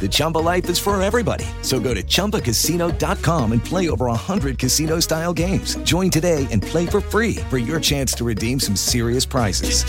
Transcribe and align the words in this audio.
The 0.00 0.08
Chumba 0.10 0.38
life 0.38 0.68
is 0.70 0.78
for 0.78 1.00
everybody. 1.02 1.44
So 1.60 1.78
go 1.78 1.92
to 1.92 2.02
ChumbaCasino.com 2.02 3.52
and 3.52 3.62
play 3.62 3.90
over 3.90 4.06
100 4.06 4.58
casino-style 4.58 5.34
games. 5.34 5.76
Join 5.82 6.10
today 6.10 6.46
and 6.50 6.62
play 6.62 6.86
for 6.86 7.02
free 7.02 7.36
for 7.50 7.58
your 7.58 7.78
chance 7.78 8.14
to 8.14 8.24
redeem 8.24 8.58
some 8.58 8.76
serious 8.76 9.26
prizes. 9.26 9.84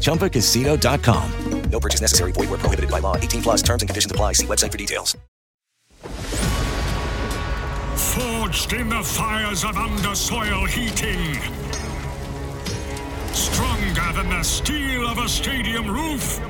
ChumbaCasino.com. 0.00 1.30
No 1.70 1.80
purchase 1.80 2.00
necessary. 2.00 2.32
Void 2.32 2.50
were 2.50 2.58
prohibited 2.58 2.90
by 2.90 3.00
law. 3.00 3.16
18 3.16 3.42
plus 3.42 3.62
terms 3.62 3.82
and 3.82 3.88
conditions 3.88 4.12
apply. 4.12 4.32
See 4.34 4.46
website 4.46 4.72
for 4.72 4.78
details. 4.78 5.16
Forged 8.16 8.72
in 8.72 8.88
the 8.88 9.02
fires 9.02 9.64
of 9.64 9.74
undersoil 9.74 10.68
heating. 10.68 11.34
Stronger 13.34 14.12
than 14.14 14.30
the 14.30 14.42
steel 14.42 15.08
of 15.08 15.18
a 15.18 15.28
stadium 15.28 15.90
roof. 15.90 16.40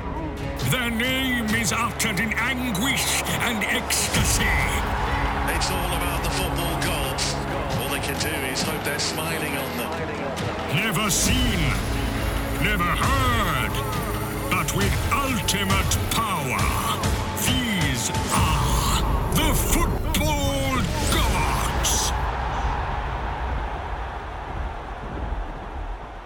Their 0.70 0.90
name 0.90 1.46
is 1.54 1.72
uttered 1.72 2.18
in 2.18 2.32
anguish 2.32 3.22
and 3.46 3.62
ecstasy. 3.62 4.42
It's 5.54 5.70
all 5.70 5.92
about 5.94 6.24
the 6.24 6.30
football 6.30 6.82
gods. 6.82 7.34
All 7.78 7.88
they 7.88 8.00
can 8.00 8.18
do 8.18 8.34
is 8.50 8.62
hope 8.62 8.82
they're 8.82 8.98
smiling 8.98 9.56
on 9.56 9.76
them. 9.76 9.92
Never 10.74 11.08
seen, 11.08 11.60
never 12.64 12.82
heard, 12.82 13.70
but 14.50 14.74
with 14.74 14.92
ultimate 15.12 15.98
power. 16.10 16.95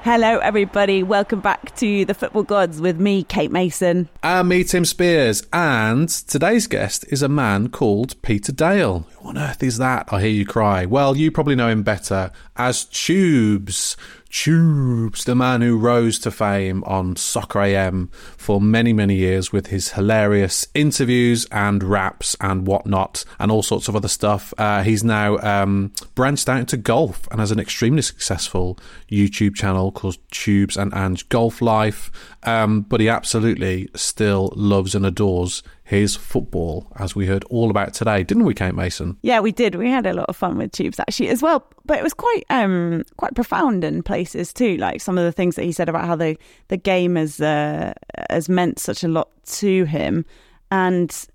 Hello, 0.03 0.38
everybody. 0.38 1.03
Welcome 1.03 1.41
back 1.41 1.77
to 1.77 2.06
the 2.06 2.15
Football 2.15 2.44
Gods 2.44 2.81
with 2.81 2.99
me, 2.99 3.22
Kate 3.22 3.53
Mason. 3.53 4.09
And 4.22 4.49
me, 4.49 4.65
Tim 4.65 4.87
Spiers. 4.87 5.47
And 5.53 6.09
today's 6.09 6.66
guest 6.66 7.05
is 7.09 7.22
a 7.22 7.28
man 7.28 7.69
called 7.69 8.21
Peter 8.22 8.50
Dale. 8.50 9.06
Who 9.20 9.28
on 9.28 9.38
earth 9.38 9.62
is 9.62 9.78
that? 9.78 10.08
I 10.12 10.20
hear 10.20 10.31
you 10.31 10.47
cry. 10.47 10.86
Well, 10.86 11.16
you 11.16 11.31
probably 11.31 11.54
know 11.54 11.69
him 11.69 11.82
better 11.82 12.31
as 12.56 12.84
Tubes. 12.86 13.97
Tubes, 14.31 15.25
the 15.25 15.34
man 15.34 15.60
who 15.60 15.76
rose 15.76 16.19
to 16.20 16.31
fame 16.31 16.84
on 16.84 17.16
Soccer 17.16 17.60
AM 17.60 18.10
for 18.36 18.60
many, 18.60 18.92
many 18.92 19.16
years 19.16 19.53
with 19.53 19.66
his 19.66 19.92
hilarious 19.92 20.69
interviews 20.72 21.47
and 21.50 21.82
raps 21.82 22.36
and 22.41 22.66
whatnot 22.66 23.25
and 23.41 23.50
all 23.50 23.62
sorts 23.62 23.88
of 23.88 23.97
other 23.97 24.08
stuff. 24.08 24.54
Uh, 24.56 24.84
he's 24.84 25.03
now 25.03 25.37
um, 25.38 25.92
branched 26.14 26.48
out 26.48 26.60
into 26.60 26.76
golf 26.76 27.26
and 27.31 27.41
has 27.41 27.50
an 27.50 27.58
extremely 27.58 28.02
successful 28.02 28.78
YouTube 29.10 29.56
channel 29.56 29.91
called 29.91 30.16
Tubes 30.31 30.76
and 30.76 30.94
Ange 30.94 31.28
Golf 31.28 31.60
Life. 31.60 32.10
Um, 32.44 32.82
but 32.82 33.00
he 33.00 33.08
absolutely 33.08 33.88
still 33.97 34.52
loves 34.54 34.94
and 34.94 35.04
adores 35.04 35.62
his 35.91 36.15
football, 36.15 36.87
as 37.01 37.17
we 37.17 37.27
heard 37.27 37.43
all 37.51 37.69
about 37.69 37.93
today, 37.93 38.23
didn't 38.23 38.45
we, 38.45 38.55
Kate 38.55 38.77
Mason? 38.77 39.17
Yeah, 39.23 39.41
we 39.41 39.51
did. 39.51 39.75
We 39.75 39.91
had 39.91 40.06
a 40.06 40.12
lot 40.12 40.27
of 40.28 40.37
fun 40.37 40.56
with 40.56 40.71
Tubes 40.71 41.01
actually 41.01 41.31
as 41.31 41.43
well, 41.43 41.67
but 41.84 41.99
it 41.99 42.05
was 42.05 42.15
quite 42.15 42.45
um 42.49 43.03
quite 43.17 43.34
profound 43.34 43.83
in 43.83 44.05
places 44.05 44.53
too. 44.53 44.77
Like 44.77 45.00
some 45.00 45.19
of 45.19 45.25
the 45.25 45.33
things 45.33 45.56
that 45.56 45.65
he 45.65 45.73
said 45.73 45.89
about 45.89 46.06
how 46.06 46.15
the 46.15 46.37
the 46.69 46.77
game 46.77 47.17
has 47.17 47.41
uh, 47.41 47.93
has 48.31 48.49
meant 48.49 48.79
such 48.79 49.03
a 49.03 49.09
lot 49.09 49.31
to 49.47 49.83
him, 49.83 50.25
and 50.71 51.27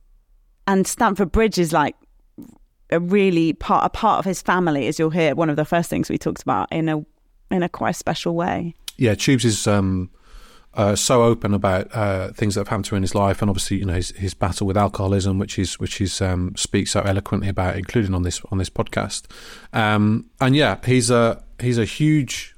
and 0.68 0.88
Stamford 0.88 1.34
Bridge 1.34 1.60
is 1.60 1.74
like 1.74 1.98
a 2.92 3.02
really 3.02 3.52
part 3.52 3.86
a 3.86 3.90
part 3.90 4.20
of 4.20 4.26
his 4.26 4.42
family, 4.42 4.88
as 4.88 4.98
you'll 4.98 5.10
hear. 5.10 5.36
One 5.36 5.50
of 5.50 5.58
the 5.58 5.66
first 5.66 5.90
things 5.90 6.10
we 6.10 6.18
talked 6.18 6.44
about 6.44 6.72
in 6.72 6.88
a 6.88 7.06
in 7.52 7.62
a 7.62 7.68
quite 7.68 7.98
special 7.98 8.36
way. 8.36 8.74
Yeah, 8.96 9.16
Tubes 9.16 9.44
is 9.44 9.68
um, 9.68 10.10
uh, 10.76 10.96
so 10.96 11.24
open 11.24 11.54
about 11.54 11.94
uh, 11.96 12.32
things 12.34 12.56
that 12.56 12.62
have 12.62 12.68
happened 12.68 12.86
to 12.86 12.96
him 12.96 12.98
in 12.98 13.04
his 13.04 13.16
life, 13.16 13.42
and 13.42 13.50
obviously, 13.50 13.78
you 13.78 13.86
know, 13.86 13.94
his, 13.94 14.10
his 14.12 14.34
battle 14.34 14.68
with 14.68 14.78
alcoholism, 14.78 15.40
which 15.40 15.60
is 15.60 15.80
which 15.80 16.02
is 16.02 16.22
um, 16.22 16.56
speaks 16.56 16.92
so 16.92 17.02
eloquently 17.02 17.50
about, 17.50 17.76
including 17.76 18.14
on 18.14 18.24
this 18.24 18.42
on 18.52 18.58
this 18.58 18.70
podcast. 18.70 19.24
Um, 19.74 20.26
and 20.42 20.56
yeah, 20.56 20.78
he's 20.86 21.10
a 21.10 21.44
he's 21.60 21.78
a 21.78 21.86
huge, 21.86 22.55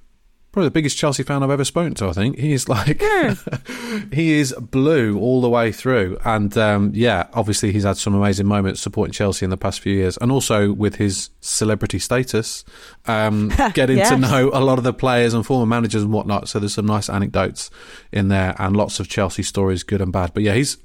probably 0.58 0.70
the 0.70 0.72
biggest 0.72 0.98
Chelsea 0.98 1.22
fan 1.22 1.44
I've 1.44 1.52
ever 1.52 1.64
spoken 1.64 1.94
to. 1.94 2.08
I 2.08 2.14
think 2.14 2.40
he 2.40 2.52
is 2.52 2.68
like 2.68 3.00
he 4.12 4.40
is 4.40 4.56
blue 4.60 5.20
all 5.20 5.40
the 5.40 5.50
way 5.50 5.72
through, 5.72 6.18
and 6.26 6.58
um, 6.58 6.92
yeah, 6.96 7.28
obviously 7.36 7.72
he's 7.72 7.84
had 7.84 7.96
some 7.96 8.16
amazing 8.16 8.48
moments 8.48 8.82
supporting 8.82 9.14
Chelsea 9.14 9.44
in 9.44 9.52
the 9.52 9.58
past 9.58 9.82
few 9.82 9.94
years, 9.94 10.18
and 10.18 10.32
also 10.32 10.74
with 10.74 10.96
his 10.96 11.30
celebrity 11.42 12.00
status, 12.00 12.66
um, 13.06 13.52
getting 13.76 13.98
Yes. 13.98 14.10
to 14.10 14.18
know 14.18 14.50
a 14.52 14.60
lot 14.62 14.80
of 14.80 14.84
the 14.84 14.94
players 14.94 15.36
and 15.36 15.46
former 15.46 15.68
managers 15.68 16.02
and 16.02 16.12
whatnot. 16.12 16.50
So 16.50 16.58
there's 16.58 16.74
some 16.74 16.88
nice 16.88 17.08
anecdotes 17.08 17.70
in 18.12 18.30
there, 18.30 18.56
and 18.58 18.76
lots 18.76 19.00
of 19.00 19.08
Chelsea 19.08 19.44
stories, 19.44 19.84
good 19.84 20.02
and 20.02 20.12
bad. 20.12 20.34
But 20.34 20.42
yeah, 20.42 20.56
he's 20.56 20.78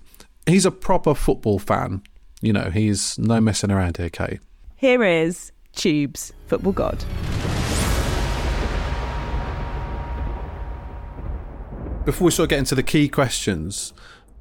he's 0.45 0.67
a 0.67 0.71
proper 0.71 1.15
football 1.15 1.59
fan. 1.59 2.03
You 2.43 2.53
know, 2.53 2.69
he's 2.69 3.19
no 3.19 3.41
messing 3.41 3.71
around 3.71 3.97
here, 3.97 4.11
Kate. 4.11 4.41
Here 4.77 5.03
is 5.03 5.51
Tubes, 5.75 6.31
Football 6.47 6.73
God. 6.73 7.03
Before 12.05 12.25
we 12.25 12.31
sort 12.33 12.47
of 12.47 12.51
get 12.51 12.59
into 12.59 12.75
the 12.75 12.83
key 12.83 13.09
questions, 13.09 13.93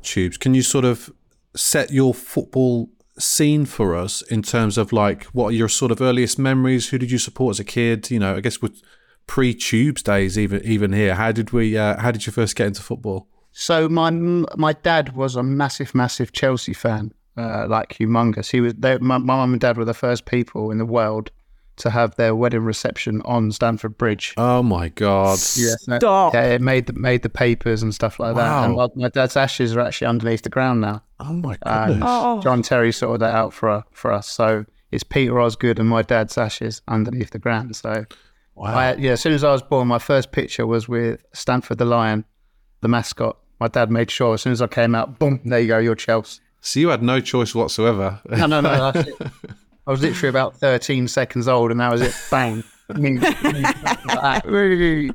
Tubes, 0.02 0.38
can 0.38 0.56
you 0.56 0.64
sort 0.64 0.84
of 0.84 1.12
set 1.56 1.92
your 1.92 2.12
football 2.14 2.90
scene 3.20 3.66
for 3.66 3.96
us 3.96 4.24
in 4.24 4.42
terms 4.42 4.80
of 4.80 4.92
like 4.92 5.26
what 5.26 5.48
are 5.48 5.52
your 5.52 5.70
sort 5.70 5.92
of 5.92 6.02
earliest 6.02 6.40
memories? 6.40 6.90
Who 6.90 6.98
did 6.98 7.12
you 7.12 7.20
support 7.20 7.56
as 7.56 7.60
a 7.60 7.64
kid? 7.64 8.10
You 8.10 8.18
know, 8.18 8.36
I 8.36 8.40
guess 8.40 8.64
with 8.64 8.82
pre-Tubes 9.28 10.02
days, 10.02 10.40
even 10.40 10.64
even 10.64 10.92
here. 10.92 11.14
How 11.14 11.32
did 11.32 11.52
we? 11.52 11.78
Uh, 11.78 12.00
how 12.02 12.10
did 12.10 12.26
you 12.26 12.34
first 12.34 12.56
get 12.56 12.68
into 12.68 12.82
football? 12.82 13.28
So 13.52 13.88
my 13.88 14.10
my 14.10 14.74
dad 14.74 15.16
was 15.16 15.36
a 15.36 15.44
massive, 15.44 15.94
massive 15.94 16.32
Chelsea 16.32 16.74
fan, 16.74 17.14
uh, 17.38 17.68
like 17.68 17.90
humongous. 17.90 18.50
He 18.50 18.60
was. 18.60 18.74
They, 18.74 18.98
my 18.98 19.20
mum 19.20 19.54
and 19.54 19.62
dad 19.62 19.78
were 19.78 19.86
the 19.86 19.94
first 19.94 20.26
people 20.26 20.72
in 20.72 20.80
the 20.80 20.86
world 20.86 21.30
to 21.82 21.90
have 21.90 22.16
their 22.16 22.34
wedding 22.34 22.62
reception 22.64 23.22
on 23.26 23.52
Stamford 23.52 23.98
Bridge. 23.98 24.34
Oh 24.38 24.64
my 24.64 24.90
god! 24.90 25.38
Yes, 25.56 25.88
no- 25.88 26.00
Stop. 26.00 26.34
Yeah, 26.34 26.46
it 26.46 26.62
made 26.62 26.88
the 26.88 26.94
made 26.94 27.22
the 27.24 27.30
papers 27.30 27.84
and 27.84 27.94
stuff 27.94 28.20
like 28.20 28.36
that. 28.36 28.66
And 28.66 28.76
my, 28.76 28.88
my 28.96 29.10
dad's 29.10 29.36
ashes 29.38 29.76
are 29.76 29.82
actually 29.82 30.08
underneath 30.08 30.42
the 30.44 30.50
ground 30.50 30.82
now. 30.82 31.04
Oh 31.20 31.34
my 31.34 31.58
And 31.64 31.88
goodness! 31.94 32.10
Oh. 32.10 32.42
John 32.42 32.62
Terry 32.62 32.92
sorted 32.92 33.22
that 33.22 33.36
out 33.36 33.54
for 33.54 33.70
uh, 33.70 33.82
for 33.92 34.12
us. 34.12 34.28
So 34.28 34.66
it's 34.92 35.04
Peter 35.04 35.40
Osgood 35.40 35.80
and 35.80 35.88
my 35.88 36.02
dad's 36.02 36.38
ashes 36.38 36.82
underneath 36.88 37.32
the 37.32 37.40
ground. 37.40 37.76
So 37.76 38.06
wow. 38.56 38.74
I, 38.76 38.96
yeah, 38.96 39.12
as 39.12 39.22
soon 39.22 39.34
as 39.34 39.44
I 39.44 39.52
was 39.52 39.62
born, 39.62 39.88
my 39.88 40.00
first 40.00 40.32
picture 40.32 40.66
was 40.68 40.88
with 40.90 41.24
Stamford 41.34 41.78
the 41.78 41.86
Lion, 41.86 42.26
the 42.82 42.88
mascot. 42.88 43.38
My 43.60 43.68
dad 43.68 43.92
made 43.92 44.10
sure 44.10 44.34
as 44.34 44.42
soon 44.42 44.54
as 44.54 44.62
I 44.62 44.68
came 44.68 44.96
out, 44.96 45.20
boom, 45.20 45.40
there 45.46 45.60
you 45.60 45.68
go, 45.68 45.78
you're 45.78 45.94
Chelsea. 45.96 46.42
so 46.62 46.80
you 46.80 46.90
had 46.90 47.04
no 47.04 47.20
choice 47.22 47.54
whatsoever. 47.54 48.20
No, 48.30 48.48
no, 48.48 48.60
no. 48.60 48.92
I 49.88 49.92
was 49.92 50.02
literally 50.02 50.30
about 50.30 50.56
13 50.58 51.08
seconds 51.08 51.48
old, 51.48 51.72
and 51.72 51.80
that 51.80 51.92
was 51.92 52.02
it. 52.02 52.16
Bang. 52.30 52.64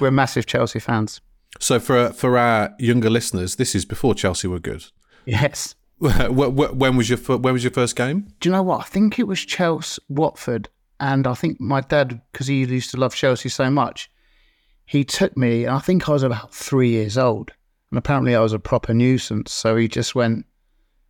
We're 0.00 0.10
massive 0.10 0.46
Chelsea 0.46 0.80
fans. 0.80 1.20
so 1.60 1.78
for 1.78 2.10
for 2.12 2.36
our 2.38 2.74
younger 2.78 3.10
listeners, 3.10 3.56
this 3.56 3.74
is 3.74 3.84
before 3.84 4.14
Chelsea 4.14 4.48
were 4.48 4.58
good. 4.58 4.84
Yes. 5.24 5.74
Wh- 6.00 6.26
wh- 6.28 6.76
when 6.76 6.96
was 6.96 7.08
your 7.08 7.18
when 7.38 7.52
was 7.52 7.64
your 7.64 7.72
first 7.72 7.96
game? 7.96 8.28
Do 8.40 8.48
you 8.48 8.54
know 8.54 8.62
what? 8.62 8.80
I 8.80 8.84
think 8.84 9.18
it 9.18 9.26
was 9.26 9.40
Chelsea, 9.40 10.02
Watford, 10.08 10.68
and 11.00 11.26
I 11.26 11.34
think 11.34 11.60
my 11.60 11.80
dad, 11.80 12.20
because 12.32 12.46
he 12.48 12.64
used 12.64 12.90
to 12.90 12.98
love 12.98 13.14
Chelsea 13.14 13.48
so 13.48 13.70
much, 13.70 14.10
he 14.84 15.04
took 15.04 15.36
me, 15.36 15.64
and 15.64 15.74
I 15.74 15.78
think 15.78 16.08
I 16.08 16.12
was 16.12 16.22
about 16.22 16.54
three 16.54 16.90
years 16.90 17.16
old, 17.16 17.52
and 17.90 17.98
apparently 17.98 18.34
I 18.34 18.40
was 18.40 18.52
a 18.52 18.58
proper 18.58 18.92
nuisance. 18.92 19.52
So 19.52 19.76
he 19.76 19.88
just 19.88 20.14
went, 20.14 20.44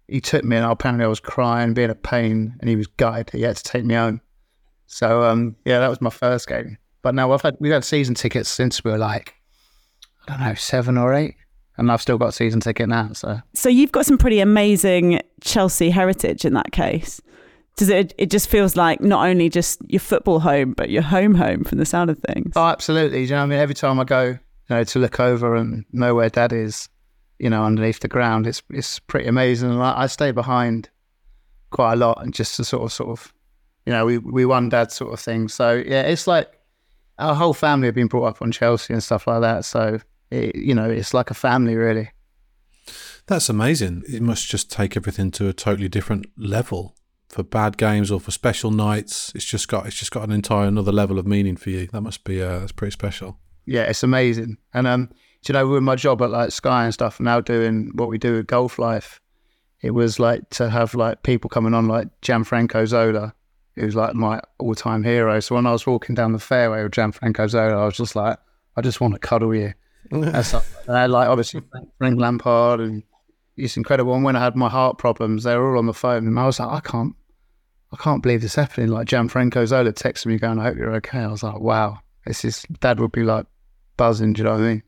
he 0.09 0.21
took 0.21 0.45
me, 0.45 0.57
and 0.57 0.65
apparently 0.65 1.05
I 1.05 1.09
was 1.09 1.21
crying, 1.21 1.75
being 1.75 1.91
a 1.91 1.95
pain, 1.95 2.57
and 2.61 2.69
he 2.71 2.77
was 2.77 2.87
gutted. 2.87 3.31
He 3.31 3.43
had 3.43 3.57
to 3.57 3.63
take 3.63 3.85
me 3.85 3.95
home. 3.95 4.21
So 4.87 5.23
um, 5.25 5.57
yeah, 5.65 5.81
that 5.81 5.89
was 5.89 6.01
my 6.01 6.11
first 6.11 6.49
game. 6.49 6.79
But 7.03 7.15
now 7.15 7.33
I've 7.33 7.43
had 7.43 7.57
we've 7.61 7.73
had 7.73 7.85
season 7.85 8.15
tickets 8.15 8.49
since 8.49 8.83
we 8.85 8.91
were 8.91 8.99
like, 8.99 9.35
I 10.29 10.33
don't 10.33 10.47
know, 10.47 10.55
seven 10.55 10.97
or 10.97 11.13
eight, 11.15 11.35
and 11.77 11.91
I've 11.91 12.03
still 12.03 12.19
got 12.19 12.29
a 12.29 12.33
season 12.33 12.61
ticket 12.61 12.89
now. 12.89 13.13
So 13.13 13.41
So 13.55 13.69
you've 13.69 13.93
got 13.93 14.07
some 14.07 14.19
pretty 14.19 14.41
amazing 14.41 15.21
Chelsea 15.41 15.91
heritage 15.91 16.45
in 16.45 16.55
that 16.55 16.73
case. 16.73 17.21
Does 17.77 17.91
it? 17.91 18.15
It 18.17 18.31
just 18.31 18.49
feels 18.49 18.75
like 18.75 19.01
not 19.03 19.29
only 19.29 19.51
just 19.51 19.81
your 19.87 20.01
football 20.01 20.41
home, 20.41 20.73
but 20.73 20.89
your 20.89 21.03
home 21.03 21.35
home 21.35 21.63
from 21.65 21.79
the 21.79 21.85
sound 21.85 22.09
of 22.11 22.19
things. 22.21 22.53
Oh, 22.57 22.67
absolutely. 22.67 23.19
Do 23.19 23.25
you 23.25 23.31
know 23.31 23.37
what 23.39 23.43
I 23.43 23.47
mean? 23.47 23.59
Every 23.59 23.75
time 23.75 24.01
I 24.01 24.05
go, 24.05 24.23
you 24.25 24.39
know, 24.71 24.83
to 24.83 24.99
look 24.99 25.21
over 25.21 25.55
and 25.55 25.85
know 25.93 26.15
where 26.15 26.31
Dad 26.31 26.53
is, 26.53 26.89
you 27.39 27.51
know, 27.51 27.65
underneath 27.65 28.01
the 28.01 28.09
ground, 28.09 28.47
it's 28.47 28.63
it's 28.71 28.99
pretty 28.99 29.29
amazing. 29.29 29.71
And 29.71 29.83
I, 29.83 30.03
I 30.03 30.07
stay 30.07 30.31
behind 30.31 30.89
quite 31.71 31.95
a 31.95 31.97
lot, 31.97 32.23
and 32.23 32.33
just 32.33 32.57
to 32.57 32.65
sort 32.65 32.85
of 32.85 32.93
sort 32.93 33.11
of, 33.11 33.33
you 33.85 33.93
know, 33.93 34.07
we 34.07 34.19
we 34.19 34.45
won 34.45 34.69
Dad 34.69 34.93
sort 34.93 35.13
of 35.13 35.21
thing. 35.21 35.49
So 35.49 35.75
yeah, 35.75 36.03
it's 36.03 36.27
like 36.27 36.51
our 37.19 37.35
whole 37.35 37.55
family 37.55 37.87
have 37.87 37.95
been 37.95 38.09
brought 38.09 38.27
up 38.27 38.43
on 38.43 38.53
Chelsea 38.53 38.93
and 38.93 39.03
stuff 39.03 39.27
like 39.27 39.41
that. 39.41 39.65
So 39.65 40.01
it, 40.31 40.57
you 40.57 40.75
know, 40.75 40.89
it's 40.89 41.15
like 41.15 41.31
a 41.31 41.35
family 41.35 41.75
really. 41.75 42.11
That's 43.27 43.49
amazing. 43.49 44.05
It 44.09 44.23
must 44.23 44.49
just 44.49 44.71
take 44.71 44.97
everything 44.97 45.33
to 45.33 45.49
a 45.49 45.53
totally 45.53 45.89
different 45.89 46.27
level 46.37 46.95
for 47.29 47.43
bad 47.43 47.77
games 47.77 48.11
or 48.11 48.21
for 48.21 48.31
special 48.31 48.71
nights. 48.71 49.33
It's 49.35 49.45
just 49.45 49.67
got 49.69 49.87
it's 49.87 49.97
just 49.97 50.13
got 50.13 50.23
an 50.23 50.31
entire 50.31 50.67
another 50.69 50.93
level 50.93 51.19
of 51.19 51.27
meaning 51.27 51.57
for 51.57 51.71
you. 51.71 51.89
That 51.89 52.03
must 52.03 52.25
be 52.25 52.41
uh, 52.41 52.61
that's 52.61 52.73
pretty 52.73 52.93
special. 52.93 53.39
yeah, 53.67 53.83
it's 53.83 54.03
amazing. 54.03 54.59
And 54.73 54.87
um, 54.87 55.11
do 55.47 55.53
you 55.53 55.59
know, 55.61 55.69
with 55.69 55.83
my 55.85 55.95
job 55.95 56.21
at 56.23 56.31
like 56.31 56.51
Sky 56.51 56.87
and 56.87 56.93
stuff, 56.93 57.21
now 57.21 57.41
doing 57.41 57.93
what 57.95 58.09
we 58.09 58.19
do 58.19 58.41
at 58.41 58.49
Golf 58.49 58.81
Life, 58.81 59.21
it 59.81 59.93
was 59.93 60.19
like 60.19 60.51
to 60.51 60.69
have 60.69 60.93
like 60.95 61.23
people 61.23 61.49
coming 61.49 61.73
on 61.73 61.87
like 61.87 62.09
Gianfranco 62.21 62.85
Zola, 62.85 63.33
who's 63.77 63.95
like 63.95 64.17
my 64.17 64.41
all-time 64.59 65.05
hero. 65.05 65.39
So 65.39 65.55
when 65.55 65.65
I 65.65 65.71
was 65.71 65.87
walking 65.87 66.17
down 66.17 66.33
the 66.33 66.41
fairway 66.41 66.83
with 66.83 66.91
Gianfranco 66.91 67.49
Zola, 67.49 67.81
I 67.81 67.85
was 67.85 67.97
just 67.97 68.17
like, 68.17 68.37
I 68.77 68.81
just 68.81 69.01
want 69.01 69.15
to 69.15 69.21
cuddle 69.21 69.55
you. 69.55 69.73
and 70.11 70.45
stuff. 70.45 70.75
And 70.89 70.97
I 70.97 71.07
like 71.07 71.29
obviously 71.29 71.63
Frank, 71.71 71.91
Frank 71.99 72.19
Lampard, 72.19 72.81
and 72.81 73.05
it's 73.57 73.77
incredible. 73.77 74.15
And 74.15 74.25
when 74.25 74.35
I 74.35 74.41
had 74.41 74.57
my 74.57 74.69
heart 74.69 74.99
problems, 74.99 75.45
they 75.45 75.57
were 75.57 75.75
all 75.75 75.79
on 75.79 75.87
the 75.87 75.95
phone, 75.95 76.27
and 76.27 76.41
I 76.41 76.47
was 76.47 76.59
like, 76.59 76.71
I 76.71 76.81
can't, 76.81 77.15
I 77.93 77.97
can't 77.99 78.21
believe 78.21 78.43
this 78.43 78.57
happening. 78.57 78.89
Like 78.89 79.07
Gianfranco 79.07 79.65
Zola 79.65 79.93
texted 79.93 80.27
me 80.27 80.39
going, 80.39 80.59
I 80.59 80.65
hope 80.65 80.77
you're 80.77 80.97
okay. 80.97 81.21
I 81.21 81.29
was 81.29 81.45
like, 81.45 81.61
wow, 81.61 82.01
this 82.27 82.45
is 82.45 82.65
dad 82.81 82.99
would 82.99 83.13
be 83.13 83.23
like 83.23 83.47
buzzing. 83.97 84.33
Do 84.33 84.41
you 84.41 84.45
know 84.47 84.55
what 84.55 84.63
I 84.63 84.65
mean? 84.65 84.83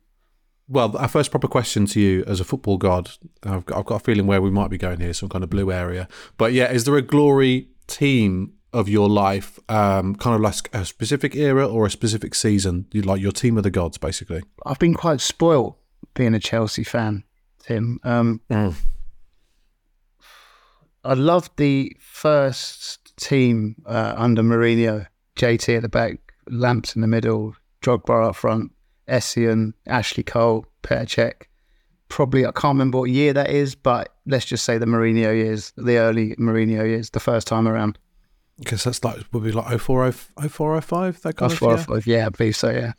Well, 0.69 0.95
our 0.99 1.09
first 1.09 1.31
proper 1.31 1.49
question 1.49 1.87
to 1.87 2.01
you 2.01 2.25
as 2.27 2.41
a 2.41 2.45
football 2.45 2.77
god, 2.77 3.11
I've 3.43 3.65
got, 3.65 3.79
I've 3.79 3.87
got 3.87 3.97
a 3.97 4.05
feeling 4.05 4.27
where 4.27 4.43
we 4.43 4.51
might 4.51 4.69
be 4.69 4.77
going 4.77 5.01
here, 5.01 5.15
some 5.15 5.31
kind 5.31 5.43
of 5.43 5.49
blue 5.49 5.73
area. 5.73 6.09
But 6.37 6.53
yeah, 6.53 6.71
is 6.71 6.85
there 6.85 6.97
a 6.97 7.03
glory 7.03 7.69
team 7.87 8.53
of 8.75 8.87
your 8.87 9.09
life, 9.09 9.59
um, 9.71 10.15
kind 10.17 10.37
of 10.37 10.43
like 10.43 10.69
a 10.75 10.85
specific 10.85 11.35
era 11.35 11.67
or 11.67 11.87
a 11.87 11.91
specific 11.91 12.35
season? 12.35 12.87
You 12.93 13.01
like 13.01 13.21
your 13.21 13.33
team 13.33 13.57
of 13.57 13.63
the 13.63 13.71
gods, 13.71 13.97
basically. 13.97 14.43
I've 14.67 14.79
been 14.79 14.93
quite 14.93 15.23
spoiled 15.23 15.77
being 16.13 16.35
a 16.35 16.39
Chelsea 16.39 16.85
fan, 16.85 17.25
Tim. 17.61 17.99
Um, 18.05 18.43
I 21.03 21.15
loved 21.15 21.53
the 21.57 21.97
first 21.99 23.17
team 23.17 23.77
uh, 23.87 24.13
under 24.19 24.43
Mourinho, 24.43 25.07
JT 25.37 25.77
at 25.77 25.83
the 25.83 25.89
back, 25.89 26.19
Lamps 26.51 26.95
in 26.95 27.01
the 27.01 27.09
middle, 27.09 27.55
Drogba 27.81 28.29
up 28.29 28.37
front, 28.37 28.73
Essien, 29.09 29.73
Ashley 29.87 30.23
Cole, 30.23 30.67
Petr 30.83 31.05
Cech. 31.07 31.43
Probably, 32.09 32.47
I 32.47 32.53
can't 32.53 32.75
remember 32.75 32.99
what 32.99 33.11
year 33.11 33.33
that 33.35 33.51
is, 33.51 33.75
but 33.75 34.15
let's 34.27 34.47
just 34.47 34.65
say 34.65 34.79
the 34.79 34.87
Mourinho 34.87 35.37
years, 35.37 35.73
the 35.77 35.99
early 35.99 36.35
Mourinho 36.37 36.87
years, 36.87 37.11
the 37.11 37.21
first 37.21 37.47
time 37.47 37.69
around. 37.69 37.99
Because 38.59 38.85
that's 38.85 39.05
like 39.05 39.19
would 39.33 39.45
be 39.45 39.53
like 39.53 39.79
04, 39.79 40.11
04, 40.13 40.81
05, 40.81 41.23
that 41.23 41.37
kind 41.37 41.51
That's 41.51 41.61
of 41.61 41.63
what 41.63 41.71
I 41.71 41.79
yeah? 41.79 41.85
thought. 41.85 42.07
Yeah, 42.07 42.27
I 42.27 42.29
believe 42.31 42.57
so, 42.57 42.71
yeah. 42.71 42.93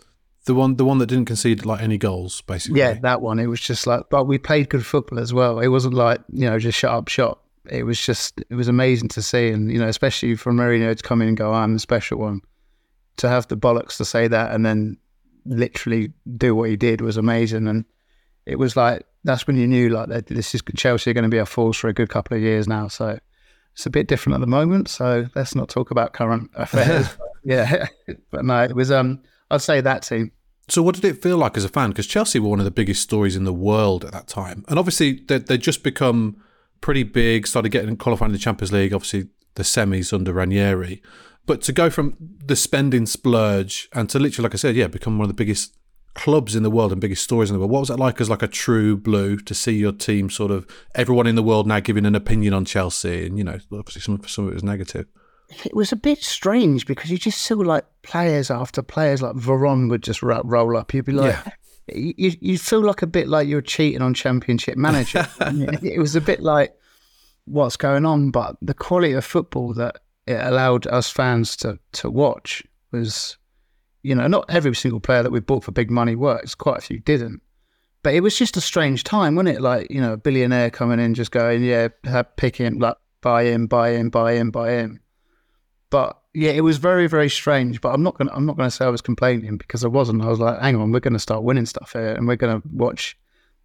The 0.45 0.55
one, 0.55 0.75
the 0.77 0.85
one 0.85 0.99
that 0.99 1.07
didn't 1.07 1.25
concede 1.25 1.65
like 1.65 1.81
any 1.81 1.97
goals, 1.97 2.41
basically. 2.41 2.79
Yeah, 2.79 2.93
that 3.01 3.21
one. 3.21 3.39
It 3.39 3.47
was 3.47 3.59
just 3.59 3.85
like, 3.85 4.03
but 4.09 4.25
we 4.25 4.37
played 4.37 4.69
good 4.69 4.85
football 4.85 5.19
as 5.19 5.33
well. 5.33 5.59
It 5.59 5.67
wasn't 5.67 5.95
like 5.95 6.21
you 6.31 6.49
know 6.49 6.57
just 6.57 6.77
shut 6.77 6.91
up 6.91 7.07
shop. 7.07 7.43
It 7.69 7.83
was 7.83 7.99
just 8.01 8.41
it 8.49 8.55
was 8.55 8.67
amazing 8.67 9.09
to 9.09 9.21
see, 9.21 9.49
and 9.49 9.71
you 9.71 9.77
know 9.77 9.87
especially 9.87 10.35
for 10.35 10.53
Mourinho 10.53 10.95
to 10.95 11.03
come 11.03 11.21
in 11.21 11.27
and 11.27 11.37
go, 11.37 11.53
"I'm 11.53 11.73
the 11.73 11.79
special 11.79 12.19
one," 12.19 12.41
to 13.17 13.27
have 13.27 13.47
the 13.47 13.57
bollocks 13.57 13.97
to 13.97 14.05
say 14.05 14.27
that, 14.27 14.53
and 14.53 14.65
then 14.65 14.97
literally 15.49 16.13
do 16.37 16.55
what 16.55 16.69
he 16.69 16.77
did 16.77 17.01
was 17.01 17.17
amazing. 17.17 17.67
And 17.67 17.85
it 18.45 18.57
was 18.57 18.75
like 18.75 19.05
that's 19.23 19.45
when 19.47 19.57
you 19.57 19.67
knew 19.67 19.89
like 19.89 20.09
that 20.09 20.27
this 20.27 20.55
is 20.55 20.61
Chelsea 20.75 21.11
are 21.11 21.13
going 21.13 21.23
to 21.23 21.29
be 21.29 21.37
a 21.37 21.45
force 21.45 21.77
for 21.77 21.89
a 21.89 21.93
good 21.93 22.09
couple 22.09 22.37
of 22.37 22.43
years 22.43 22.67
now. 22.67 22.87
So 22.87 23.19
it's 23.73 23.85
a 23.85 23.89
bit 23.89 24.07
different 24.07 24.35
at 24.35 24.41
the 24.41 24.47
moment. 24.47 24.87
So 24.87 25.27
let's 25.35 25.55
not 25.55 25.69
talk 25.69 25.91
about 25.91 26.13
current 26.13 26.49
affairs. 26.55 27.07
But 27.17 27.27
yeah, 27.43 27.87
but 28.31 28.45
no, 28.45 28.63
it 28.63 28.75
was. 28.75 28.91
Um, 28.91 29.21
I'd 29.51 29.61
say 29.61 29.81
that 29.81 30.03
team. 30.03 30.31
So, 30.67 30.83
what 30.83 30.93
did 30.93 31.05
it 31.05 31.21
feel 31.21 31.37
like 31.37 31.57
as 31.57 31.65
a 31.65 31.69
fan? 31.69 31.89
Because 31.89 32.05
Chelsea 32.05 32.39
were 32.39 32.49
one 32.49 32.59
of 32.59 32.65
the 32.65 32.71
biggest 32.71 33.01
stories 33.01 33.35
in 33.35 33.43
the 33.43 33.53
world 33.53 34.05
at 34.05 34.11
that 34.11 34.27
time, 34.27 34.63
and 34.67 34.77
obviously 34.77 35.23
they 35.27 35.39
they 35.39 35.57
just 35.57 35.83
become 35.83 36.41
pretty 36.81 37.03
big. 37.03 37.47
Started 37.47 37.69
getting 37.69 37.97
qualifying 37.97 38.29
in 38.29 38.33
the 38.33 38.39
Champions 38.39 38.71
League. 38.71 38.93
Obviously, 38.93 39.29
the 39.55 39.63
semis 39.63 40.13
under 40.13 40.31
Ranieri, 40.33 41.01
but 41.45 41.61
to 41.63 41.73
go 41.73 41.89
from 41.89 42.15
the 42.45 42.55
spending 42.55 43.05
splurge 43.05 43.89
and 43.93 44.09
to 44.09 44.19
literally, 44.19 44.43
like 44.43 44.53
I 44.53 44.57
said, 44.57 44.75
yeah, 44.75 44.87
become 44.87 45.17
one 45.17 45.25
of 45.25 45.29
the 45.29 45.33
biggest 45.33 45.75
clubs 46.15 46.55
in 46.55 46.63
the 46.63 46.71
world 46.71 46.91
and 46.91 46.99
biggest 46.99 47.23
stories 47.23 47.49
in 47.49 47.53
the 47.53 47.59
world. 47.59 47.71
What 47.71 47.79
was 47.79 47.87
that 47.89 47.99
like 47.99 48.19
as 48.19 48.29
like 48.29 48.43
a 48.43 48.47
true 48.47 48.97
blue 48.97 49.37
to 49.37 49.53
see 49.53 49.73
your 49.73 49.91
team 49.91 50.29
sort 50.29 50.51
of 50.51 50.67
everyone 50.95 51.27
in 51.27 51.35
the 51.35 51.43
world 51.43 51.67
now 51.67 51.79
giving 51.79 52.05
an 52.05 52.15
opinion 52.15 52.53
on 52.53 52.65
Chelsea, 52.65 53.25
and 53.25 53.37
you 53.37 53.43
know, 53.43 53.59
obviously 53.71 54.01
some 54.01 54.21
some 54.27 54.45
of 54.45 54.51
it 54.51 54.55
was 54.55 54.63
negative. 54.63 55.07
it 55.65 55.75
was 55.75 55.91
a 55.91 55.95
bit 55.95 56.21
strange 56.21 56.85
because 56.85 57.09
you 57.09 57.17
just 57.17 57.41
saw 57.41 57.55
like 57.55 57.85
players 58.01 58.51
after 58.51 58.81
players 58.81 59.21
like 59.21 59.35
Veron 59.35 59.89
would 59.89 60.03
just 60.03 60.21
ro- 60.21 60.41
roll 60.43 60.77
up. 60.77 60.93
You'd 60.93 61.05
be 61.05 61.13
like, 61.13 61.35
you 61.87 62.33
you 62.39 62.57
feel 62.57 62.81
like 62.81 63.01
a 63.01 63.07
bit 63.07 63.27
like 63.27 63.47
you're 63.47 63.61
cheating 63.61 64.01
on 64.01 64.13
Championship 64.13 64.77
Manager. 64.77 65.27
it 65.39 65.99
was 65.99 66.15
a 66.15 66.21
bit 66.21 66.41
like 66.41 66.73
what's 67.45 67.77
going 67.77 68.05
on, 68.05 68.31
but 68.31 68.57
the 68.61 68.73
quality 68.73 69.13
of 69.13 69.25
football 69.25 69.73
that 69.75 70.01
it 70.29 70.45
allowed 70.45 70.85
us 70.87 71.09
fans 71.09 71.57
to 71.57 71.79
to 71.93 72.09
watch 72.09 72.63
was, 72.91 73.37
you 74.03 74.13
know, 74.13 74.27
not 74.27 74.45
every 74.49 74.75
single 74.75 74.99
player 74.99 75.23
that 75.23 75.31
we 75.31 75.39
bought 75.39 75.63
for 75.63 75.71
big 75.71 75.89
money 75.89 76.15
works. 76.15 76.53
Quite 76.53 76.77
a 76.77 76.81
few 76.81 76.99
didn't. 76.99 77.41
But 78.03 78.13
it 78.13 78.21
was 78.21 78.37
just 78.37 78.55
a 78.55 78.61
strange 78.61 79.03
time, 79.03 79.35
wasn't 79.35 79.57
it? 79.57 79.61
Like, 79.61 79.89
you 79.89 79.99
know, 79.99 80.13
a 80.13 80.17
billionaire 80.17 80.69
coming 80.69 80.99
in, 80.99 81.15
just 81.15 81.31
going, 81.31 81.63
yeah, 81.63 81.89
pick 82.37 82.55
him, 82.55 82.79
like, 82.79 82.95
buy 83.21 83.43
him, 83.43 83.67
buy 83.67 83.89
him, 83.89 84.09
buy 84.09 84.33
him, 84.33 84.51
buy 84.51 84.71
him. 84.71 85.01
But 85.89 86.17
yeah, 86.35 86.51
it 86.51 86.61
was 86.61 86.77
very, 86.77 87.07
very 87.07 87.29
strange. 87.29 87.81
But 87.81 87.93
I'm 87.93 88.03
not 88.03 88.15
gonna 88.15 88.31
I'm 88.31 88.45
not 88.45 88.55
gonna 88.55 88.71
say 88.71 88.85
I 88.85 88.89
was 88.89 89.01
complaining 89.01 89.57
because 89.57 89.83
I 89.83 89.87
wasn't. 89.87 90.21
I 90.21 90.27
was 90.27 90.39
like, 90.39 90.61
hang 90.61 90.75
on, 90.75 90.91
we're 90.91 90.99
gonna 90.99 91.17
start 91.17 91.43
winning 91.43 91.65
stuff 91.65 91.93
here 91.93 92.13
and 92.13 92.27
we're 92.27 92.35
gonna 92.35 92.61
watch, 92.71 93.17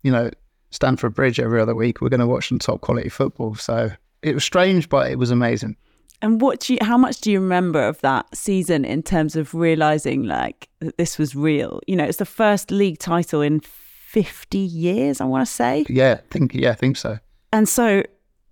you 0.02 0.10
know, 0.10 0.30
Stamford 0.70 1.14
Bridge 1.14 1.38
every 1.38 1.60
other 1.60 1.74
week. 1.74 2.00
We're 2.00 2.08
gonna 2.08 2.26
watch 2.26 2.48
some 2.48 2.58
top 2.58 2.80
quality 2.80 3.10
football. 3.10 3.54
So 3.54 3.90
it 4.22 4.34
was 4.34 4.44
strange, 4.44 4.88
but 4.88 5.10
it 5.10 5.18
was 5.18 5.30
amazing. 5.30 5.76
And 6.22 6.40
what 6.40 6.60
do 6.60 6.74
you, 6.74 6.78
how 6.80 6.96
much 6.96 7.20
do 7.20 7.30
you 7.30 7.40
remember 7.40 7.86
of 7.86 8.00
that 8.00 8.34
season 8.34 8.84
in 8.84 9.02
terms 9.02 9.36
of 9.36 9.54
realizing 9.54 10.22
like 10.22 10.68
that 10.80 10.96
this 10.96 11.18
was 11.18 11.34
real? 11.34 11.80
You 11.86 11.96
know, 11.96 12.04
it's 12.04 12.18
the 12.18 12.24
first 12.24 12.70
league 12.70 12.98
title 12.98 13.42
in 13.42 13.60
50 13.60 14.58
years, 14.58 15.20
I 15.20 15.24
want 15.24 15.46
to 15.46 15.52
say. 15.52 15.84
Yeah, 15.88 16.20
I 16.20 16.26
think 16.30 16.54
yeah, 16.54 16.70
I 16.70 16.74
think 16.74 16.96
so. 16.96 17.18
And 17.52 17.68
so 17.68 18.02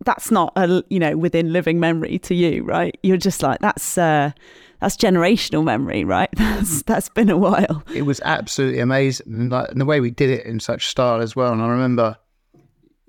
that's 0.05 0.31
not 0.31 0.53
a, 0.57 0.85
you 0.91 0.99
know, 0.99 1.17
within 1.17 1.53
living 1.53 1.81
memory 1.81 2.19
to 2.21 2.35
you, 2.35 2.65
right? 2.65 2.99
You're 3.03 3.17
just 3.17 3.43
like, 3.43 3.61
that's, 3.61 3.97
uh, 3.97 4.33
that's 4.81 4.97
generational 4.97 5.65
memory, 5.65 6.05
right? 6.05 6.29
That's, 6.37 6.83
that's 6.83 7.09
been 7.09 7.31
a 7.31 7.37
while. 7.37 7.85
it 7.95 8.03
was 8.03 8.21
absolutely 8.25 8.81
amazing, 8.81 9.33
and, 9.33 9.53
like, 9.53 9.71
and 9.71 9.81
the 9.81 9.85
way 9.85 10.01
we 10.01 10.11
did 10.11 10.29
it 10.29 10.45
in 10.45 10.59
such 10.59 10.89
style 10.89 11.21
as 11.21 11.37
well. 11.37 11.53
And 11.53 11.63
I 11.63 11.69
remember 11.69 12.17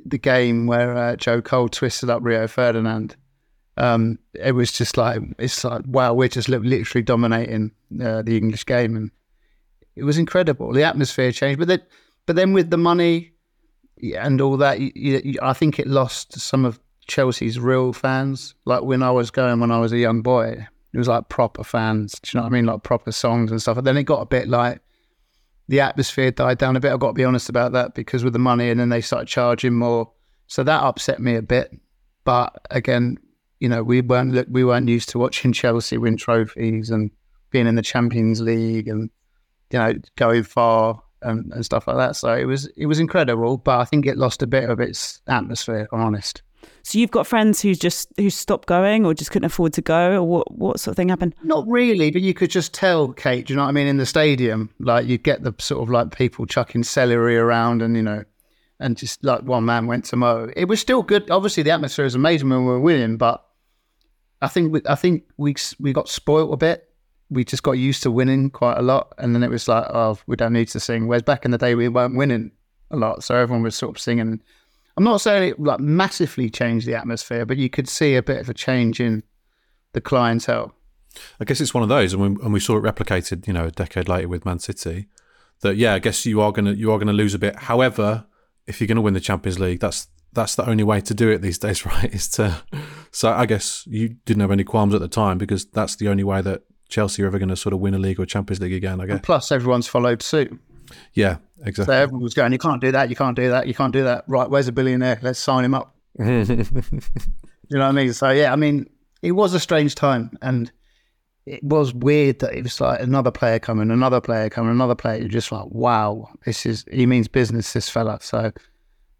the 0.06 0.20
game 0.20 0.68
where 0.68 0.96
uh, 0.96 1.16
Joe 1.16 1.42
Cole 1.42 1.70
twisted 1.70 2.12
up 2.12 2.24
Rio 2.24 2.48
Ferdinand. 2.48 3.16
Um, 3.78 4.20
it 4.34 4.52
was 4.52 4.72
just 4.72 4.98
like 4.98 5.22
it's 5.40 5.64
like 5.64 5.84
wow, 5.88 6.14
we're 6.14 6.28
just 6.28 6.50
literally 6.50 7.04
dominating 7.04 7.72
uh, 8.02 8.22
the 8.22 8.38
English 8.38 8.66
game, 8.66 8.96
and 8.96 9.12
it 9.96 10.04
was 10.04 10.18
incredible. 10.18 10.72
The 10.72 10.84
atmosphere 10.84 11.32
changed, 11.32 11.60
but 11.60 11.68
then, 11.68 11.82
but 12.26 12.36
then 12.36 12.54
with 12.54 12.70
the 12.70 12.78
money 12.78 13.34
and 14.18 14.42
all 14.42 14.58
that, 14.58 14.80
you, 14.80 14.92
you, 14.96 15.40
I 15.42 15.54
think 15.54 15.80
it 15.80 15.88
lost 15.88 16.40
some 16.40 16.66
of 16.66 16.80
Chelsea's 17.08 17.60
real 17.60 17.94
fans. 17.94 18.56
Like 18.66 18.84
when 18.84 19.04
I 19.04 19.12
was 19.12 19.32
going 19.32 19.60
when 19.60 19.72
I 19.72 19.80
was 19.80 19.92
a 19.92 19.98
young 19.98 20.22
boy, 20.22 20.68
it 20.94 20.98
was 20.98 21.08
like 21.08 21.30
proper 21.30 21.64
fans. 21.64 22.20
Do 22.22 22.30
you 22.32 22.40
know 22.40 22.44
what 22.44 22.54
I 22.54 22.56
mean? 22.56 22.66
Like 22.66 22.84
proper 22.84 23.12
songs 23.12 23.52
and 23.52 23.62
stuff. 23.62 23.78
And 23.78 23.88
then 23.88 23.98
it 23.98 24.04
got 24.04 24.22
a 24.22 24.26
bit 24.26 24.48
like 24.48 24.82
the 25.68 25.80
atmosphere 25.80 26.32
died 26.32 26.58
down 26.58 26.76
a 26.76 26.80
bit. 26.80 26.92
I've 26.92 27.00
got 27.00 27.08
to 27.08 27.14
be 27.14 27.24
honest 27.24 27.50
about 27.50 27.72
that 27.74 27.96
because 27.96 28.24
with 28.24 28.34
the 28.34 28.40
money, 28.40 28.70
and 28.70 28.80
then 28.80 28.90
they 28.90 29.02
started 29.02 29.28
charging 29.28 29.74
more 29.74 30.12
So 30.48 30.64
that 30.64 30.84
upset 30.84 31.20
me 31.20 31.36
a 31.36 31.42
bit. 31.42 31.72
But 32.26 32.54
again, 32.70 33.18
you 33.64 33.70
know, 33.70 33.82
we 33.82 34.02
weren't 34.02 34.34
look- 34.34 34.50
we 34.52 34.66
weren't 34.66 34.90
used 34.90 35.08
to 35.10 35.18
watching 35.18 35.54
Chelsea 35.62 35.98
win 35.98 36.18
trophies 36.18 36.90
and 36.90 37.10
being 37.50 37.66
in 37.66 37.76
the 37.76 37.82
Champions 37.82 38.42
League 38.42 38.90
and 38.90 39.10
you 39.72 39.80
know 39.80 39.94
going 40.18 40.44
far 40.44 41.02
and, 41.22 41.50
and 41.54 41.64
stuff 41.64 41.88
like 41.88 41.96
that. 41.96 42.18
So 42.18 42.34
it 42.34 42.44
was 42.44 42.66
it 42.76 42.88
was 42.88 43.00
incredible, 43.00 43.56
but 43.56 43.80
I 43.80 43.86
think 43.86 44.06
it 44.06 44.18
lost 44.18 44.44
a 44.44 44.48
bit 44.48 44.70
of 44.70 44.82
its 44.82 45.22
atmosphere. 45.28 45.88
I'm 45.94 46.02
honest. 46.02 46.42
So 46.84 47.00
you've 47.00 47.12
got 47.12 47.26
friends 47.26 47.62
who 47.62 47.74
just 47.74 48.10
who 48.18 48.30
stopped 48.30 48.68
going 48.68 49.06
or 49.06 49.14
just 49.14 49.32
couldn't 49.32 49.46
afford 49.46 49.72
to 49.74 49.82
go, 49.82 50.18
or 50.18 50.24
what 50.24 50.54
what 50.54 50.82
sort 50.82 50.92
of 50.92 50.98
thing 50.98 51.08
happened? 51.08 51.34
Not 51.42 51.66
really, 51.66 52.12
but 52.12 52.22
you 52.22 52.34
could 52.34 52.52
just 52.52 52.74
tell, 52.74 53.14
Kate. 53.14 53.48
Do 53.48 53.54
you 53.54 53.56
know 53.56 53.64
what 53.64 53.70
I 53.70 53.72
mean? 53.72 53.88
In 53.88 53.96
the 53.96 54.06
stadium, 54.06 54.72
like 54.82 55.08
you 55.08 55.18
get 55.18 55.44
the 55.44 55.54
sort 55.60 55.82
of 55.82 55.90
like 55.90 56.14
people 56.14 56.46
chucking 56.46 56.84
celery 56.84 57.38
around, 57.38 57.82
and 57.82 57.96
you 57.96 58.04
know, 58.04 58.26
and 58.82 58.98
just 58.98 59.24
like 59.24 59.44
one 59.44 59.64
man 59.64 59.88
went 59.88 60.04
to 60.06 60.18
mow. 60.18 60.50
It 60.54 60.66
was 60.66 60.82
still 60.82 61.02
good. 61.02 61.32
Obviously, 61.32 61.64
the 61.64 61.72
atmosphere 61.72 62.04
was 62.04 62.16
amazing 62.16 62.50
when 62.50 62.66
we 62.66 62.72
were 62.72 62.82
winning, 62.82 63.16
but 63.16 63.46
I 64.44 64.50
think 64.50 64.74
we, 64.74 64.82
I 64.88 64.96
think 64.96 65.24
we 65.38 65.56
we 65.80 65.94
got 65.94 66.10
spoilt 66.10 66.54
a 66.54 66.58
bit. 66.58 66.90
We 67.30 67.46
just 67.46 67.64
got 67.64 67.74
used 67.74 68.04
to 68.04 68.12
winning 68.12 68.50
quite 68.50 68.78
a 68.78 68.82
lot, 68.82 69.14
and 69.18 69.34
then 69.34 69.42
it 69.42 69.50
was 69.50 69.70
like, 69.70 69.86
oh, 69.90 70.20
we 70.28 70.36
don't 70.36 70.52
need 70.52 70.68
to 70.68 70.80
sing. 70.80 71.08
Whereas 71.08 71.24
back 71.24 71.46
in 71.46 71.52
the 71.52 71.58
day, 71.58 71.76
we 71.76 71.88
weren't 71.88 72.18
winning 72.18 72.52
a 72.92 72.98
lot, 72.98 73.24
so 73.24 73.36
everyone 73.36 73.64
was 73.64 73.76
sort 73.76 73.96
of 73.96 74.02
singing. 74.02 74.42
I'm 74.98 75.04
not 75.04 75.22
saying 75.22 75.50
it 75.50 75.60
like 75.60 75.80
massively 75.80 76.50
changed 76.50 76.86
the 76.86 76.96
atmosphere, 76.96 77.46
but 77.46 77.58
you 77.58 77.70
could 77.70 77.88
see 77.88 78.16
a 78.16 78.22
bit 78.22 78.42
of 78.42 78.50
a 78.50 78.54
change 78.54 79.00
in 79.00 79.24
the 79.94 80.02
clientele. 80.02 80.76
I 81.40 81.46
guess 81.46 81.62
it's 81.62 81.74
one 81.74 81.84
of 81.84 81.90
those, 81.90 82.14
and 82.14 82.22
we, 82.22 82.44
and 82.44 82.54
we 82.54 82.60
saw 82.60 82.78
it 82.78 82.84
replicated, 82.84 83.48
you 83.48 83.54
know, 83.54 83.66
a 83.66 83.72
decade 83.72 84.10
later 84.10 84.28
with 84.28 84.46
Man 84.46 84.60
City. 84.60 85.08
That 85.62 85.78
yeah, 85.78 85.94
I 85.94 86.00
guess 86.00 86.26
you 86.26 86.42
are 86.42 86.52
gonna 86.52 86.74
you 86.74 86.92
are 86.92 87.00
gonna 87.00 87.14
lose 87.14 87.34
a 87.34 87.40
bit. 87.40 87.56
However, 87.56 88.26
if 88.68 88.82
you're 88.82 88.90
gonna 88.90 89.02
win 89.02 89.14
the 89.14 89.22
Champions 89.22 89.58
League, 89.58 89.80
that's 89.80 90.08
that's 90.34 90.56
the 90.56 90.68
only 90.70 90.84
way 90.84 91.00
to 91.00 91.14
do 91.14 91.30
it 91.30 91.42
these 91.42 91.58
days, 91.58 91.86
right? 91.86 92.14
Is 92.14 92.28
to 92.32 92.62
so 93.14 93.32
I 93.32 93.46
guess 93.46 93.86
you 93.88 94.10
didn't 94.26 94.42
have 94.42 94.52
any 94.52 94.64
qualms 94.64 94.94
at 94.94 95.02
the 95.02 95.08
time 95.08 95.38
because 95.38 95.66
that's 95.66 95.96
the 95.96 96.10
only 96.10 96.24
way 96.24 96.42
that 96.42 96.64
Chelsea 96.90 97.24
are 97.24 97.28
ever 97.28 97.40
going 97.40 97.50
to 97.50 97.56
sort 97.56 97.74
of 97.74 97.80
win 97.80 97.94
a 97.94 98.00
league 98.00 98.20
or 98.20 98.26
Champions 98.26 98.60
League 98.60 98.74
again. 98.74 99.00
I 99.00 99.06
guess. 99.06 99.14
And 99.14 99.24
plus, 99.24 99.52
everyone's 99.52 99.88
followed 99.88 100.22
suit. 100.22 100.60
Yeah, 101.14 101.38
exactly. 101.60 101.62
So 101.62 101.68
exactly. 101.68 101.96
everyone 101.96 102.24
was 102.24 102.34
going, 102.34 102.52
you 102.52 102.60
can't 102.60 102.82
do 102.82 102.92
that, 102.92 103.10
you 103.10 103.16
can't 103.16 103.36
do 103.36 103.50
that, 103.50 103.68
you 103.68 103.74
can't 103.74 103.94
do 103.94 104.04
that. 104.04 104.26
Right, 104.28 104.50
where's 104.50 104.68
a 104.68 104.72
billionaire? 104.72 105.20
Let's 105.22 105.40
sign 105.40 105.64
him 105.64 105.74
up. 105.74 105.96
You 107.70 107.80
know 107.80 107.86
what 107.86 107.90
I 107.90 108.04
mean? 108.04 108.14
So 108.14 108.30
yeah, 108.30 108.52
I 108.54 108.56
mean, 108.56 108.90
it 109.22 109.32
was 109.32 109.54
a 109.54 109.60
strange 109.60 109.96
time, 109.96 110.38
and 110.42 110.72
it 111.46 111.64
was 111.64 111.94
weird 111.94 112.40
that 112.40 112.54
it 112.54 112.64
was 112.64 112.80
like 112.80 113.00
another 113.00 113.32
player 113.32 113.58
coming, 113.58 113.90
another 113.90 114.22
player 114.22 114.50
coming, 114.50 114.72
another 114.72 114.96
player. 114.96 115.20
You're 115.20 115.30
just 115.30 115.52
like, 115.52 115.66
wow, 115.70 116.30
this 116.46 116.66
is 116.66 116.86
he 116.92 117.06
means 117.06 117.28
business, 117.28 117.74
this 117.74 117.90
fella. 117.90 118.20
So 118.22 118.52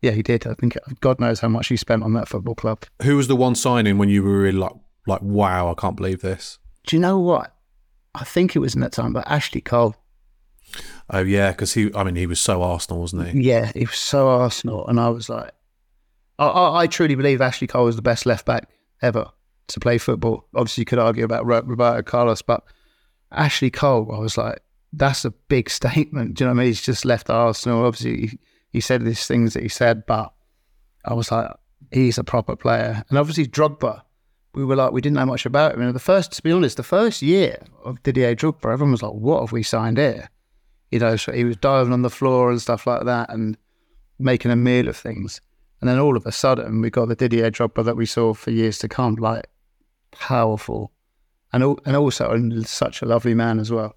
yeah, 0.04 0.12
he 0.12 0.22
did. 0.22 0.46
I 0.46 0.54
think 0.54 0.78
God 1.00 1.22
knows 1.22 1.40
how 1.40 1.48
much 1.48 1.68
he 1.70 1.78
spent 1.78 2.04
on 2.04 2.12
that 2.14 2.28
football 2.28 2.56
club. 2.56 2.84
Who 3.04 3.16
was 3.16 3.30
the 3.30 3.38
one 3.38 3.56
signing 3.56 3.98
when 3.98 4.10
you 4.10 4.22
were 4.22 4.38
really 4.38 4.58
like 4.58 4.74
like 5.08 5.22
wow, 5.22 5.72
I 5.72 5.74
can't 5.80 5.96
believe 5.96 6.22
this? 6.22 6.60
Do 6.86 6.98
you 6.98 7.00
know 7.00 7.18
what? 7.18 7.56
I 8.14 8.26
think 8.26 8.56
it 8.56 8.60
was 8.60 8.76
in 8.76 8.82
that 8.82 8.92
time, 8.92 9.14
but 9.14 9.26
Ashley 9.28 9.62
Cole. 9.62 9.96
Oh 11.10 11.22
yeah, 11.22 11.52
because 11.52 11.74
he 11.74 11.90
I 11.96 12.04
mean 12.04 12.16
he 12.16 12.28
was 12.28 12.42
so 12.42 12.62
Arsenal, 12.62 13.00
wasn't 13.00 13.30
he? 13.30 13.44
Yeah, 13.44 13.72
he 13.74 13.86
was 13.86 13.96
so 13.96 14.28
Arsenal, 14.28 14.86
and 14.88 15.00
I 15.00 15.08
was 15.08 15.30
like, 15.30 15.52
I, 16.38 16.48
I, 16.48 16.82
I 16.82 16.88
truly 16.88 17.16
believe 17.16 17.40
Ashley 17.40 17.68
Cole 17.68 17.86
was 17.86 17.96
the 17.96 18.02
best 18.02 18.26
left 18.26 18.46
back 18.46 18.70
ever 19.02 19.32
to 19.70 19.80
play 19.80 19.98
football. 19.98 20.46
Obviously, 20.54 20.82
you 20.82 20.86
could 20.86 21.00
argue 21.00 21.24
about 21.24 21.46
Roberto 21.46 22.02
Carlos, 22.02 22.42
but 22.42 22.62
Ashley 23.32 23.72
Cole, 23.72 24.12
I 24.14 24.20
was 24.20 24.38
like, 24.38 24.60
that's 24.92 25.24
a 25.24 25.32
big 25.32 25.70
statement. 25.80 26.34
Do 26.34 26.44
you 26.44 26.48
know 26.48 26.56
what 26.56 26.60
I 26.60 26.64
mean? 26.64 26.68
He's 26.68 26.82
just 26.82 27.06
left 27.06 27.30
Arsenal. 27.30 27.86
Obviously, 27.86 28.38
he, 28.74 28.82
said 28.82 29.06
these 29.06 29.26
things 29.26 29.54
that 29.54 29.64
he 29.64 29.70
said, 29.70 30.06
but 30.06 30.34
I 31.06 31.14
was 31.14 31.32
like, 31.32 31.50
he's 31.92 32.18
a 32.18 32.24
proper 32.24 32.56
player. 32.56 33.04
And 33.10 33.18
obviously, 33.18 33.48
Drogba, 33.48 34.02
we 34.54 34.66
were 34.66 34.76
like, 34.76 34.92
we 34.92 35.02
didn't 35.02 35.16
know 35.16 35.26
much 35.26 35.46
about 35.46 35.74
him. 35.74 35.82
And 35.82 35.96
the 35.96 36.00
first, 36.00 36.34
to 36.34 36.44
be 36.44 36.52
honest, 36.52 36.78
the 36.78 36.84
first 36.84 37.22
year 37.22 37.64
of 37.86 38.04
Didier 38.04 38.36
Drogba, 38.36 38.74
everyone 38.74 38.92
was 38.92 39.04
like, 39.04 39.14
what 39.14 39.40
have 39.40 39.52
we 39.52 39.64
signed 39.64 39.98
here? 39.98 40.30
You 40.92 41.00
know, 41.00 41.16
so 41.16 41.32
he 41.32 41.44
was 41.44 41.56
diving 41.58 41.94
on 41.94 42.02
the 42.02 42.10
floor 42.10 42.52
and 42.52 42.62
stuff 42.62 42.86
like 42.86 43.06
that 43.06 43.32
and 43.32 43.58
making 44.20 44.52
a 44.52 44.56
meal 44.56 44.88
of 44.88 44.98
things. 44.98 45.42
And 45.82 45.90
then 45.90 46.00
all 46.00 46.16
of 46.16 46.26
a 46.26 46.32
sudden, 46.32 46.82
we 46.82 46.90
got 46.90 47.10
the 47.10 47.16
Didier 47.16 47.52
Drogba 47.52 47.84
that 47.86 47.98
we 47.98 48.06
saw 48.06 48.34
for 48.34 48.52
years 48.52 48.78
to 48.80 48.88
come, 48.88 49.16
like 49.16 49.48
powerful, 50.12 50.92
and 51.52 51.64
and 51.86 51.96
also 51.96 52.62
such 52.64 53.02
a 53.02 53.06
lovely 53.06 53.34
man 53.34 53.60
as 53.60 53.72
well. 53.72 53.96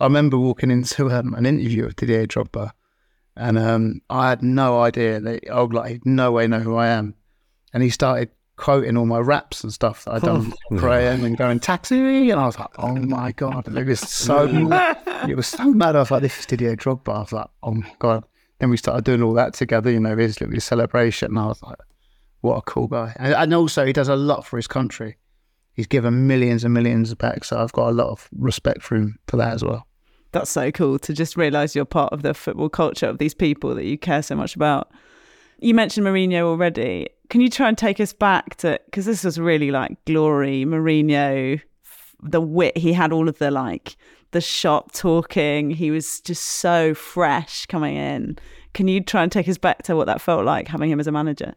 I 0.00 0.04
remember 0.04 0.38
walking 0.38 0.70
into 0.70 1.10
um, 1.10 1.34
an 1.34 1.44
interview 1.44 1.84
with 1.84 1.96
Didier 1.96 2.26
Drogba, 2.26 2.72
and 3.36 3.58
um, 3.58 4.00
I 4.10 4.30
had 4.30 4.42
no 4.42 4.80
idea 4.80 5.20
that 5.20 5.48
I 5.50 5.60
would 5.60 5.74
like 5.74 6.04
no 6.04 6.32
way 6.32 6.46
know 6.46 6.60
who 6.60 6.76
I 6.76 6.88
am, 6.88 7.14
and 7.72 7.82
he 7.82 7.90
started 7.90 8.30
quoting 8.56 8.96
all 8.96 9.06
my 9.06 9.18
raps 9.18 9.64
and 9.64 9.72
stuff 9.72 10.04
that 10.04 10.14
I'd 10.14 10.22
done 10.22 10.52
Oh, 10.70 10.76
praying 10.76 11.24
and 11.24 11.36
going 11.36 11.60
taxi, 11.60 12.30
and 12.30 12.40
I 12.40 12.46
was 12.46 12.58
like, 12.58 12.70
oh 12.78 12.94
my 12.94 13.32
god, 13.32 13.74
it 13.74 13.86
was 13.86 14.00
so 14.00 14.46
it 15.28 15.36
was 15.36 15.46
so 15.46 15.64
mad. 15.72 15.96
I 15.96 16.00
was 16.00 16.10
like, 16.10 16.22
this 16.22 16.38
is 16.38 16.46
Didier 16.46 16.76
Drogba. 16.76 17.14
I 17.14 17.20
was 17.20 17.32
like, 17.32 17.48
oh 17.62 17.74
my 17.74 17.92
god. 17.98 18.24
Then 18.58 18.70
we 18.70 18.76
started 18.76 19.04
doing 19.04 19.22
all 19.22 19.32
that 19.34 19.54
together, 19.54 19.90
you 19.90 19.98
know, 19.98 20.16
his 20.16 20.40
little 20.40 20.60
celebration, 20.60 21.32
and 21.32 21.38
I 21.38 21.46
was 21.46 21.62
like, 21.62 21.78
what 22.42 22.58
a 22.58 22.62
cool 22.62 22.86
guy. 22.86 23.12
And, 23.16 23.34
and 23.34 23.54
also, 23.54 23.84
he 23.84 23.92
does 23.92 24.08
a 24.08 24.14
lot 24.16 24.46
for 24.46 24.56
his 24.56 24.68
country. 24.68 25.16
He's 25.72 25.86
given 25.86 26.26
millions 26.26 26.62
and 26.62 26.72
millions 26.74 27.12
back, 27.14 27.44
so 27.44 27.58
I've 27.58 27.72
got 27.72 27.88
a 27.88 27.92
lot 27.92 28.10
of 28.10 28.28
respect 28.36 28.82
for 28.82 28.96
him 28.96 29.18
for 29.26 29.36
that 29.38 29.54
as 29.54 29.64
well. 29.64 29.86
That's 30.32 30.50
so 30.50 30.70
cool 30.70 30.98
to 31.00 31.12
just 31.12 31.36
realise 31.36 31.74
you're 31.74 31.84
part 31.84 32.12
of 32.12 32.22
the 32.22 32.34
football 32.34 32.68
culture 32.68 33.06
of 33.06 33.18
these 33.18 33.34
people 33.34 33.74
that 33.74 33.84
you 33.84 33.98
care 33.98 34.22
so 34.22 34.34
much 34.34 34.56
about. 34.56 34.90
You 35.60 35.74
mentioned 35.74 36.06
Mourinho 36.06 36.42
already. 36.42 37.08
Can 37.30 37.40
you 37.40 37.48
try 37.48 37.68
and 37.68 37.78
take 37.78 38.00
us 38.00 38.12
back 38.12 38.56
to 38.56 38.80
because 38.86 39.06
this 39.06 39.24
was 39.24 39.38
really 39.38 39.70
like 39.70 40.02
glory, 40.06 40.64
Mourinho, 40.64 41.60
the 42.22 42.40
wit 42.40 42.76
he 42.76 42.92
had, 42.92 43.12
all 43.12 43.28
of 43.28 43.38
the 43.38 43.50
like 43.50 43.96
the 44.32 44.40
shop 44.40 44.92
talking. 44.92 45.70
He 45.70 45.90
was 45.90 46.20
just 46.20 46.42
so 46.42 46.94
fresh 46.94 47.66
coming 47.66 47.96
in. 47.96 48.38
Can 48.74 48.88
you 48.88 49.00
try 49.02 49.22
and 49.22 49.30
take 49.30 49.48
us 49.48 49.58
back 49.58 49.82
to 49.84 49.94
what 49.94 50.06
that 50.06 50.20
felt 50.20 50.44
like 50.44 50.68
having 50.68 50.90
him 50.90 50.98
as 50.98 51.06
a 51.06 51.12
manager? 51.12 51.54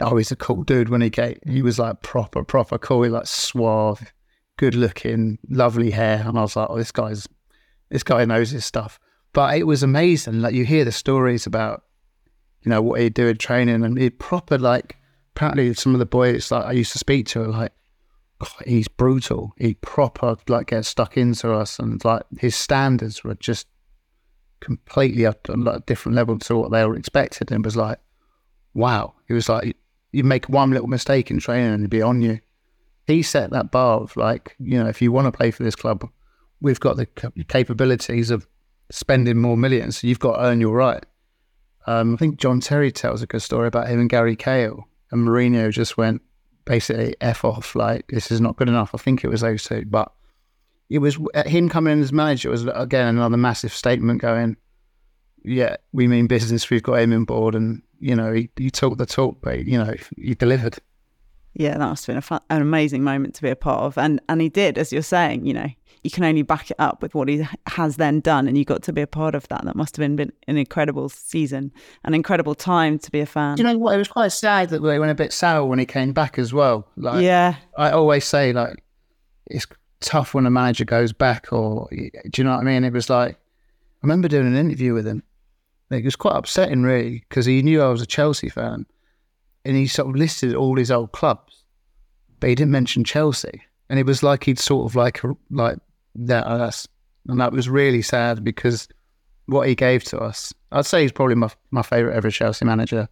Oh, 0.00 0.16
he's 0.16 0.32
a 0.32 0.36
cool 0.36 0.62
dude 0.62 0.90
when 0.90 1.00
he 1.00 1.08
came. 1.08 1.38
He 1.46 1.62
was 1.62 1.78
like 1.78 2.02
proper, 2.02 2.44
proper 2.44 2.76
cool. 2.76 3.02
He 3.02 3.08
like 3.08 3.26
suave, 3.26 4.12
good 4.58 4.74
looking, 4.74 5.38
lovely 5.48 5.90
hair. 5.90 6.22
And 6.26 6.38
I 6.38 6.42
was 6.42 6.56
like, 6.56 6.68
oh, 6.68 6.76
this 6.76 6.92
guy's, 6.92 7.26
this 7.90 8.02
guy 8.02 8.24
knows 8.24 8.50
his 8.50 8.64
stuff. 8.64 8.98
But 9.32 9.58
it 9.58 9.64
was 9.64 9.82
amazing. 9.82 10.40
Like 10.40 10.54
you 10.54 10.64
hear 10.64 10.84
the 10.84 10.92
stories 10.92 11.46
about, 11.46 11.84
you 12.62 12.70
know, 12.70 12.82
what 12.82 13.00
he'd 13.00 13.14
do 13.14 13.28
in 13.28 13.36
training 13.36 13.84
and 13.84 13.98
he'd 13.98 14.18
proper 14.18 14.58
like, 14.58 14.96
apparently 15.34 15.74
some 15.74 15.94
of 15.94 15.98
the 15.98 16.06
boys 16.06 16.50
like 16.50 16.64
I 16.64 16.72
used 16.72 16.92
to 16.92 16.98
speak 16.98 17.26
to 17.28 17.42
are 17.42 17.48
like, 17.48 17.72
"God, 18.38 18.50
he's 18.66 18.88
brutal. 18.88 19.52
He 19.58 19.74
proper 19.74 20.36
like 20.48 20.68
gets 20.68 20.88
stuck 20.88 21.16
into 21.16 21.52
us 21.52 21.78
and 21.78 22.02
like 22.04 22.22
his 22.38 22.56
standards 22.56 23.22
were 23.22 23.34
just 23.34 23.66
completely 24.60 25.26
up 25.26 25.48
on 25.50 25.64
like, 25.64 25.76
a 25.76 25.80
different 25.80 26.16
level 26.16 26.38
to 26.38 26.56
what 26.56 26.70
they 26.70 26.84
were 26.84 26.96
expected. 26.96 27.50
And 27.50 27.64
it 27.64 27.66
was 27.66 27.76
like, 27.76 27.98
wow. 28.74 29.14
He 29.28 29.34
was 29.34 29.48
like, 29.48 29.76
you 30.12 30.24
make 30.24 30.48
one 30.48 30.70
little 30.70 30.88
mistake 30.88 31.30
in 31.30 31.38
training 31.38 31.72
and 31.72 31.82
he'd 31.82 31.90
be 31.90 32.02
on 32.02 32.22
you. 32.22 32.40
He 33.06 33.22
set 33.22 33.50
that 33.50 33.70
bar 33.70 34.00
of 34.00 34.16
like, 34.16 34.56
you 34.58 34.82
know, 34.82 34.88
if 34.88 35.00
you 35.00 35.12
want 35.12 35.26
to 35.26 35.36
play 35.36 35.50
for 35.50 35.62
this 35.62 35.76
club, 35.76 36.08
we've 36.60 36.80
got 36.80 36.96
the 36.96 37.06
capabilities 37.48 38.30
of 38.30 38.46
spending 38.90 39.38
more 39.38 39.56
millions. 39.56 39.98
So 39.98 40.06
you've 40.06 40.18
got 40.18 40.36
to 40.36 40.44
earn 40.44 40.60
your 40.60 40.74
right. 40.74 41.04
Um, 41.86 42.14
I 42.14 42.16
think 42.16 42.38
John 42.38 42.60
Terry 42.60 42.90
tells 42.90 43.22
a 43.22 43.26
good 43.26 43.42
story 43.42 43.68
about 43.68 43.88
him 43.88 44.00
and 44.00 44.10
Gary 44.10 44.36
Cahill, 44.36 44.86
and 45.10 45.26
Mourinho 45.26 45.70
just 45.70 45.96
went 45.96 46.22
basically 46.64 47.14
f 47.20 47.44
off. 47.44 47.74
Like 47.74 48.06
this 48.08 48.30
is 48.30 48.40
not 48.40 48.56
good 48.56 48.68
enough. 48.68 48.90
I 48.94 48.98
think 48.98 49.22
it 49.22 49.28
was 49.28 49.40
those 49.40 49.62
two, 49.64 49.84
but 49.86 50.12
it 50.90 50.98
was 50.98 51.18
uh, 51.34 51.44
him 51.44 51.68
coming 51.68 51.92
in 51.92 52.02
as 52.02 52.12
manager 52.12 52.50
was 52.50 52.66
again 52.66 53.06
another 53.08 53.36
massive 53.36 53.72
statement 53.72 54.20
going. 54.20 54.56
Yeah, 55.44 55.76
we 55.92 56.08
mean 56.08 56.26
business. 56.26 56.70
We've 56.70 56.82
got 56.82 57.00
him 57.00 57.12
on 57.12 57.24
board, 57.24 57.54
and 57.54 57.82
you 58.00 58.16
know 58.16 58.32
he, 58.32 58.50
he 58.56 58.70
talked 58.70 58.98
the 58.98 59.06
talk, 59.06 59.38
but 59.40 59.64
you 59.64 59.78
know 59.78 59.94
he 60.16 60.34
delivered. 60.34 60.78
Yeah, 61.58 61.78
that 61.78 61.78
must 61.78 62.04
have 62.04 62.12
been 62.12 62.18
a 62.18 62.22
fun, 62.22 62.40
an 62.50 62.60
amazing 62.60 63.02
moment 63.02 63.34
to 63.36 63.42
be 63.42 63.48
a 63.48 63.56
part 63.56 63.82
of, 63.82 63.96
and 63.96 64.20
and 64.28 64.42
he 64.42 64.50
did, 64.50 64.76
as 64.76 64.92
you're 64.92 65.00
saying. 65.00 65.46
You 65.46 65.54
know, 65.54 65.68
you 66.02 66.10
can 66.10 66.22
only 66.22 66.42
back 66.42 66.70
it 66.70 66.76
up 66.78 67.00
with 67.00 67.14
what 67.14 67.28
he 67.28 67.46
has 67.66 67.96
then 67.96 68.20
done, 68.20 68.46
and 68.46 68.58
you 68.58 68.64
got 68.66 68.82
to 68.82 68.92
be 68.92 69.00
a 69.00 69.06
part 69.06 69.34
of 69.34 69.48
that. 69.48 69.64
That 69.64 69.74
must 69.74 69.96
have 69.96 70.02
been, 70.02 70.16
been 70.16 70.32
an 70.46 70.58
incredible 70.58 71.08
season, 71.08 71.72
an 72.04 72.12
incredible 72.12 72.54
time 72.54 72.98
to 72.98 73.10
be 73.10 73.20
a 73.20 73.26
fan. 73.26 73.56
Do 73.56 73.62
you 73.62 73.68
know 73.68 73.78
what? 73.78 73.94
It 73.94 73.98
was 73.98 74.08
quite 74.08 74.32
sad 74.32 74.68
that 74.68 74.80
they 74.80 74.98
went 74.98 75.10
a 75.10 75.14
bit 75.14 75.32
sour 75.32 75.64
when 75.64 75.78
he 75.78 75.86
came 75.86 76.12
back 76.12 76.38
as 76.38 76.52
well. 76.52 76.86
Like, 76.96 77.24
yeah, 77.24 77.56
I 77.78 77.90
always 77.90 78.26
say 78.26 78.52
like 78.52 78.84
it's 79.46 79.66
tough 80.00 80.34
when 80.34 80.44
a 80.44 80.50
manager 80.50 80.84
goes 80.84 81.14
back, 81.14 81.52
or 81.54 81.88
do 81.90 82.10
you 82.36 82.44
know 82.44 82.50
what 82.50 82.60
I 82.60 82.64
mean? 82.64 82.84
It 82.84 82.92
was 82.92 83.08
like 83.08 83.32
I 83.32 84.06
remember 84.06 84.28
doing 84.28 84.46
an 84.46 84.56
interview 84.56 84.92
with 84.92 85.06
him. 85.06 85.22
It 85.90 86.04
was 86.04 86.16
quite 86.16 86.36
upsetting, 86.36 86.82
really, 86.82 87.24
because 87.28 87.46
he 87.46 87.62
knew 87.62 87.80
I 87.80 87.88
was 87.88 88.02
a 88.02 88.06
Chelsea 88.06 88.48
fan, 88.48 88.86
and 89.66 89.76
he 89.76 89.86
sort 89.86 90.08
of 90.08 90.16
listed 90.16 90.54
all 90.54 90.76
his 90.76 90.90
old 90.90 91.12
clubs, 91.12 91.64
but 92.40 92.48
he 92.48 92.54
didn't 92.54 92.70
mention 92.72 93.04
Chelsea, 93.04 93.62
and 93.90 93.98
it 93.98 94.06
was 94.06 94.22
like 94.22 94.44
he'd 94.44 94.58
sort 94.58 94.90
of 94.90 94.94
like 94.96 95.20
like 95.50 95.78
that 96.14 96.46
us, 96.46 96.86
and 97.28 97.40
that 97.40 97.52
was 97.52 97.68
really 97.68 98.02
sad 98.02 98.44
because 98.44 98.88
what 99.46 99.68
he 99.68 99.74
gave 99.74 100.04
to 100.04 100.18
us. 100.18 100.52
I'd 100.72 100.86
say 100.86 101.02
he's 101.02 101.12
probably 101.12 101.34
my 101.34 101.50
my 101.70 101.82
favorite 101.82 102.14
ever 102.14 102.30
Chelsea 102.30 102.64
manager. 102.64 103.08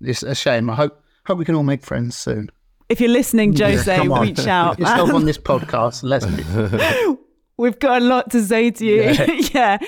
It's 0.00 0.22
a 0.22 0.34
shame. 0.34 0.68
I 0.70 0.74
hope 0.74 1.02
hope 1.26 1.38
we 1.38 1.44
can 1.44 1.54
all 1.54 1.62
make 1.62 1.84
friends 1.84 2.16
soon. 2.16 2.50
If 2.88 3.00
you're 3.00 3.10
listening, 3.10 3.56
Jose, 3.56 3.98
on. 3.98 4.20
reach 4.22 4.46
out. 4.46 4.78
Yourself 4.78 5.12
on 5.12 5.24
this 5.24 5.38
podcast. 5.52 6.02
Let's 6.02 6.26
be. 6.26 7.16
We've 7.56 7.78
got 7.78 8.02
a 8.02 8.04
lot 8.04 8.30
to 8.30 8.42
say 8.44 8.70
to 8.70 8.84
you. 8.84 9.02
Yeah. 9.02 9.26
Yeah. 9.54 9.78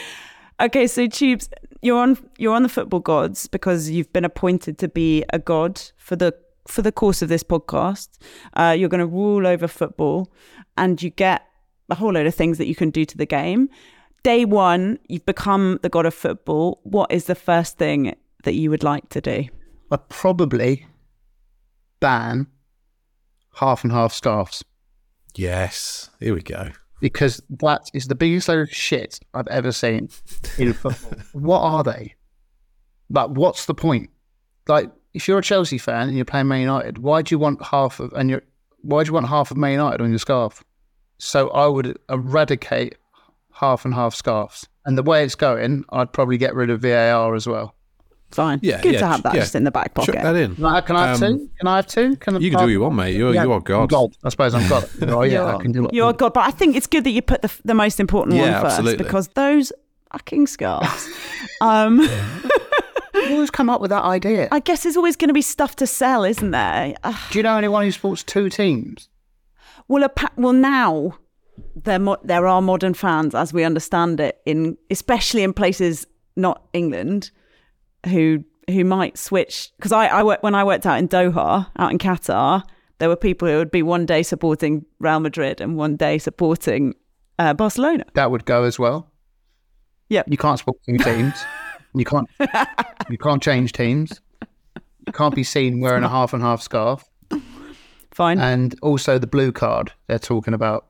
Okay, 0.60 0.88
so 0.88 1.06
Tubes, 1.06 1.48
you're 1.82 1.98
on 1.98 2.18
you're 2.38 2.54
on 2.54 2.62
the 2.62 2.68
football 2.68 3.00
gods 3.00 3.46
because 3.46 3.90
you've 3.90 4.12
been 4.12 4.24
appointed 4.24 4.78
to 4.78 4.88
be 4.88 5.24
a 5.32 5.38
god 5.38 5.80
for 5.96 6.16
the 6.16 6.34
for 6.66 6.82
the 6.82 6.92
course 6.92 7.22
of 7.22 7.28
this 7.28 7.42
podcast. 7.42 8.18
Uh, 8.54 8.74
you're 8.78 8.88
going 8.88 9.00
to 9.00 9.06
rule 9.06 9.46
over 9.46 9.66
football, 9.66 10.32
and 10.76 11.02
you 11.02 11.10
get 11.10 11.46
a 11.88 11.94
whole 11.94 12.12
load 12.12 12.26
of 12.26 12.34
things 12.34 12.58
that 12.58 12.66
you 12.66 12.74
can 12.74 12.90
do 12.90 13.04
to 13.04 13.16
the 13.16 13.26
game. 13.26 13.68
Day 14.22 14.44
one, 14.44 14.98
you've 15.08 15.24
become 15.24 15.78
the 15.82 15.88
god 15.88 16.04
of 16.04 16.14
football. 16.14 16.80
What 16.82 17.10
is 17.10 17.24
the 17.24 17.34
first 17.34 17.78
thing 17.78 18.14
that 18.44 18.54
you 18.54 18.70
would 18.70 18.82
like 18.82 19.08
to 19.10 19.20
do? 19.20 19.44
I'd 19.90 20.08
probably 20.08 20.86
ban 22.00 22.48
half 23.54 23.82
and 23.82 23.92
half 23.92 24.12
scarves 24.12 24.62
Yes. 25.38 26.10
Here 26.18 26.34
we 26.34 26.42
go. 26.42 26.70
Because 27.00 27.42
that 27.48 27.90
is 27.94 28.06
the 28.06 28.14
biggest 28.14 28.48
load 28.48 28.60
of 28.60 28.70
shit 28.70 29.20
I've 29.34 29.46
ever 29.48 29.72
seen 29.72 30.08
in 30.58 30.72
football. 30.72 31.18
what 31.32 31.60
are 31.60 31.84
they? 31.84 32.14
Like, 33.10 33.30
what's 33.30 33.66
the 33.66 33.74
point? 33.74 34.10
Like, 34.66 34.90
if 35.14 35.26
you're 35.26 35.38
a 35.38 35.42
Chelsea 35.42 35.78
fan 35.78 36.08
and 36.08 36.16
you're 36.16 36.24
playing 36.24 36.48
Man 36.48 36.60
United, 36.60 36.98
why 36.98 37.22
do 37.22 37.34
you 37.34 37.38
want 37.38 37.64
half 37.64 38.00
of 38.00 38.12
and 38.12 38.28
you're 38.28 38.42
why 38.82 39.02
do 39.02 39.08
you 39.08 39.14
want 39.14 39.28
half 39.28 39.50
of 39.50 39.56
Man 39.56 39.72
United 39.72 40.00
on 40.00 40.10
your 40.10 40.18
scarf? 40.18 40.62
So 41.18 41.50
I 41.50 41.66
would 41.66 41.98
eradicate 42.08 42.96
half 43.52 43.84
and 43.84 43.94
half 43.94 44.14
scarves. 44.14 44.68
And 44.84 44.96
the 44.96 45.02
way 45.02 45.24
it's 45.24 45.34
going, 45.34 45.84
I'd 45.90 46.12
probably 46.12 46.38
get 46.38 46.54
rid 46.54 46.70
of 46.70 46.80
VAR 46.80 47.34
as 47.34 47.46
well. 47.46 47.74
Fine. 48.30 48.60
Yeah, 48.62 48.80
Good 48.82 48.94
yeah, 48.94 49.00
to 49.00 49.06
have 49.06 49.22
that 49.22 49.34
yeah. 49.34 49.40
just 49.40 49.54
in 49.54 49.64
the 49.64 49.70
back 49.70 49.94
Chuck 49.94 50.06
pocket. 50.06 50.22
that 50.22 50.36
in. 50.36 50.54
Can 50.54 50.64
I, 50.66 50.80
can 50.82 50.96
I 50.96 51.06
have 51.08 51.22
Um, 51.22 51.38
two? 51.38 51.50
Can 51.58 51.66
I 51.68 51.76
have 51.76 51.86
two? 51.86 52.16
Can 52.16 52.40
You 52.42 52.50
can 52.50 52.58
do 52.58 52.64
what 52.64 52.70
you 52.70 52.80
want, 52.80 52.94
mate. 52.96 53.16
You're, 53.16 53.34
you 53.34 53.52
are 53.52 53.60
God. 53.60 53.88
God. 53.88 54.14
I 54.22 54.28
suppose 54.28 54.54
I'm 54.54 54.68
God. 54.68 54.88
Oh 55.08 55.22
yeah, 55.22 55.56
I 55.56 55.62
can 55.62 55.72
do 55.72 55.84
what 55.84 55.94
You're 55.94 56.12
God, 56.12 56.34
but 56.34 56.44
I 56.46 56.50
think 56.50 56.76
it's 56.76 56.86
good 56.86 57.04
that 57.04 57.10
you 57.10 57.22
put 57.22 57.40
the 57.42 57.50
the 57.64 57.74
most 57.74 57.98
important 58.00 58.36
Yeah, 58.36 58.52
one 58.52 58.62
first 58.62 58.78
absolutely. 58.78 59.04
because 59.04 59.28
those 59.28 59.72
fucking 60.12 60.46
scarves. 60.46 61.08
um, 61.62 62.00
You 63.14 63.34
always 63.34 63.50
come 63.50 63.68
up 63.68 63.80
with 63.80 63.90
that 63.90 64.04
idea. 64.04 64.48
I 64.52 64.60
guess 64.60 64.82
there's 64.84 64.96
always 64.96 65.16
going 65.16 65.28
to 65.28 65.34
be 65.34 65.42
stuff 65.42 65.74
to 65.76 65.86
sell, 65.86 66.22
isn't 66.24 66.50
there? 66.52 66.94
Do 67.30 67.38
you 67.38 67.42
know 67.42 67.56
anyone 67.56 67.84
who 67.84 67.90
supports 67.90 68.22
two 68.22 68.48
teams? 68.48 69.08
well, 69.88 70.04
appa- 70.04 70.30
well 70.36 70.52
now 70.52 71.18
there 71.74 71.98
mo- 71.98 72.18
there 72.22 72.46
are 72.46 72.60
modern 72.62 72.92
fans, 72.94 73.34
as 73.34 73.52
we 73.52 73.64
understand 73.64 74.20
it, 74.20 74.40
in 74.46 74.76
especially 74.90 75.42
in 75.42 75.52
places 75.52 76.06
not 76.36 76.62
England, 76.72 77.30
who 78.06 78.44
who 78.68 78.84
might 78.84 79.16
switch. 79.16 79.70
Because 79.76 79.92
I, 79.92 80.06
I 80.06 80.22
work, 80.22 80.42
when 80.42 80.54
I 80.54 80.62
worked 80.62 80.86
out 80.86 80.98
in 80.98 81.08
Doha, 81.08 81.68
out 81.78 81.90
in 81.90 81.98
Qatar, 81.98 82.62
there 82.98 83.08
were 83.08 83.16
people 83.16 83.48
who 83.48 83.56
would 83.56 83.70
be 83.70 83.82
one 83.82 84.04
day 84.06 84.22
supporting 84.22 84.84
Real 84.98 85.20
Madrid 85.20 85.60
and 85.60 85.76
one 85.76 85.96
day 85.96 86.18
supporting 86.18 86.94
uh, 87.38 87.54
Barcelona. 87.54 88.04
That 88.14 88.30
would 88.30 88.44
go 88.44 88.64
as 88.64 88.78
well. 88.78 89.10
Yeah. 90.08 90.22
You 90.26 90.36
can't 90.36 90.58
support 90.58 90.78
two 90.84 90.98
teams. 90.98 91.34
You 91.94 92.04
can't. 92.04 92.28
you 93.10 93.18
can't 93.18 93.42
change 93.42 93.72
teams. 93.72 94.20
You 95.06 95.12
can't 95.12 95.34
be 95.34 95.44
seen 95.44 95.80
wearing 95.80 96.04
a 96.04 96.08
half 96.08 96.34
and 96.34 96.42
half 96.42 96.60
scarf. 96.60 97.04
Fine, 98.12 98.40
And 98.40 98.74
also 98.82 99.18
the 99.18 99.26
blue 99.26 99.52
card 99.52 99.92
they're 100.06 100.18
talking 100.18 100.52
about. 100.52 100.86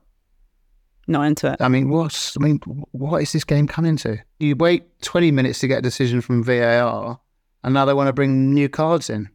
Not 1.09 1.23
into 1.23 1.51
it. 1.51 1.57
I 1.59 1.67
mean, 1.67 1.89
what's? 1.89 2.37
I 2.37 2.43
mean, 2.43 2.59
what 2.91 3.21
is 3.21 3.31
this 3.31 3.43
game 3.43 3.67
coming 3.67 3.97
to? 3.97 4.17
You 4.39 4.55
wait 4.55 5.01
twenty 5.01 5.31
minutes 5.31 5.59
to 5.59 5.67
get 5.67 5.79
a 5.79 5.81
decision 5.81 6.21
from 6.21 6.43
VAR, 6.43 7.19
and 7.63 7.73
now 7.73 7.85
they 7.85 7.93
want 7.93 8.07
to 8.07 8.13
bring 8.13 8.53
new 8.53 8.69
cards 8.69 9.09
in. 9.09 9.29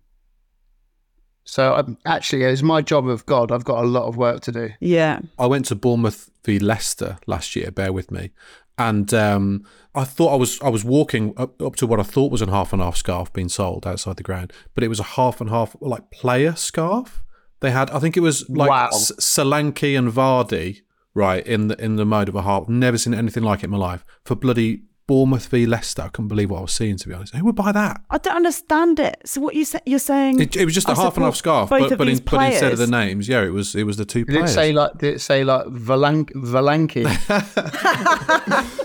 So 1.44 1.74
I'm, 1.74 1.98
actually, 2.06 2.42
it's 2.44 2.62
my 2.62 2.80
job 2.80 3.06
of 3.06 3.26
God. 3.26 3.52
I've 3.52 3.64
got 3.64 3.84
a 3.84 3.86
lot 3.86 4.06
of 4.06 4.16
work 4.16 4.40
to 4.42 4.52
do. 4.52 4.70
Yeah. 4.80 5.20
I 5.38 5.46
went 5.46 5.66
to 5.66 5.74
Bournemouth 5.74 6.30
v 6.44 6.58
Leicester 6.58 7.18
last 7.26 7.54
year. 7.54 7.70
Bear 7.70 7.92
with 7.92 8.10
me, 8.10 8.30
and 8.78 9.12
um, 9.12 9.64
I 9.94 10.04
thought 10.04 10.32
I 10.32 10.36
was 10.36 10.60
I 10.62 10.68
was 10.70 10.84
walking 10.84 11.34
up, 11.36 11.60
up 11.60 11.76
to 11.76 11.86
what 11.86 12.00
I 12.00 12.02
thought 12.02 12.32
was 12.32 12.40
a 12.40 12.46
half 12.50 12.72
and 12.72 12.80
half 12.80 12.96
scarf 12.96 13.32
being 13.32 13.50
sold 13.50 13.86
outside 13.86 14.16
the 14.16 14.22
ground, 14.22 14.52
but 14.74 14.82
it 14.84 14.88
was 14.88 15.00
a 15.00 15.04
half 15.04 15.40
and 15.40 15.50
half 15.50 15.76
like 15.80 16.10
player 16.10 16.54
scarf. 16.56 17.22
They 17.60 17.70
had, 17.70 17.90
I 17.92 17.98
think 17.98 18.16
it 18.16 18.20
was 18.20 18.46
like 18.50 18.68
Wow. 18.68 18.88
S- 18.92 19.12
Solanke 19.12 19.96
and 19.98 20.12
Vardy, 20.12 20.80
right 21.14 21.46
in 21.46 21.68
the 21.68 21.82
in 21.82 21.96
the 21.96 22.04
mode 22.04 22.28
of 22.28 22.34
a 22.34 22.42
half. 22.42 22.68
Never 22.68 22.98
seen 22.98 23.14
anything 23.14 23.42
like 23.42 23.60
it 23.60 23.64
in 23.64 23.70
my 23.70 23.78
life 23.78 24.04
for 24.24 24.34
bloody 24.34 24.82
Bournemouth 25.06 25.46
v 25.48 25.66
Leicester. 25.66 26.02
I 26.02 26.08
couldn't 26.08 26.28
believe 26.28 26.50
what 26.50 26.58
I 26.58 26.62
was 26.62 26.72
seeing. 26.72 26.96
To 26.96 27.08
be 27.08 27.14
honest, 27.14 27.34
who 27.34 27.44
would 27.44 27.54
buy 27.54 27.72
that? 27.72 28.00
I 28.10 28.18
don't 28.18 28.36
understand 28.36 28.98
it. 28.98 29.20
So 29.24 29.40
what 29.40 29.54
you 29.54 29.64
say, 29.64 29.80
you're 29.86 29.98
saying? 29.98 30.40
It, 30.40 30.56
it 30.56 30.64
was 30.64 30.74
just 30.74 30.88
a 30.88 30.92
I 30.92 30.94
half 30.94 31.16
and 31.16 31.24
half 31.24 31.36
scarf, 31.36 31.70
but 31.70 31.80
but, 31.98 32.08
in, 32.08 32.18
but 32.18 32.52
instead 32.52 32.72
of 32.72 32.78
the 32.78 32.86
names, 32.86 33.28
yeah, 33.28 33.42
it 33.42 33.50
was 33.50 33.74
it 33.74 33.84
was 33.84 33.96
the 33.96 34.04
two 34.04 34.24
Did 34.24 34.34
it 34.34 34.38
players. 34.38 34.54
say 34.54 34.72
like? 34.72 34.98
Did 34.98 35.14
it 35.14 35.20
say 35.20 35.44
like 35.44 35.66
Valank, 35.66 36.32
Valanki? 36.32 37.04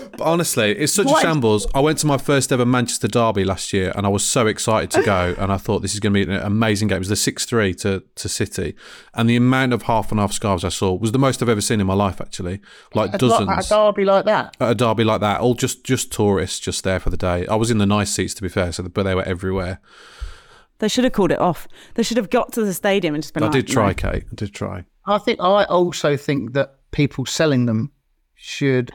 But 0.20 0.26
honestly, 0.26 0.72
it's 0.72 0.92
such 0.92 1.06
a 1.06 1.20
shambles. 1.20 1.66
I 1.74 1.80
went 1.80 1.96
to 2.00 2.06
my 2.06 2.18
first 2.18 2.52
ever 2.52 2.66
Manchester 2.66 3.08
derby 3.08 3.42
last 3.42 3.72
year, 3.72 3.90
and 3.96 4.04
I 4.04 4.10
was 4.10 4.22
so 4.22 4.46
excited 4.46 4.90
to 4.90 5.02
go. 5.02 5.34
and 5.38 5.50
I 5.50 5.56
thought 5.56 5.80
this 5.80 5.94
is 5.94 6.00
going 6.00 6.12
to 6.12 6.26
be 6.26 6.30
an 6.30 6.42
amazing 6.42 6.88
game. 6.88 6.96
It 6.96 6.98
was 6.98 7.08
the 7.08 7.16
six 7.16 7.46
three 7.46 7.72
to 7.76 8.02
to 8.16 8.28
City, 8.28 8.74
and 9.14 9.30
the 9.30 9.36
amount 9.36 9.72
of 9.72 9.84
half 9.84 10.10
and 10.10 10.20
half 10.20 10.34
scarves 10.34 10.62
I 10.62 10.68
saw 10.68 10.92
was 10.92 11.12
the 11.12 11.18
most 11.18 11.40
I've 11.40 11.48
ever 11.48 11.62
seen 11.62 11.80
in 11.80 11.86
my 11.86 11.94
life. 11.94 12.20
Actually, 12.20 12.60
like 12.92 13.12
dozens 13.12 13.48
Like 13.48 13.64
a 13.64 13.68
derby 13.68 14.04
like 14.04 14.26
that. 14.26 14.54
at 14.60 14.70
a 14.72 14.74
derby 14.74 15.04
like 15.04 15.22
that. 15.22 15.40
All 15.40 15.54
just 15.54 15.84
just 15.84 16.09
tourists 16.10 16.58
just 16.60 16.84
there 16.84 16.98
for 17.00 17.10
the 17.10 17.16
day. 17.16 17.46
I 17.46 17.54
was 17.56 17.70
in 17.70 17.78
the 17.78 17.86
nice 17.86 18.10
seats 18.12 18.34
to 18.34 18.42
be 18.42 18.48
fair, 18.48 18.72
so 18.72 18.82
but 18.84 19.04
they 19.04 19.14
were 19.14 19.22
everywhere. 19.22 19.80
They 20.78 20.88
should 20.88 21.04
have 21.04 21.12
called 21.12 21.30
it 21.32 21.38
off. 21.38 21.68
They 21.94 22.02
should 22.02 22.16
have 22.16 22.30
got 22.30 22.52
to 22.52 22.64
the 22.64 22.72
stadium 22.74 23.14
and 23.14 23.22
just 23.22 23.34
been 23.34 23.42
I 23.42 23.46
like, 23.46 23.52
did 23.52 23.68
try, 23.68 23.88
"No." 23.88 23.94
Kate. 23.94 24.24
I 24.30 24.34
did 24.34 24.54
try. 24.54 24.84
I 25.06 25.18
think 25.18 25.40
I 25.40 25.64
also 25.64 26.16
think 26.16 26.52
that 26.54 26.76
people 26.90 27.26
selling 27.26 27.66
them 27.66 27.92
should 28.34 28.90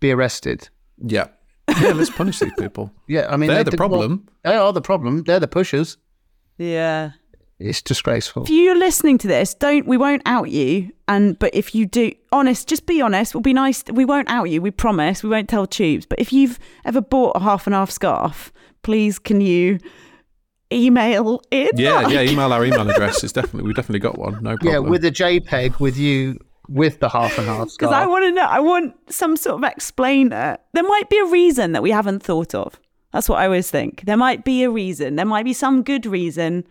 be 0.00 0.10
arrested. 0.12 0.68
Yeah, 0.98 1.28
yeah. 1.80 1.92
Let's 1.92 2.10
punish 2.10 2.38
these 2.38 2.52
people. 2.58 2.92
Yeah, 3.08 3.26
I 3.30 3.36
mean 3.36 3.48
They're 3.48 3.58
they 3.58 3.62
the 3.64 3.70
did- 3.72 3.80
well, 3.80 3.88
problem. 3.88 4.26
they 4.44 4.54
are 4.56 4.72
the 4.72 4.80
problem. 4.82 5.22
They're 5.24 5.40
the 5.40 5.48
pushers. 5.48 5.96
Yeah. 6.58 7.12
It's 7.58 7.80
disgraceful. 7.80 8.42
If 8.42 8.50
you're 8.50 8.76
listening 8.76 9.16
to 9.18 9.28
this, 9.28 9.54
don't 9.54 9.86
we 9.86 9.96
won't 9.96 10.22
out 10.26 10.50
you. 10.50 10.92
And 11.08 11.38
but 11.38 11.54
if 11.54 11.74
you 11.74 11.86
do, 11.86 12.12
honest, 12.30 12.68
just 12.68 12.86
be 12.86 13.00
honest. 13.00 13.34
We'll 13.34 13.40
be 13.40 13.54
nice. 13.54 13.82
We 13.90 14.04
won't 14.04 14.28
out 14.28 14.44
you. 14.44 14.60
We 14.60 14.70
promise. 14.70 15.22
We 15.22 15.30
won't 15.30 15.48
tell 15.48 15.66
tubes. 15.66 16.04
But 16.04 16.18
if 16.18 16.32
you've 16.32 16.58
ever 16.84 17.00
bought 17.00 17.32
a 17.36 17.40
half 17.40 17.66
and 17.66 17.74
half 17.74 17.90
scarf, 17.90 18.52
please 18.82 19.18
can 19.18 19.40
you 19.40 19.78
email 20.70 21.40
it? 21.50 21.78
Yeah, 21.78 22.06
yeah. 22.08 22.20
Email 22.22 22.52
our 22.52 22.64
email 22.64 22.90
address. 22.90 23.24
It's 23.24 23.32
definitely 23.32 23.62
we've 23.62 23.76
definitely 23.76 24.00
got 24.00 24.18
one. 24.18 24.42
No 24.42 24.56
problem. 24.56 24.72
Yeah, 24.72 24.78
with 24.78 25.04
a 25.06 25.10
JPEG 25.10 25.80
with 25.80 25.96
you 25.96 26.38
with 26.68 26.98
the 26.98 27.08
half 27.08 27.38
and 27.38 27.46
half 27.46 27.70
scarf. 27.70 27.90
Because. 27.90 27.92
I 27.92 28.06
want 28.06 28.24
to 28.24 28.32
know. 28.32 28.44
I 28.44 28.60
want 28.60 28.94
some 29.10 29.34
sort 29.34 29.64
of 29.64 29.70
explainer. 29.70 30.58
There 30.74 30.82
might 30.86 31.08
be 31.08 31.18
a 31.20 31.26
reason 31.26 31.72
that 31.72 31.82
we 31.82 31.90
haven't 31.90 32.22
thought 32.22 32.54
of. 32.54 32.78
That's 33.14 33.30
what 33.30 33.38
I 33.38 33.46
always 33.46 33.70
think. 33.70 34.04
There 34.04 34.16
might 34.16 34.44
be 34.44 34.62
a 34.62 34.70
reason. 34.70 35.16
There 35.16 35.24
might 35.24 35.44
be 35.44 35.54
some 35.54 35.82
good 35.82 36.04
reason 36.04 36.66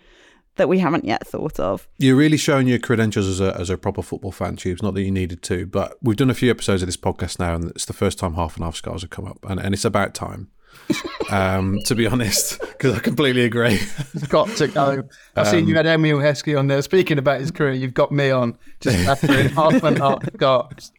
that 0.58 0.70
we 0.70 0.80
haven't 0.80 1.06
yet 1.06 1.26
thought 1.28 1.60
of. 1.60 1.88
You're 1.98 2.16
really 2.16 2.38
showing 2.38 2.68
your 2.68 2.80
credentials 2.80 3.28
as 3.28 3.40
a 3.42 3.56
as 3.60 3.70
a 3.70 3.78
proper 3.78 4.02
football 4.02 4.32
fan, 4.32 4.56
Tubes. 4.56 4.82
Not 4.82 4.94
that 4.94 5.02
you 5.04 5.12
needed 5.12 5.42
to, 5.44 5.66
but 5.66 5.98
we've 6.02 6.18
done 6.18 6.30
a 6.30 6.34
few 6.36 6.50
episodes 6.52 6.82
of 6.82 6.88
this 6.88 6.98
podcast 6.98 7.40
now, 7.40 7.56
and 7.56 7.72
it's 7.72 7.86
the 7.86 7.94
first 7.94 8.20
time 8.20 8.34
half 8.36 8.56
and 8.56 8.64
half 8.64 8.76
scars 8.76 9.02
have 9.02 9.10
come 9.12 9.26
up, 9.26 9.40
and, 9.48 9.60
and 9.60 9.74
it's 9.74 9.86
about 9.86 10.14
time. 10.14 10.50
um, 11.32 11.80
to 11.86 11.96
be 11.96 12.06
honest, 12.06 12.60
because 12.60 12.96
I 12.96 13.00
completely 13.00 13.44
agree. 13.46 13.80
It's 14.14 14.28
got 14.28 14.50
to 14.58 14.68
go. 14.68 15.04
I've 15.36 15.48
seen 15.48 15.64
Um, 15.64 15.70
you 15.70 15.76
had 15.76 15.88
Emile 15.88 16.18
Heskey 16.18 16.58
on 16.60 16.68
there 16.68 16.82
speaking 16.82 17.18
about 17.18 17.40
his 17.40 17.50
career. 17.50 17.72
You've 17.74 17.94
got 17.94 18.12
me 18.12 18.30
on 18.30 18.58
just 18.82 18.98
after 19.08 19.48
half 19.50 19.82
and 19.84 19.98
half 19.98 20.24
scarves. 20.34 20.92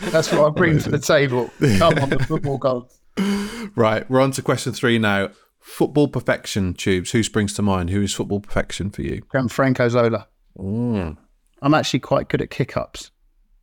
That's 0.00 0.30
what 0.30 0.46
I 0.46 0.50
bring 0.50 0.78
to 0.80 0.90
the 0.90 0.98
table. 0.98 1.50
Come 1.78 1.98
on, 1.98 2.10
the 2.10 2.18
football 2.20 2.58
gods. 2.58 3.00
right, 3.74 4.08
we're 4.10 4.20
on 4.20 4.30
to 4.32 4.42
question 4.42 4.72
three 4.72 4.98
now. 4.98 5.30
Football 5.64 6.08
perfection, 6.08 6.74
Tubes. 6.74 7.12
Who 7.12 7.22
springs 7.22 7.54
to 7.54 7.62
mind? 7.62 7.88
Who 7.88 8.02
is 8.02 8.12
football 8.12 8.38
perfection 8.38 8.90
for 8.90 9.00
you? 9.00 9.22
Gianfranco 9.32 9.88
Zola. 9.88 10.28
Mm. 10.58 11.16
I'm 11.62 11.74
actually 11.74 12.00
quite 12.00 12.28
good 12.28 12.42
at 12.42 12.50
kick 12.50 12.76
ups. 12.76 13.10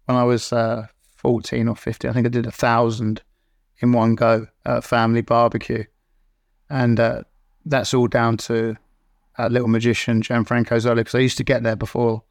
When 0.05 0.17
I 0.17 0.23
was 0.23 0.51
uh, 0.51 0.87
14 1.17 1.67
or 1.67 1.75
15, 1.75 2.09
I 2.09 2.13
think 2.13 2.25
I 2.25 2.29
did 2.29 2.47
a 2.47 2.51
thousand 2.51 3.21
in 3.81 3.91
one 3.91 4.15
go 4.15 4.47
at 4.65 4.77
a 4.77 4.81
family 4.81 5.21
barbecue. 5.21 5.83
And 6.71 6.99
uh, 6.99 7.21
that's 7.67 7.93
all 7.93 8.07
down 8.07 8.37
to 8.37 8.75
a 9.37 9.49
little 9.49 9.67
magician, 9.67 10.23
Gianfranco 10.23 10.79
Zola, 10.81 10.95
because 10.95 11.15
I 11.15 11.19
used 11.19 11.37
to 11.37 11.43
get 11.43 11.61
there 11.61 11.75
before 11.75 12.23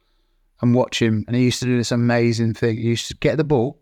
and 0.61 0.75
watch 0.75 1.01
him. 1.01 1.23
And 1.27 1.35
he 1.37 1.43
used 1.43 1.59
to 1.59 1.65
do 1.65 1.77
this 1.77 1.93
amazing 1.93 2.55
thing. 2.55 2.75
He 2.75 2.89
used 2.89 3.07
to 3.07 3.15
get 3.15 3.37
the 3.37 3.45
ball 3.45 3.79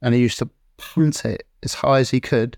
and 0.00 0.14
he 0.14 0.20
used 0.20 0.38
to 0.38 0.48
punt 0.76 1.24
it 1.24 1.44
as 1.64 1.74
high 1.74 1.98
as 1.98 2.10
he 2.10 2.20
could 2.20 2.56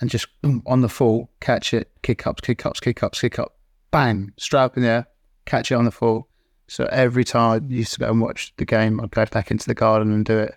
and 0.00 0.10
just 0.10 0.28
boom, 0.42 0.62
on 0.66 0.80
the 0.80 0.88
fall, 0.88 1.30
catch 1.40 1.74
it, 1.74 1.90
kick 2.02 2.26
ups, 2.26 2.40
kick 2.40 2.64
ups, 2.64 2.80
kick 2.80 3.02
ups, 3.02 3.20
kick 3.20 3.38
up, 3.38 3.56
bang, 3.90 4.32
straight 4.36 4.60
up 4.60 4.76
in 4.76 4.82
the 4.82 4.88
air, 4.88 5.06
catch 5.44 5.72
it 5.72 5.74
on 5.74 5.84
the 5.84 5.90
fall. 5.90 6.28
So 6.68 6.86
every 6.92 7.24
time 7.24 7.62
I 7.70 7.74
used 7.74 7.94
to 7.94 8.00
go 8.00 8.10
and 8.10 8.20
watch 8.20 8.52
the 8.58 8.64
game, 8.64 9.00
I'd 9.00 9.10
go 9.10 9.24
back 9.26 9.50
into 9.50 9.66
the 9.66 9.74
garden 9.74 10.12
and 10.12 10.24
do 10.24 10.38
it. 10.38 10.54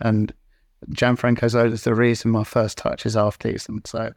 And 0.00 0.32
Gianfranco 0.90 1.50
Zola 1.50 1.72
is 1.72 1.84
the 1.84 1.94
reason 1.94 2.30
my 2.30 2.44
first 2.44 2.78
touch 2.78 3.04
is 3.04 3.14
half 3.14 3.38
decent. 3.38 3.86
So 3.88 4.12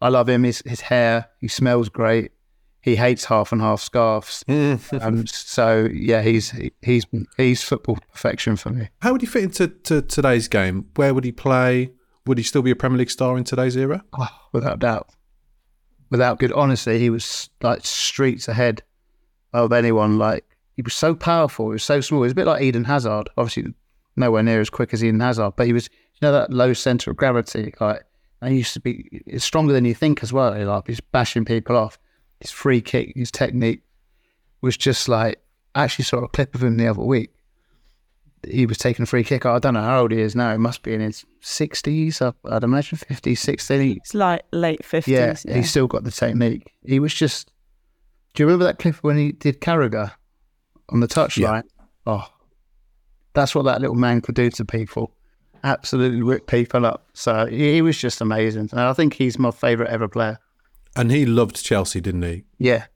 I 0.00 0.08
love 0.08 0.28
him. 0.28 0.44
His, 0.44 0.62
his 0.66 0.80
hair, 0.80 1.28
he 1.40 1.48
smells 1.48 1.88
great. 1.88 2.32
he 2.80 2.96
hates 2.96 3.26
half 3.26 3.52
and 3.52 3.60
half 3.60 3.80
scarves. 3.80 4.44
um, 4.48 5.26
so 5.26 5.88
yeah, 5.92 6.22
he's 6.22 6.52
he's 6.82 7.06
he's 7.36 7.62
football 7.62 7.98
perfection 8.10 8.56
for 8.56 8.70
me. 8.70 8.88
How 9.00 9.12
would 9.12 9.20
he 9.20 9.26
fit 9.26 9.44
into 9.44 9.68
to 9.68 10.02
today's 10.02 10.48
game? 10.48 10.88
Where 10.96 11.14
would 11.14 11.24
he 11.24 11.32
play? 11.32 11.92
Would 12.26 12.38
he 12.38 12.44
still 12.44 12.62
be 12.62 12.70
a 12.70 12.76
Premier 12.76 12.98
League 12.98 13.10
star 13.10 13.36
in 13.36 13.44
today's 13.44 13.76
era? 13.76 14.04
Oh, 14.18 14.28
without 14.52 14.78
doubt, 14.78 15.10
without 16.10 16.38
good. 16.38 16.52
Honestly, 16.52 16.98
he 16.98 17.10
was 17.10 17.50
like 17.62 17.84
streets 17.84 18.48
ahead 18.48 18.82
of 19.52 19.72
anyone. 19.72 20.18
Like 20.18 20.44
he 20.76 20.82
was 20.82 20.94
so 20.94 21.14
powerful. 21.14 21.66
He 21.66 21.74
was 21.74 21.84
so 21.84 22.00
small. 22.00 22.20
He 22.20 22.26
was 22.26 22.32
a 22.32 22.36
bit 22.36 22.46
like 22.46 22.62
Eden 22.62 22.84
Hazard. 22.84 23.28
Obviously, 23.36 23.74
nowhere 24.16 24.42
near 24.42 24.60
as 24.60 24.70
quick 24.70 24.94
as 24.94 25.02
Eden 25.02 25.20
Hazard, 25.20 25.54
but 25.56 25.66
he 25.66 25.72
was 25.72 25.88
you 25.92 26.26
know 26.26 26.32
that 26.32 26.52
low 26.52 26.72
centre 26.72 27.10
of 27.10 27.16
gravity. 27.16 27.74
Like 27.80 28.04
and 28.40 28.52
he 28.52 28.58
used 28.58 28.74
to 28.74 28.80
be 28.80 29.22
it's 29.26 29.44
stronger 29.44 29.72
than 29.72 29.84
you 29.84 29.94
think 29.94 30.22
as 30.22 30.32
well. 30.32 30.52
Like 30.64 30.86
he's 30.86 31.00
bashing 31.00 31.44
people 31.44 31.76
off. 31.76 31.98
His 32.40 32.50
free 32.50 32.80
kick, 32.80 33.12
his 33.16 33.30
technique 33.30 33.82
was 34.60 34.76
just 34.76 35.08
like. 35.08 35.38
I 35.74 35.84
actually 35.84 36.04
saw 36.04 36.18
a 36.18 36.28
clip 36.28 36.54
of 36.54 36.62
him 36.62 36.76
the 36.76 36.88
other 36.88 37.00
week. 37.00 37.32
He 38.48 38.66
was 38.66 38.78
taking 38.78 39.04
a 39.04 39.06
free 39.06 39.24
kick. 39.24 39.46
I 39.46 39.58
don't 39.58 39.74
know 39.74 39.82
how 39.82 40.00
old 40.00 40.12
he 40.12 40.20
is 40.20 40.34
now. 40.34 40.52
He 40.52 40.58
must 40.58 40.82
be 40.82 40.94
in 40.94 41.00
his 41.00 41.24
sixties. 41.40 42.20
I'd 42.20 42.64
imagine 42.64 42.98
50s, 42.98 43.38
60s. 43.38 43.96
It's 43.96 44.14
like 44.14 44.42
late 44.52 44.84
fifties. 44.84 45.44
Yeah, 45.46 45.54
he's 45.54 45.70
still 45.70 45.86
got 45.86 46.04
the 46.04 46.10
technique. 46.10 46.72
He 46.84 46.98
was 46.98 47.14
just. 47.14 47.52
Do 48.34 48.42
you 48.42 48.46
remember 48.46 48.64
that 48.64 48.78
clip 48.78 48.96
when 48.96 49.16
he 49.18 49.32
did 49.32 49.60
Carragher 49.60 50.12
on 50.88 51.00
the 51.00 51.06
touchline? 51.06 51.64
Oh, 52.06 52.26
that's 53.34 53.54
what 53.54 53.64
that 53.66 53.80
little 53.80 53.96
man 53.96 54.20
could 54.20 54.34
do 54.34 54.50
to 54.50 54.64
people. 54.64 55.14
Absolutely 55.64 56.22
whip 56.22 56.46
people 56.46 56.84
up. 56.84 57.06
So 57.12 57.46
he, 57.46 57.74
he 57.74 57.82
was 57.82 57.96
just 57.96 58.20
amazing. 58.20 58.68
And 58.72 58.80
I 58.80 58.92
think 58.92 59.14
he's 59.14 59.38
my 59.38 59.50
favourite 59.50 59.90
ever 59.90 60.08
player. 60.08 60.38
And 60.96 61.10
he 61.10 61.24
loved 61.24 61.62
Chelsea, 61.62 62.00
didn't 62.00 62.22
he? 62.22 62.44
Yeah. 62.58 62.86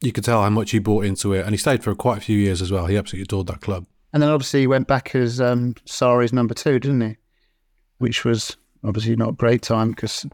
You 0.00 0.12
could 0.12 0.24
tell 0.24 0.42
how 0.42 0.50
much 0.50 0.72
he 0.72 0.78
bought 0.78 1.04
into 1.04 1.32
it, 1.32 1.42
and 1.42 1.50
he 1.50 1.56
stayed 1.56 1.84
for 1.84 1.94
quite 1.94 2.18
a 2.18 2.20
few 2.20 2.38
years 2.38 2.60
as 2.60 2.70
well. 2.72 2.86
He 2.86 2.96
absolutely 2.96 3.24
adored 3.24 3.46
that 3.48 3.60
club. 3.60 3.86
And 4.14 4.22
then 4.22 4.30
obviously 4.30 4.60
he 4.60 4.66
went 4.68 4.86
back 4.86 5.16
as 5.16 5.40
um, 5.40 5.74
Sarri's 5.86 6.32
number 6.32 6.54
two, 6.54 6.78
didn't 6.78 7.00
he? 7.00 7.16
Which 7.98 8.24
was 8.24 8.56
obviously 8.84 9.16
not 9.16 9.30
a 9.30 9.32
great 9.32 9.62
time 9.62 9.90
because 9.90 10.24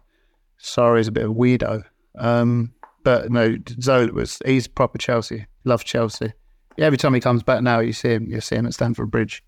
Sarri's 0.63 1.09
a 1.09 1.13
bit 1.13 1.25
of 1.25 1.31
a 1.31 1.35
weirdo. 1.35 1.83
Um, 2.19 2.75
but 3.05 3.31
no, 3.31 3.57
Zola 3.81 4.13
was, 4.13 4.39
he's 4.45 4.69
proper 4.69 4.99
Chelsea. 4.99 5.47
Love 5.65 5.85
Chelsea. 5.85 6.35
Every 6.77 6.99
time 6.99 7.15
he 7.15 7.21
comes 7.21 7.43
back 7.43 7.63
now, 7.63 7.81
you 7.81 7.95
see 7.95 8.11
him, 8.11 8.27
you 8.29 8.43
see 8.43 8.57
him 8.57 8.67
at 8.67 8.75
Stamford 8.75 9.11
Bridge 9.11 9.43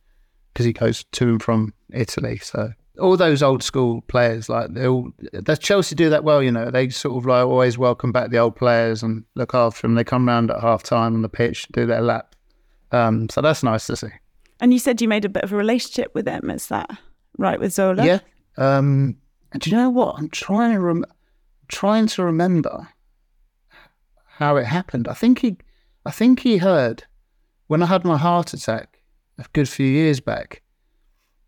because 0.54 0.64
he 0.64 0.72
goes 0.72 1.04
to 1.04 1.28
and 1.28 1.42
from 1.42 1.74
Italy. 1.92 2.38
So 2.38 2.72
all 2.98 3.18
those 3.18 3.42
old 3.42 3.62
school 3.62 4.00
players, 4.08 4.48
like 4.48 4.72
they 4.72 4.86
all, 4.86 5.10
does 5.42 5.58
Chelsea 5.58 5.94
do 5.94 6.08
that 6.08 6.24
well? 6.24 6.42
You 6.42 6.52
know, 6.52 6.70
they 6.70 6.88
sort 6.88 7.18
of 7.18 7.26
like 7.26 7.44
always 7.44 7.76
welcome 7.76 8.12
back 8.12 8.30
the 8.30 8.38
old 8.38 8.56
players 8.56 9.02
and 9.02 9.24
look 9.34 9.54
after 9.54 9.82
them. 9.82 9.94
They 9.94 10.04
come 10.04 10.26
round 10.26 10.50
at 10.50 10.62
half 10.62 10.82
time 10.82 11.14
on 11.14 11.20
the 11.20 11.28
pitch, 11.28 11.68
do 11.72 11.84
their 11.84 12.00
lap. 12.00 12.34
Um, 12.92 13.28
so 13.28 13.40
that's 13.40 13.62
nice 13.62 13.86
to 13.86 13.96
see. 13.96 14.08
And 14.60 14.72
you 14.72 14.78
said 14.78 15.00
you 15.00 15.08
made 15.08 15.24
a 15.24 15.28
bit 15.30 15.42
of 15.42 15.52
a 15.52 15.56
relationship 15.56 16.12
with 16.14 16.28
him. 16.28 16.50
Is 16.50 16.68
that 16.68 16.90
right 17.38 17.58
with 17.58 17.72
Zola? 17.72 18.04
Yeah. 18.04 18.20
Um, 18.56 19.16
do 19.58 19.70
you 19.70 19.76
know 19.76 19.90
what? 19.90 20.16
I'm 20.18 20.28
trying 20.28 20.72
to 20.74 20.80
rem- 20.80 21.06
trying 21.68 22.06
to 22.08 22.22
remember 22.22 22.88
how 24.26 24.56
it 24.56 24.66
happened. 24.66 25.08
I 25.08 25.14
think 25.14 25.40
he, 25.40 25.56
I 26.06 26.10
think 26.10 26.40
he 26.40 26.58
heard 26.58 27.04
when 27.66 27.82
I 27.82 27.86
had 27.86 28.04
my 28.04 28.16
heart 28.16 28.52
attack 28.52 28.98
a 29.38 29.44
good 29.52 29.68
few 29.68 29.86
years 29.86 30.20
back. 30.20 30.62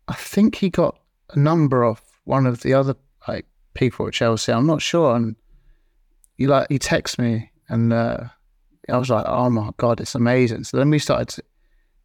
I 0.07 0.13
think 0.13 0.55
he 0.55 0.69
got 0.69 0.99
a 1.31 1.39
number 1.39 1.83
of 1.83 2.01
one 2.25 2.45
of 2.45 2.61
the 2.61 2.73
other 2.73 2.95
like 3.27 3.45
people 3.73 4.07
at 4.07 4.13
Chelsea. 4.13 4.51
I'm 4.51 4.67
not 4.67 4.81
sure, 4.81 5.15
and 5.15 5.35
he 6.35 6.47
like 6.47 6.67
he 6.69 6.79
texted 6.79 7.19
me, 7.19 7.51
and 7.69 7.93
uh, 7.93 8.25
I 8.89 8.97
was 8.97 9.09
like, 9.09 9.25
"Oh 9.27 9.49
my 9.49 9.71
god, 9.77 9.99
it's 9.99 10.15
amazing!" 10.15 10.63
So 10.63 10.77
then 10.77 10.89
we 10.89 10.99
started 10.99 11.29
to, 11.29 11.43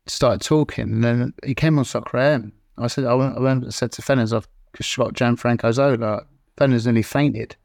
started 0.06 0.40
talking, 0.40 0.84
and 0.84 1.04
then 1.04 1.34
he 1.44 1.54
came 1.54 1.78
on 1.78 1.84
Soccer 1.84 2.18
AM. 2.18 2.52
I 2.78 2.86
said, 2.86 3.04
I 3.04 3.14
went, 3.14 3.36
I 3.36 3.40
went 3.40 3.64
and 3.64 3.74
said 3.74 3.92
to 3.92 4.02
Fenners, 4.02 4.34
I've 4.34 4.48
just 4.74 4.96
got 4.96 5.14
Gianfranco 5.14 5.72
Zola. 5.72 6.24
Fenners 6.56 6.86
nearly 6.86 7.02
fainted. 7.02 7.56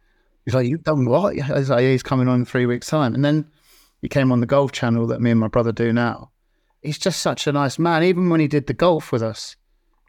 He's 0.43 0.53
like, 0.53 0.67
"You've 0.67 0.83
done 0.83 1.05
what?" 1.05 1.39
I 1.41 1.53
was 1.53 1.69
like, 1.69 1.81
yeah, 1.81 1.91
"He's 1.91 2.03
coming 2.03 2.27
on 2.27 2.41
in 2.41 2.45
three 2.45 2.65
weeks' 2.65 2.87
time." 2.87 3.13
And 3.15 3.23
then 3.23 3.45
he 4.01 4.09
came 4.09 4.31
on 4.31 4.39
the 4.39 4.45
golf 4.45 4.71
channel 4.71 5.07
that 5.07 5.21
me 5.21 5.31
and 5.31 5.39
my 5.39 5.47
brother 5.47 5.71
do 5.71 5.91
now. 5.91 6.31
He's 6.81 6.99
just 6.99 7.21
such 7.21 7.47
a 7.47 7.51
nice 7.51 7.79
man. 7.79 8.03
Even 8.03 8.29
when 8.29 8.39
he 8.39 8.47
did 8.47 8.67
the 8.67 8.73
golf 8.73 9.11
with 9.11 9.23
us, 9.23 9.55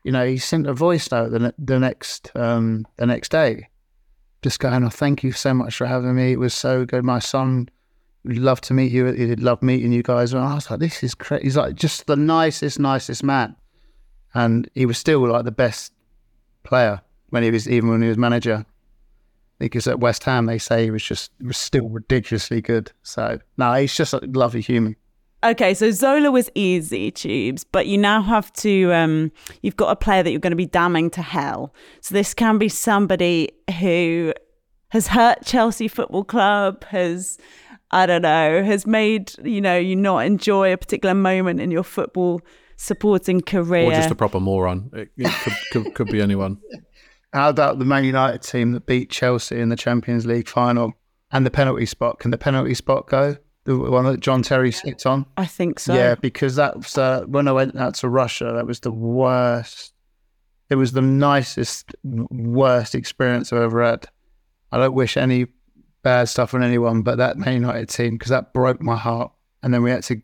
you 0.05 0.13
know, 0.13 0.27
he 0.27 0.37
sent 0.37 0.67
a 0.67 0.75
voice 0.75 1.11
note 1.11 1.31
the, 1.31 1.55
the 1.59 1.79
next 1.79 2.31
um, 2.37 2.87
the 2.97 3.07
next 3.07 3.31
day, 3.31 3.69
just 4.43 4.61
going, 4.61 4.85
"Oh, 4.85 4.91
thank 4.91 5.23
you 5.23 5.33
so 5.33 5.55
much 5.55 5.77
for 5.77 5.87
having 5.87 6.15
me. 6.15 6.33
It 6.33 6.39
was 6.39 6.55
so 6.55 6.85
good. 6.85 7.05
My 7.05 7.19
son 7.19 7.71
love 8.35 8.61
to 8.63 8.75
meet 8.75 8.93
you. 8.93 9.07
He'd 9.07 9.41
love 9.41 9.63
meeting 9.63 9.93
you 9.93 10.03
guys." 10.03 10.33
And 10.33 10.43
I 10.43 10.55
was 10.55 10.71
like, 10.71 10.81
"This 10.81 11.03
is 11.03 11.15
crazy." 11.15 11.45
He's 11.45 11.57
like 11.57 11.75
just 11.75 12.07
the 12.07 12.17
nicest, 12.17 12.79
nicest 12.79 13.23
man, 13.23 13.57
and 14.35 14.69
he 14.75 14.87
was 14.87 14.99
still 14.99 15.27
like 15.27 15.45
the 15.45 15.53
best 15.53 15.93
player 16.63 17.01
when 17.31 17.43
he 17.43 17.51
was 17.51 17.69
even 17.69 17.91
when 17.91 18.03
he 18.03 18.09
was 18.09 18.19
manager. 18.19 18.67
Because 19.59 19.87
at 19.87 20.01
West 20.01 20.25
Ham, 20.25 20.45
they 20.45 20.59
say 20.59 20.85
he 20.85 20.91
was 20.91 21.03
just 21.03 21.31
he 21.39 21.47
was 21.47 21.57
still 21.57 21.89
ridiculously 21.89 22.61
good. 22.61 22.93
So 23.03 23.39
no, 23.57 23.73
he's 23.75 23.95
just 23.95 24.13
a 24.13 24.19
lovely 24.19 24.61
human. 24.61 24.97
Okay, 25.45 25.75
so 25.75 25.91
Zola 25.91 26.31
was 26.31 26.51
easy, 26.55 27.11
Tubes, 27.11 27.63
but 27.63 27.87
you 27.87 27.99
now 27.99 28.23
have 28.23 28.53
to, 28.55 28.93
um, 28.93 29.31
you've 29.63 29.77
got 29.77 29.91
a 29.91 29.97
player 29.97 30.23
that 30.23 30.31
you're 30.31 30.41
going 30.41 30.51
to 30.51 30.57
be 30.57 30.67
damning 30.67 31.11
to 31.11 31.23
hell. 31.23 31.73
So 32.01 32.15
this 32.15 32.35
can 32.35 32.59
be 32.59 32.69
somebody 32.69 33.51
who 33.79 34.33
has 34.89 35.09
hurt 35.09 35.45
Chelsea 35.45 35.89
Football 35.89 36.25
Club, 36.25 36.83
has, 36.85 37.39
I 37.91 38.07
don't 38.07 38.23
know, 38.23 38.65
has 38.65 38.87
made, 38.87 39.33
you 39.45 39.61
know, 39.61 39.77
you 39.77 39.95
not 39.95 40.27
enjoy 40.27 40.73
a 40.73 40.77
particular 40.77 41.15
moment 41.15 41.61
in 41.61 41.71
your 41.71 41.85
football 41.85 42.41
supporting 42.77 43.41
career. 43.41 43.87
Or 43.87 43.95
just 43.95 44.11
a 44.11 44.15
proper 44.15 44.41
moron. 44.41 44.91
It, 44.93 45.11
it 45.17 45.33
could, 45.43 45.55
could, 45.73 45.95
could 45.95 46.07
be 46.09 46.21
anyone. 46.21 46.59
How 47.33 47.51
about 47.51 47.79
the 47.79 47.85
Man 47.85 48.05
United 48.05 48.43
team 48.43 48.73
that 48.73 48.87
beat 48.87 49.11
Chelsea 49.11 49.61
in 49.61 49.69
the 49.69 49.77
Champions 49.77 50.27
League 50.27 50.49
final 50.49 50.95
and 51.31 51.45
the 51.45 51.51
penalty 51.51 51.87
spot? 51.87 52.19
Can 52.19 52.31
the 52.31 52.39
penalty 52.39 52.75
spot 52.75 53.09
go? 53.09 53.37
The 53.65 53.77
one 53.77 54.05
that 54.05 54.21
John 54.21 54.43
Terry 54.43 54.71
sits 54.73 55.05
on? 55.07 55.27
I 55.37 55.45
think 55.45 55.81
so. 55.81 55.93
Yeah, 55.93 56.15
because 56.15 56.55
that 56.57 56.77
was 56.77 56.97
uh, 56.97 57.25
when 57.27 57.49
I 57.49 57.53
went 57.53 57.77
out 57.77 57.95
to 57.97 58.09
Russia. 58.09 58.53
That 58.55 58.67
was 58.67 58.81
the 58.81 58.93
worst. 58.93 59.93
It 60.71 60.77
was 60.77 60.93
the 60.93 61.03
nicest, 61.03 61.95
worst 62.05 62.95
experience 62.95 63.53
I've 63.53 63.63
ever 63.63 63.85
had. 63.85 64.07
I 64.71 64.79
don't 64.79 64.95
wish 64.95 65.17
any 65.17 65.47
bad 66.07 66.29
stuff 66.29 66.55
on 66.55 66.63
anyone, 66.63 67.03
but 67.03 67.19
that 67.19 67.37
Man 67.37 67.55
United 67.55 67.89
team 67.89 68.13
because 68.13 68.31
that 68.31 68.53
broke 68.53 68.81
my 68.81 68.95
heart. 68.95 69.33
And 69.65 69.75
then 69.75 69.83
we 69.83 69.91
had 69.91 70.05
to 70.05 70.23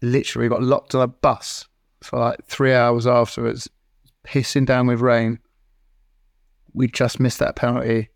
literally 0.00 0.48
got 0.48 0.62
locked 0.62 0.94
on 0.94 1.02
a 1.02 1.06
bus 1.06 1.66
for 2.02 2.18
like 2.18 2.42
three 2.46 2.72
hours 2.72 3.06
afterwards, 3.06 3.68
pissing 4.26 4.64
down 4.64 4.86
with 4.86 5.02
rain. 5.02 5.38
We 6.72 6.86
just 6.86 7.20
missed 7.20 7.40
that 7.40 7.56
penalty, 7.56 8.08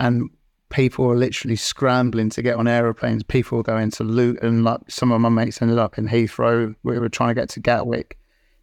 and 0.00 0.30
people 0.68 1.06
were 1.06 1.14
literally 1.14 1.54
scrambling 1.54 2.30
to 2.30 2.42
get 2.42 2.56
on 2.56 2.66
aeroplanes. 2.66 3.22
People 3.22 3.58
were 3.58 3.62
going 3.62 3.92
to 3.92 4.02
Luton. 4.02 4.64
Like 4.64 4.80
some 4.88 5.12
of 5.12 5.20
my 5.20 5.28
mates 5.28 5.62
ended 5.62 5.78
up 5.78 5.96
in 5.96 6.08
Heathrow. 6.08 6.74
We 6.82 6.98
were 6.98 7.08
trying 7.08 7.36
to 7.36 7.40
get 7.40 7.50
to 7.50 7.60
Gatwick. 7.60 8.18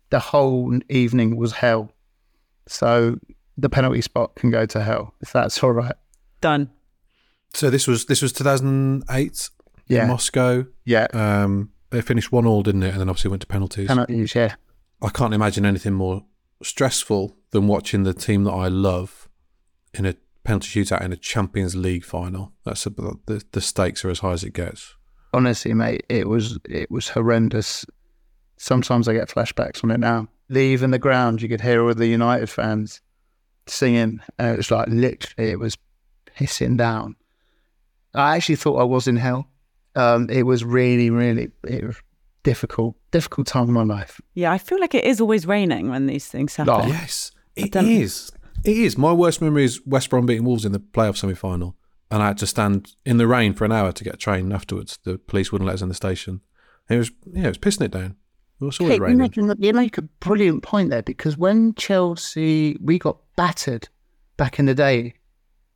The 0.09 0.19
whole 0.19 0.77
evening 0.89 1.37
was 1.37 1.53
hell. 1.53 1.93
So 2.67 3.19
the 3.57 3.69
penalty 3.69 4.01
spot 4.01 4.35
can 4.35 4.51
go 4.51 4.65
to 4.65 4.83
hell 4.83 5.13
if 5.21 5.31
that's 5.31 5.63
all 5.63 5.71
right. 5.71 5.95
Done. 6.41 6.69
So 7.53 7.69
this 7.69 7.87
was 7.87 8.05
this 8.05 8.21
was 8.21 8.31
2008 8.33 9.49
Yeah. 9.87 10.05
Moscow. 10.07 10.65
Yeah. 10.85 11.07
Um, 11.13 11.71
they 11.89 12.01
finished 12.01 12.31
one 12.31 12.45
all, 12.45 12.63
didn't 12.63 12.83
it? 12.83 12.91
And 12.91 13.01
then 13.01 13.09
obviously 13.09 13.29
went 13.29 13.41
to 13.41 13.47
penalties. 13.47 13.87
Penalties, 13.87 14.33
yeah. 14.35 14.55
I 15.01 15.09
can't 15.09 15.33
imagine 15.33 15.65
anything 15.65 15.93
more 15.93 16.23
stressful 16.63 17.35
than 17.51 17.67
watching 17.67 18.03
the 18.03 18.13
team 18.13 18.43
that 18.45 18.51
I 18.53 18.67
love 18.67 19.27
in 19.93 20.05
a 20.05 20.15
penalty 20.43 20.67
shootout 20.83 21.01
in 21.01 21.11
a 21.11 21.17
Champions 21.17 21.75
League 21.75 22.05
final. 22.05 22.53
That's 22.63 22.85
a, 22.85 22.89
the 22.91 23.43
the 23.51 23.61
stakes 23.61 24.05
are 24.05 24.09
as 24.09 24.19
high 24.19 24.31
as 24.33 24.43
it 24.43 24.53
gets. 24.53 24.95
honestly, 25.33 25.73
mate, 25.73 26.05
it 26.09 26.27
was 26.29 26.57
it 26.69 26.89
was 26.89 27.09
horrendous. 27.09 27.85
Sometimes 28.57 29.07
I 29.07 29.13
get 29.13 29.27
flashbacks 29.29 29.83
on 29.83 29.91
it 29.91 29.99
now. 29.99 30.27
Leaving 30.49 30.91
the 30.91 30.99
ground, 30.99 31.41
you 31.41 31.49
could 31.49 31.61
hear 31.61 31.81
all 31.83 31.93
the 31.93 32.07
United 32.07 32.49
fans 32.49 33.01
singing, 33.67 34.21
and 34.37 34.53
it 34.53 34.57
was 34.57 34.69
like 34.71 34.87
literally, 34.87 35.49
it 35.51 35.59
was 35.59 35.77
pissing 36.37 36.77
down. 36.77 37.15
I 38.13 38.35
actually 38.35 38.55
thought 38.57 38.77
I 38.77 38.83
was 38.83 39.07
in 39.07 39.15
hell. 39.17 39.47
Um, 39.95 40.29
it 40.29 40.43
was 40.43 40.63
really, 40.63 41.09
really, 41.09 41.49
it 41.63 41.85
was 41.85 41.97
difficult, 42.43 42.95
difficult 43.11 43.47
time 43.47 43.67
in 43.67 43.73
my 43.73 43.83
life. 43.83 44.19
Yeah, 44.33 44.51
I 44.51 44.57
feel 44.57 44.79
like 44.79 44.95
it 44.95 45.03
is 45.03 45.19
always 45.21 45.45
raining 45.45 45.89
when 45.89 46.07
these 46.07 46.27
things 46.27 46.55
happen. 46.55 46.73
Oh, 46.73 46.85
Yes, 46.87 47.31
it 47.55 47.75
is. 47.75 48.31
It 48.63 48.77
is. 48.77 48.97
My 48.97 49.11
worst 49.11 49.41
memory 49.41 49.63
is 49.63 49.81
West 49.85 50.09
Brom 50.09 50.25
beating 50.25 50.45
Wolves 50.45 50.65
in 50.65 50.71
the 50.71 50.79
playoff 50.79 51.17
semi 51.17 51.33
final. 51.33 51.75
And 52.09 52.21
I 52.21 52.27
had 52.27 52.37
to 52.39 52.47
stand 52.47 52.93
in 53.05 53.17
the 53.17 53.25
rain 53.27 53.53
for 53.53 53.63
an 53.65 53.71
hour 53.71 53.91
to 53.93 54.03
get 54.03 54.15
a 54.15 54.17
train 54.17 54.51
afterwards. 54.51 54.99
The 55.03 55.17
police 55.17 55.51
wouldn't 55.51 55.65
let 55.67 55.75
us 55.75 55.81
in 55.81 55.87
the 55.87 55.95
station. 55.95 56.41
It 56.89 56.97
was, 56.97 57.09
yeah, 57.31 57.45
it 57.45 57.47
was 57.47 57.57
pissing 57.57 57.85
it 57.85 57.91
down. 57.91 58.17
It 58.59 58.65
was 58.65 58.79
always 58.79 58.91
Hey, 58.93 58.97
you, 58.97 59.03
raining. 59.03 59.17
make, 59.17 59.37
you 59.37 59.73
make 59.73 59.97
a 59.97 60.01
brilliant 60.01 60.61
point 60.61 60.89
there 60.89 61.01
because 61.03 61.37
when 61.37 61.73
Chelsea, 61.75 62.77
we 62.81 62.99
got 62.99 63.17
battered 63.37 63.87
back 64.37 64.59
in 64.59 64.65
the 64.65 64.75
day 64.75 65.13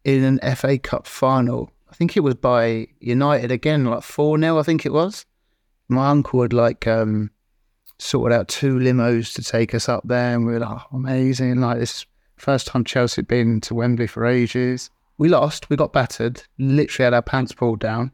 in 0.03 0.23
an 0.23 0.55
FA 0.55 0.77
Cup 0.77 1.07
final 1.07 1.71
I 1.89 1.95
think 1.95 2.17
it 2.17 2.21
was 2.21 2.35
by 2.35 2.87
United 2.99 3.51
again, 3.51 3.85
like 3.85 4.03
4 4.03 4.39
0, 4.39 4.59
I 4.59 4.63
think 4.63 4.85
it 4.85 4.93
was. 4.93 5.25
My 5.87 6.09
uncle 6.09 6.41
had 6.41 6.53
like 6.53 6.87
um, 6.87 7.31
sorted 7.99 8.37
out 8.37 8.47
two 8.47 8.75
limos 8.75 9.33
to 9.35 9.43
take 9.43 9.73
us 9.73 9.87
up 9.87 10.03
there, 10.05 10.35
and 10.35 10.45
we 10.45 10.53
were 10.53 10.59
like, 10.59 10.77
oh, 10.77 10.97
amazing. 10.97 11.61
Like, 11.61 11.79
this 11.79 12.05
first 12.37 12.67
time 12.67 12.83
Chelsea 12.83 13.17
had 13.19 13.27
been 13.27 13.61
to 13.61 13.75
Wembley 13.75 14.07
for 14.07 14.25
ages. 14.25 14.89
We 15.17 15.29
lost, 15.29 15.69
we 15.69 15.77
got 15.77 15.93
battered, 15.93 16.43
literally 16.57 17.05
had 17.05 17.13
our 17.13 17.21
pants 17.21 17.53
pulled 17.53 17.79
down, 17.79 18.11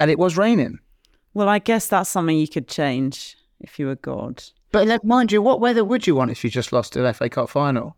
and 0.00 0.10
it 0.10 0.18
was 0.18 0.36
raining. 0.36 0.78
Well, 1.34 1.48
I 1.48 1.58
guess 1.58 1.86
that's 1.86 2.10
something 2.10 2.36
you 2.36 2.48
could 2.48 2.68
change 2.68 3.36
if 3.60 3.78
you 3.78 3.86
were 3.86 3.96
God. 3.96 4.42
But 4.70 4.86
like, 4.86 5.04
mind 5.04 5.32
you, 5.32 5.40
what 5.40 5.60
weather 5.60 5.84
would 5.84 6.06
you 6.06 6.14
want 6.14 6.30
if 6.30 6.44
you 6.44 6.50
just 6.50 6.72
lost 6.72 6.96
an 6.96 7.12
FA 7.14 7.30
Cup 7.30 7.48
final? 7.48 7.96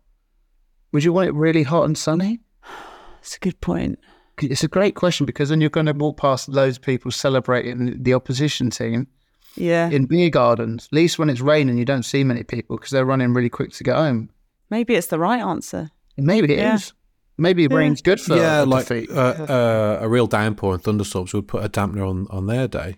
Would 0.91 1.03
you 1.03 1.11
want 1.11 1.29
it 1.29 1.33
really 1.33 1.63
hot 1.63 1.85
and 1.85 1.97
sunny? 1.97 2.39
That's 3.15 3.35
a 3.35 3.39
good 3.39 3.59
point. 3.61 3.99
It's 4.41 4.63
a 4.63 4.67
great 4.67 4.95
question 4.95 5.25
because 5.25 5.49
then 5.49 5.61
you're 5.61 5.69
going 5.69 5.85
to 5.87 5.93
walk 5.93 6.17
past 6.17 6.49
loads 6.49 6.77
of 6.77 6.83
people 6.83 7.11
celebrating 7.11 8.01
the 8.01 8.13
opposition 8.13 8.69
team 8.69 9.07
Yeah. 9.55 9.89
in 9.89 10.05
beer 10.05 10.29
gardens. 10.29 10.87
At 10.91 10.93
least 10.95 11.19
when 11.19 11.29
it's 11.29 11.41
raining, 11.41 11.77
you 11.77 11.85
don't 11.85 12.03
see 12.03 12.23
many 12.23 12.43
people 12.43 12.77
because 12.77 12.91
they're 12.91 13.05
running 13.05 13.33
really 13.33 13.49
quick 13.49 13.71
to 13.73 13.83
get 13.83 13.95
home. 13.95 14.29
Maybe 14.69 14.95
it's 14.95 15.07
the 15.07 15.19
right 15.19 15.41
answer. 15.41 15.91
Maybe 16.17 16.53
it 16.53 16.59
is. 16.59 16.87
Yeah. 16.87 16.91
Maybe 17.37 17.67
rain's 17.67 18.01
good 18.01 18.21
for 18.21 18.35
yeah, 18.35 18.63
a 18.63 18.65
like 18.65 18.87
defeat. 18.87 19.09
uh, 19.09 19.15
uh, 19.49 19.97
a 20.01 20.07
real 20.07 20.27
downpour 20.27 20.75
and 20.75 20.83
thunderstorms 20.83 21.33
would 21.33 21.47
put 21.47 21.63
a 21.65 21.69
dampener 21.69 22.07
on, 22.07 22.27
on 22.29 22.45
their 22.45 22.67
day, 22.67 22.97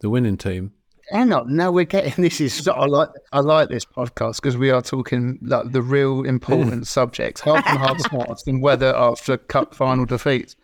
the 0.00 0.08
winning 0.08 0.38
team. 0.38 0.72
Hang 1.10 1.30
on, 1.32 1.54
now 1.54 1.70
we're 1.70 1.84
getting 1.84 2.14
this 2.22 2.40
is 2.40 2.66
I 2.66 2.86
like 2.86 3.10
I 3.32 3.40
like 3.40 3.68
this 3.68 3.84
podcast 3.84 4.36
because 4.36 4.56
we 4.56 4.70
are 4.70 4.80
talking 4.80 5.38
like 5.42 5.72
the 5.72 5.82
real 5.82 6.24
important 6.24 6.86
subjects, 6.98 7.42
half 7.42 7.66
and 7.66 7.78
half 7.78 8.00
smarts 8.00 8.46
and 8.46 8.62
weather 8.62 8.96
after 8.96 9.36
cup 9.36 9.74
final 9.74 10.06
defeats. 10.06 10.56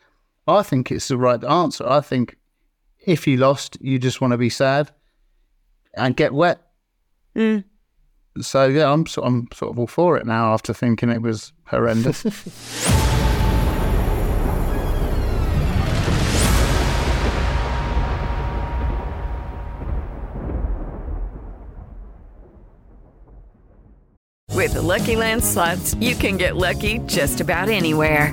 I 0.49 0.63
think 0.63 0.91
it's 0.91 1.09
the 1.09 1.19
right 1.19 1.45
answer. 1.45 1.87
I 1.87 2.01
think 2.01 2.39
if 3.07 3.27
you 3.27 3.37
lost, 3.37 3.77
you 3.83 3.99
just 3.99 4.23
want 4.23 4.33
to 4.33 4.39
be 4.39 4.49
sad 4.49 4.91
and 5.95 6.17
get 6.17 6.33
wet. 6.33 6.63
Mm. 7.37 7.65
So 8.41 8.67
yeah, 8.67 8.91
I'm 8.91 9.05
sort 9.05 9.27
I'm 9.27 9.49
sort 9.53 9.73
of 9.73 9.79
all 9.79 9.87
for 9.87 10.17
it 10.17 10.27
now 10.27 10.55
after 10.55 10.73
thinking 10.73 11.11
it 11.11 11.21
was 11.21 11.53
horrendous. 11.67 12.25
With 24.55 24.73
the 24.75 24.83
Lucky 24.83 25.15
Land 25.15 25.45
slots, 25.45 25.95
you 26.01 26.15
can 26.17 26.37
get 26.37 26.57
lucky 26.57 26.99
just 27.07 27.41
about 27.41 27.69
anywhere. 27.69 28.33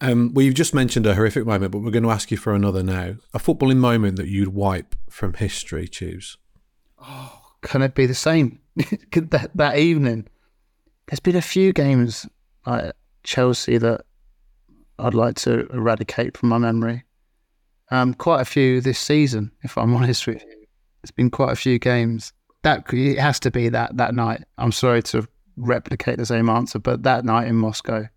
Um, 0.00 0.32
well, 0.32 0.44
you've 0.44 0.54
just 0.54 0.74
mentioned 0.74 1.06
a 1.06 1.14
horrific 1.14 1.44
moment, 1.44 1.72
but 1.72 1.80
we're 1.80 1.90
going 1.90 2.04
to 2.04 2.10
ask 2.10 2.30
you 2.30 2.36
for 2.36 2.54
another 2.54 2.82
now. 2.82 3.16
A 3.34 3.38
footballing 3.38 3.78
moment 3.78 4.16
that 4.16 4.28
you'd 4.28 4.54
wipe 4.54 4.94
from 5.10 5.34
history, 5.34 5.88
choose. 5.88 6.36
Oh, 7.00 7.40
Can 7.62 7.82
it 7.82 7.94
be 7.94 8.06
the 8.06 8.14
same 8.14 8.60
that 8.76 9.50
that 9.54 9.78
evening? 9.78 10.28
There's 11.06 11.20
been 11.20 11.36
a 11.36 11.42
few 11.42 11.72
games 11.72 12.26
at 12.66 12.94
Chelsea 13.24 13.78
that 13.78 14.02
I'd 14.98 15.14
like 15.14 15.36
to 15.36 15.66
eradicate 15.68 16.36
from 16.36 16.50
my 16.50 16.58
memory. 16.58 17.04
Um, 17.90 18.14
quite 18.14 18.42
a 18.42 18.44
few 18.44 18.80
this 18.80 18.98
season, 18.98 19.50
if 19.62 19.78
I'm 19.78 19.94
honest 19.96 20.26
with 20.26 20.42
you. 20.42 20.66
There's 21.02 21.10
been 21.10 21.30
quite 21.30 21.52
a 21.52 21.56
few 21.56 21.78
games. 21.78 22.32
That 22.62 22.92
it 22.92 23.18
has 23.18 23.40
to 23.40 23.50
be 23.50 23.68
that 23.70 23.96
that 23.96 24.14
night. 24.14 24.44
I'm 24.58 24.72
sorry 24.72 25.02
to 25.04 25.26
replicate 25.56 26.18
the 26.18 26.26
same 26.26 26.48
answer, 26.48 26.78
but 26.78 27.02
that 27.04 27.24
night 27.24 27.48
in 27.48 27.56
Moscow, 27.56 28.08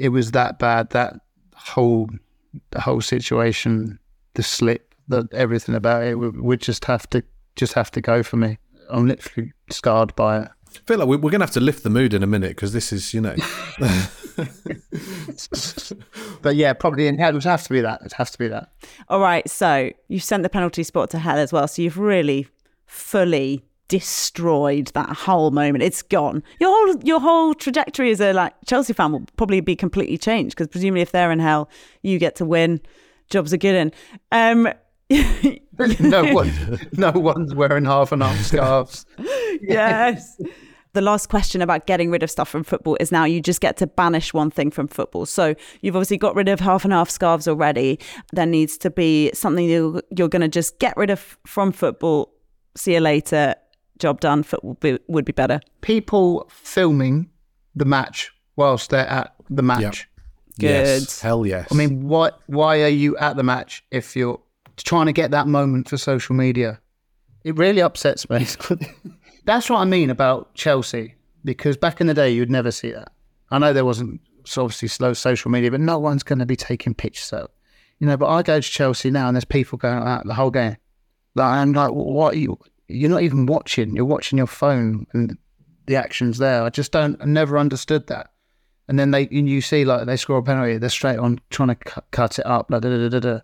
it 0.00 0.08
was 0.08 0.30
that 0.32 0.58
bad. 0.58 0.90
That 0.90 1.14
whole 1.54 2.08
the 2.72 2.80
whole 2.80 3.00
situation, 3.00 3.98
the 4.34 4.42
slip, 4.42 4.94
that 5.08 5.32
everything 5.32 5.74
about 5.74 6.02
it 6.04 6.16
would, 6.18 6.40
would 6.40 6.60
just 6.60 6.84
have 6.86 7.08
to 7.10 7.22
just 7.56 7.74
have 7.74 7.90
to 7.92 8.00
go 8.00 8.22
for 8.22 8.36
me. 8.36 8.58
I'm 8.88 9.06
literally 9.06 9.52
scarred 9.70 10.14
by 10.16 10.40
it. 10.42 10.48
I 10.68 10.78
feel 10.86 10.98
like 10.98 11.08
we- 11.08 11.16
we're 11.16 11.30
going 11.30 11.40
to 11.40 11.46
have 11.46 11.54
to 11.54 11.60
lift 11.60 11.82
the 11.82 11.90
mood 11.90 12.14
in 12.14 12.22
a 12.22 12.26
minute 12.26 12.50
because 12.50 12.72
this 12.72 12.92
is, 12.92 13.12
you 13.14 13.20
know. 13.20 13.34
But 16.42 16.56
yeah, 16.56 16.72
probably 16.72 17.06
in 17.06 17.18
hell. 17.18 17.30
it 17.30 17.34
would 17.34 17.44
have 17.44 17.62
to 17.64 17.70
be 17.70 17.80
that. 17.82 18.00
It 18.04 18.12
has 18.14 18.30
to 18.30 18.38
be 18.38 18.48
that. 18.48 18.70
All 19.08 19.20
right, 19.20 19.48
so 19.48 19.90
you've 20.08 20.22
sent 20.24 20.42
the 20.42 20.48
penalty 20.48 20.82
spot 20.82 21.10
to 21.10 21.18
hell 21.18 21.36
as 21.38 21.52
well. 21.52 21.68
So 21.68 21.82
you've 21.82 21.98
really 21.98 22.48
fully 22.86 23.64
destroyed 23.90 24.86
that 24.94 25.10
whole 25.10 25.50
moment. 25.50 25.82
It's 25.82 26.00
gone. 26.00 26.42
Your 26.60 26.70
whole 26.70 27.02
your 27.02 27.20
whole 27.20 27.54
trajectory 27.54 28.12
as 28.12 28.20
a 28.20 28.32
like 28.32 28.54
Chelsea 28.64 28.92
fan 28.94 29.12
will 29.12 29.26
probably 29.36 29.60
be 29.60 29.76
completely 29.76 30.16
changed 30.16 30.56
because 30.56 30.68
presumably 30.68 31.02
if 31.02 31.12
they're 31.12 31.32
in 31.32 31.40
hell, 31.40 31.68
you 32.02 32.18
get 32.18 32.36
to 32.36 32.46
win. 32.46 32.80
Jobs 33.28 33.52
are 33.52 33.58
good 33.58 33.74
in. 33.74 33.92
Um, 34.32 34.68
no 36.00 36.32
one, 36.32 36.78
no 36.92 37.10
one's 37.10 37.54
wearing 37.54 37.84
half 37.84 38.12
and 38.12 38.22
half 38.22 38.38
scarves. 38.44 39.06
yes. 39.60 40.40
The 40.92 41.00
last 41.00 41.28
question 41.28 41.62
about 41.62 41.86
getting 41.86 42.10
rid 42.10 42.22
of 42.22 42.30
stuff 42.30 42.48
from 42.48 42.64
football 42.64 42.96
is 42.98 43.12
now 43.12 43.24
you 43.24 43.40
just 43.40 43.60
get 43.60 43.76
to 43.78 43.86
banish 43.86 44.32
one 44.34 44.50
thing 44.50 44.70
from 44.70 44.88
football. 44.88 45.26
So 45.26 45.54
you've 45.80 45.94
obviously 45.96 46.16
got 46.16 46.34
rid 46.34 46.48
of 46.48 46.58
half 46.60 46.84
and 46.84 46.92
half 46.92 47.10
scarves 47.10 47.46
already. 47.46 47.98
There 48.32 48.46
needs 48.46 48.76
to 48.78 48.90
be 48.90 49.30
something 49.32 49.64
you, 49.64 50.00
you're 50.16 50.28
going 50.28 50.42
to 50.42 50.48
just 50.48 50.78
get 50.78 50.96
rid 50.96 51.10
of 51.10 51.38
from 51.46 51.70
football. 51.72 52.32
See 52.76 52.94
you 52.94 53.00
later. 53.00 53.54
Job 54.00 54.20
done. 54.20 54.42
Football 54.42 54.74
be, 54.80 54.98
would 55.08 55.24
be 55.24 55.32
better. 55.32 55.60
People 55.80 56.48
filming 56.50 57.30
the 57.74 57.84
match 57.84 58.32
whilst 58.56 58.90
they're 58.90 59.06
at 59.06 59.34
the 59.48 59.62
match. 59.62 60.08
Yes. 60.58 61.20
Hell 61.20 61.46
yes. 61.46 61.68
I 61.70 61.74
mean, 61.74 62.06
why 62.06 62.30
why 62.46 62.82
are 62.82 62.88
you 62.88 63.16
at 63.18 63.36
the 63.36 63.42
match 63.42 63.84
if 63.90 64.14
you're 64.16 64.40
trying 64.76 65.06
to 65.06 65.12
get 65.12 65.30
that 65.30 65.46
moment 65.46 65.88
for 65.88 65.96
social 65.96 66.34
media? 66.34 66.80
It 67.44 67.56
really 67.56 67.80
upsets 67.80 68.28
me. 68.28 68.46
That's 69.44 69.70
what 69.70 69.78
I 69.78 69.84
mean 69.84 70.10
about 70.10 70.54
Chelsea 70.54 71.14
because 71.44 71.76
back 71.76 72.00
in 72.00 72.06
the 72.06 72.14
day 72.14 72.30
you'd 72.30 72.50
never 72.50 72.70
see 72.70 72.92
that. 72.92 73.12
I 73.50 73.58
know 73.58 73.72
there 73.72 73.84
wasn't 73.84 74.20
so 74.44 74.64
obviously 74.64 74.88
slow 74.88 75.12
social 75.12 75.50
media, 75.50 75.70
but 75.70 75.80
no 75.80 75.98
one's 75.98 76.22
going 76.22 76.38
to 76.38 76.46
be 76.46 76.56
taking 76.56 76.94
pictures 76.94 77.32
of, 77.32 77.50
you 77.98 78.06
know. 78.06 78.16
But 78.16 78.28
I 78.28 78.42
go 78.42 78.60
to 78.60 78.68
Chelsea 78.68 79.10
now 79.10 79.28
and 79.28 79.36
there's 79.36 79.44
people 79.44 79.78
going 79.78 80.02
out 80.02 80.26
the 80.26 80.34
whole 80.34 80.50
game. 80.50 80.76
Like 81.34 81.46
I'm 81.46 81.72
like, 81.72 81.92
what? 81.92 82.34
Are 82.34 82.38
you? 82.38 82.58
You're 82.90 83.10
not 83.10 83.22
even 83.22 83.46
watching. 83.46 83.94
You're 83.94 84.04
watching 84.04 84.38
your 84.38 84.46
phone 84.46 85.06
and 85.12 85.36
the 85.86 85.96
actions 85.96 86.38
there. 86.38 86.62
I 86.62 86.70
just 86.70 86.92
don't. 86.92 87.20
I 87.20 87.24
never 87.24 87.58
understood 87.58 88.06
that. 88.08 88.30
And 88.88 88.98
then 88.98 89.12
they, 89.12 89.26
and 89.26 89.48
you 89.48 89.60
see 89.60 89.84
like 89.84 90.06
they 90.06 90.16
score 90.16 90.38
a 90.38 90.42
penalty, 90.42 90.76
they're 90.78 90.88
straight 90.90 91.18
on 91.18 91.40
trying 91.50 91.68
to 91.68 91.74
cut, 91.76 92.04
cut 92.10 92.38
it 92.40 92.46
up, 92.46 92.70
like 92.70 92.82
da, 92.82 92.88
da, 92.90 93.08
da, 93.08 93.08
da, 93.08 93.20
da. 93.20 93.40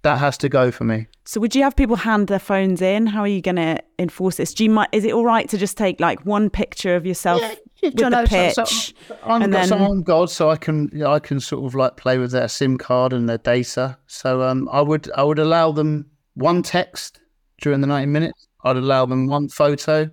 that 0.00 0.18
has 0.18 0.38
to 0.38 0.48
go 0.48 0.70
for 0.70 0.84
me. 0.84 1.06
So 1.26 1.40
would 1.42 1.54
you 1.54 1.62
have 1.62 1.76
people 1.76 1.96
hand 1.96 2.28
their 2.28 2.38
phones 2.38 2.80
in? 2.80 3.06
How 3.06 3.20
are 3.20 3.28
you 3.28 3.42
going 3.42 3.56
to 3.56 3.82
enforce 3.98 4.36
this? 4.36 4.54
Do 4.54 4.64
you 4.64 4.70
might 4.70 4.88
is 4.92 5.04
it 5.04 5.12
all 5.12 5.26
right 5.26 5.46
to 5.50 5.58
just 5.58 5.76
take 5.76 6.00
like 6.00 6.24
one 6.24 6.48
picture 6.48 6.96
of 6.96 7.04
yourself 7.04 7.42
with 7.82 7.96
don't 7.96 8.12
the 8.12 8.22
know, 8.22 8.24
so- 8.24 8.64
pitch? 8.64 8.94
so 9.08 9.18
I'm, 9.24 9.42
and 9.42 9.52
God, 9.52 9.58
then 9.60 9.68
so 9.68 9.76
I'm 9.76 10.02
God, 10.02 10.30
so 10.30 10.48
I 10.48 10.56
can 10.56 10.88
you 10.90 11.00
know, 11.00 11.12
I 11.12 11.18
can 11.18 11.38
sort 11.38 11.66
of 11.66 11.74
like 11.74 11.98
play 11.98 12.16
with 12.16 12.30
their 12.30 12.48
SIM 12.48 12.78
card 12.78 13.12
and 13.12 13.28
their 13.28 13.36
data. 13.36 13.98
So 14.06 14.40
um, 14.42 14.70
I 14.72 14.80
would 14.80 15.10
I 15.14 15.22
would 15.22 15.38
allow 15.38 15.70
them 15.70 16.06
one 16.32 16.62
text 16.62 17.20
during 17.60 17.82
the 17.82 17.86
90 17.86 18.06
minutes. 18.06 18.47
I'd 18.64 18.76
allow 18.76 19.06
them 19.06 19.26
one 19.26 19.48
photo, 19.48 20.10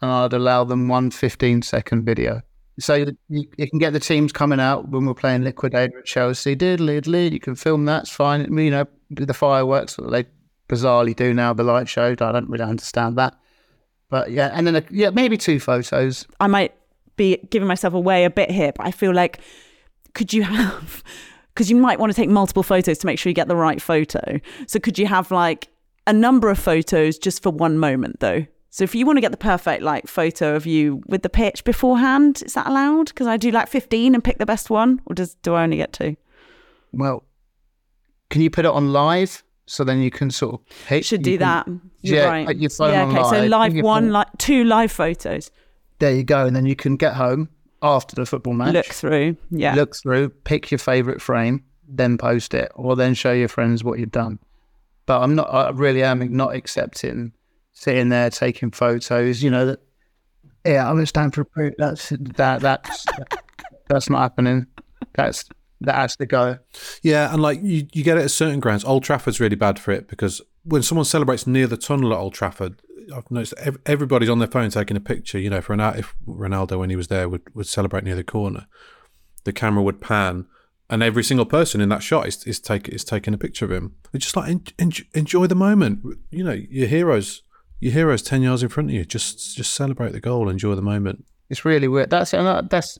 and 0.00 0.10
I'd 0.10 0.32
allow 0.32 0.64
them 0.64 0.88
one 0.88 1.10
15 1.10 1.62
second 1.62 2.04
video. 2.04 2.42
So 2.80 2.94
you, 3.28 3.44
you 3.56 3.68
can 3.68 3.78
get 3.78 3.92
the 3.92 4.00
teams 4.00 4.32
coming 4.32 4.58
out 4.58 4.88
when 4.88 5.04
we're 5.04 5.14
playing 5.14 5.42
Liquidator 5.42 5.98
at 5.98 6.06
Chelsea. 6.06 6.56
Diddly 6.56 7.00
diddly, 7.00 7.30
you 7.30 7.40
can 7.40 7.54
film 7.54 7.84
that. 7.84 8.04
It's 8.04 8.12
fine. 8.12 8.52
You 8.56 8.70
know 8.70 8.86
the 9.10 9.34
fireworks 9.34 9.96
that 9.96 10.10
they 10.10 10.24
bizarrely 10.68 11.14
do 11.14 11.34
now. 11.34 11.52
The 11.52 11.64
light 11.64 11.88
show. 11.88 12.12
I 12.12 12.14
don't 12.14 12.48
really 12.48 12.64
understand 12.64 13.18
that. 13.18 13.34
But 14.08 14.30
yeah, 14.30 14.50
and 14.52 14.66
then 14.66 14.76
a, 14.76 14.84
yeah, 14.90 15.10
maybe 15.10 15.36
two 15.36 15.60
photos. 15.60 16.26
I 16.40 16.46
might 16.46 16.74
be 17.16 17.38
giving 17.50 17.68
myself 17.68 17.94
away 17.94 18.24
a 18.24 18.30
bit 18.30 18.50
here, 18.50 18.72
but 18.72 18.86
I 18.86 18.90
feel 18.90 19.12
like 19.12 19.40
could 20.14 20.32
you 20.32 20.42
have 20.42 21.02
because 21.54 21.70
you 21.70 21.76
might 21.76 21.98
want 21.98 22.10
to 22.10 22.16
take 22.16 22.30
multiple 22.30 22.62
photos 22.62 22.98
to 22.98 23.06
make 23.06 23.18
sure 23.18 23.28
you 23.30 23.34
get 23.34 23.48
the 23.48 23.56
right 23.56 23.80
photo. 23.80 24.40
So 24.66 24.78
could 24.78 24.98
you 24.98 25.06
have 25.06 25.30
like 25.30 25.68
a 26.06 26.12
number 26.12 26.50
of 26.50 26.58
photos 26.58 27.18
just 27.18 27.42
for 27.42 27.50
one 27.50 27.78
moment 27.78 28.20
though? 28.20 28.46
So 28.70 28.84
if 28.84 28.94
you 28.94 29.04
want 29.04 29.18
to 29.18 29.20
get 29.20 29.32
the 29.32 29.36
perfect 29.36 29.82
like 29.82 30.06
photo 30.06 30.56
of 30.56 30.64
you 30.64 31.02
with 31.06 31.22
the 31.22 31.28
pitch 31.28 31.62
beforehand, 31.62 32.42
is 32.44 32.54
that 32.54 32.66
allowed? 32.66 33.08
Because 33.08 33.26
I 33.26 33.36
do 33.36 33.50
like 33.50 33.68
15 33.68 34.14
and 34.14 34.24
pick 34.24 34.38
the 34.38 34.46
best 34.46 34.70
one, 34.70 35.00
or 35.04 35.14
does 35.14 35.34
do 35.36 35.54
I 35.54 35.64
only 35.64 35.76
get 35.76 35.92
two? 35.92 36.16
Well, 36.92 37.24
can 38.30 38.40
you 38.40 38.48
put 38.48 38.64
it 38.64 38.70
on 38.70 38.92
live 38.92 39.44
so 39.66 39.84
then 39.84 40.00
you 40.00 40.10
can 40.10 40.30
sort 40.30 40.54
of 40.54 40.60
pick? 40.86 41.04
Should 41.04 41.22
do 41.22 41.36
that. 41.38 41.68
You're 42.00 42.16
yeah, 42.16 42.26
right. 42.26 42.56
your 42.56 42.70
phone 42.70 42.92
yeah, 42.92 43.04
okay. 43.04 43.22
So 43.24 43.40
live, 43.40 43.50
live 43.50 43.70
put 43.72 43.76
your 43.76 43.84
one, 43.84 44.10
like 44.10 44.28
two 44.38 44.64
live 44.64 44.90
photos. 44.90 45.50
There 45.98 46.14
you 46.14 46.24
go, 46.24 46.46
and 46.46 46.56
then 46.56 46.64
you 46.64 46.74
can 46.74 46.96
get 46.96 47.12
home 47.12 47.50
after 47.82 48.16
the 48.16 48.24
football 48.24 48.54
match. 48.54 48.72
Look 48.72 48.86
through. 48.86 49.36
Yeah. 49.50 49.74
Look 49.74 49.94
through, 49.96 50.30
pick 50.30 50.70
your 50.70 50.78
favourite 50.78 51.20
frame, 51.20 51.64
then 51.86 52.16
post 52.16 52.54
it, 52.54 52.72
or 52.74 52.96
then 52.96 53.12
show 53.12 53.32
your 53.32 53.48
friends 53.48 53.84
what 53.84 53.98
you've 53.98 54.12
done. 54.12 54.38
But 55.06 55.22
I'm 55.22 55.34
not. 55.34 55.52
I 55.52 55.70
really 55.70 56.02
am 56.02 56.32
not 56.34 56.54
accepting 56.54 57.32
sitting 57.72 58.08
there 58.10 58.30
taking 58.30 58.70
photos. 58.70 59.42
You 59.42 59.50
know 59.50 59.66
that. 59.66 59.80
Yeah, 60.64 60.84
I'm 60.84 60.92
gonna 60.92 61.02
at 61.02 61.08
Stamford 61.08 61.50
Bridge. 61.52 61.74
That's 61.78 62.10
that. 62.10 62.60
That's 62.60 63.06
that's 63.88 64.08
not 64.08 64.20
happening. 64.20 64.66
That's 65.14 65.44
that 65.80 65.96
has 65.96 66.16
to 66.16 66.26
go. 66.26 66.58
Yeah, 67.02 67.32
and 67.32 67.42
like 67.42 67.60
you, 67.62 67.86
you 67.92 68.04
get 68.04 68.16
it 68.16 68.24
at 68.24 68.30
certain 68.30 68.60
grounds. 68.60 68.84
Old 68.84 69.02
Trafford's 69.02 69.40
really 69.40 69.56
bad 69.56 69.78
for 69.78 69.90
it 69.90 70.08
because 70.08 70.40
when 70.64 70.82
someone 70.82 71.04
celebrates 71.04 71.46
near 71.46 71.66
the 71.66 71.76
tunnel 71.76 72.12
at 72.12 72.18
Old 72.18 72.34
Trafford, 72.34 72.80
I've 73.14 73.30
noticed 73.30 73.54
ev- 73.58 73.78
everybody's 73.86 74.28
on 74.28 74.38
their 74.38 74.48
phone 74.48 74.70
taking 74.70 74.96
a 74.96 75.00
picture. 75.00 75.38
You 75.38 75.50
know, 75.50 75.60
for 75.60 75.76
Ronaldo, 75.76 75.98
if 75.98 76.14
Ronaldo 76.26 76.78
when 76.78 76.90
he 76.90 76.96
was 76.96 77.08
there 77.08 77.28
would, 77.28 77.42
would 77.54 77.66
celebrate 77.66 78.04
near 78.04 78.14
the 78.14 78.24
corner, 78.24 78.66
the 79.44 79.52
camera 79.52 79.82
would 79.82 80.00
pan, 80.00 80.46
and 80.92 81.02
every 81.02 81.24
single 81.24 81.46
person 81.46 81.80
in 81.80 81.88
that 81.88 82.02
shot 82.02 82.28
is 82.28 82.44
is 82.46 82.60
take 82.60 82.88
is 82.88 83.02
taking 83.04 83.34
a 83.34 83.38
picture 83.38 83.64
of 83.64 83.72
him. 83.72 83.94
It's 84.12 84.26
just 84.26 84.36
like 84.36 84.48
en- 84.50 84.64
en- 84.78 85.06
enjoy 85.14 85.46
the 85.46 85.54
moment. 85.54 86.00
You 86.30 86.44
know, 86.44 86.52
your 86.52 86.86
heroes, 86.86 87.42
your 87.80 87.92
heroes 87.94 88.22
ten 88.22 88.42
yards 88.42 88.62
in 88.62 88.68
front 88.68 88.90
of 88.90 88.94
you. 88.94 89.04
Just 89.04 89.56
just 89.56 89.74
celebrate 89.74 90.12
the 90.12 90.20
goal, 90.20 90.48
enjoy 90.48 90.74
the 90.74 90.82
moment. 90.82 91.24
It's 91.50 91.64
really 91.64 91.88
weird. 91.88 92.10
That's 92.10 92.30
that's 92.32 92.98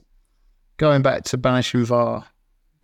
going 0.79 1.03
back 1.03 1.25
to 1.25 1.37
banishing 1.39 1.85
VAR. 1.85 2.27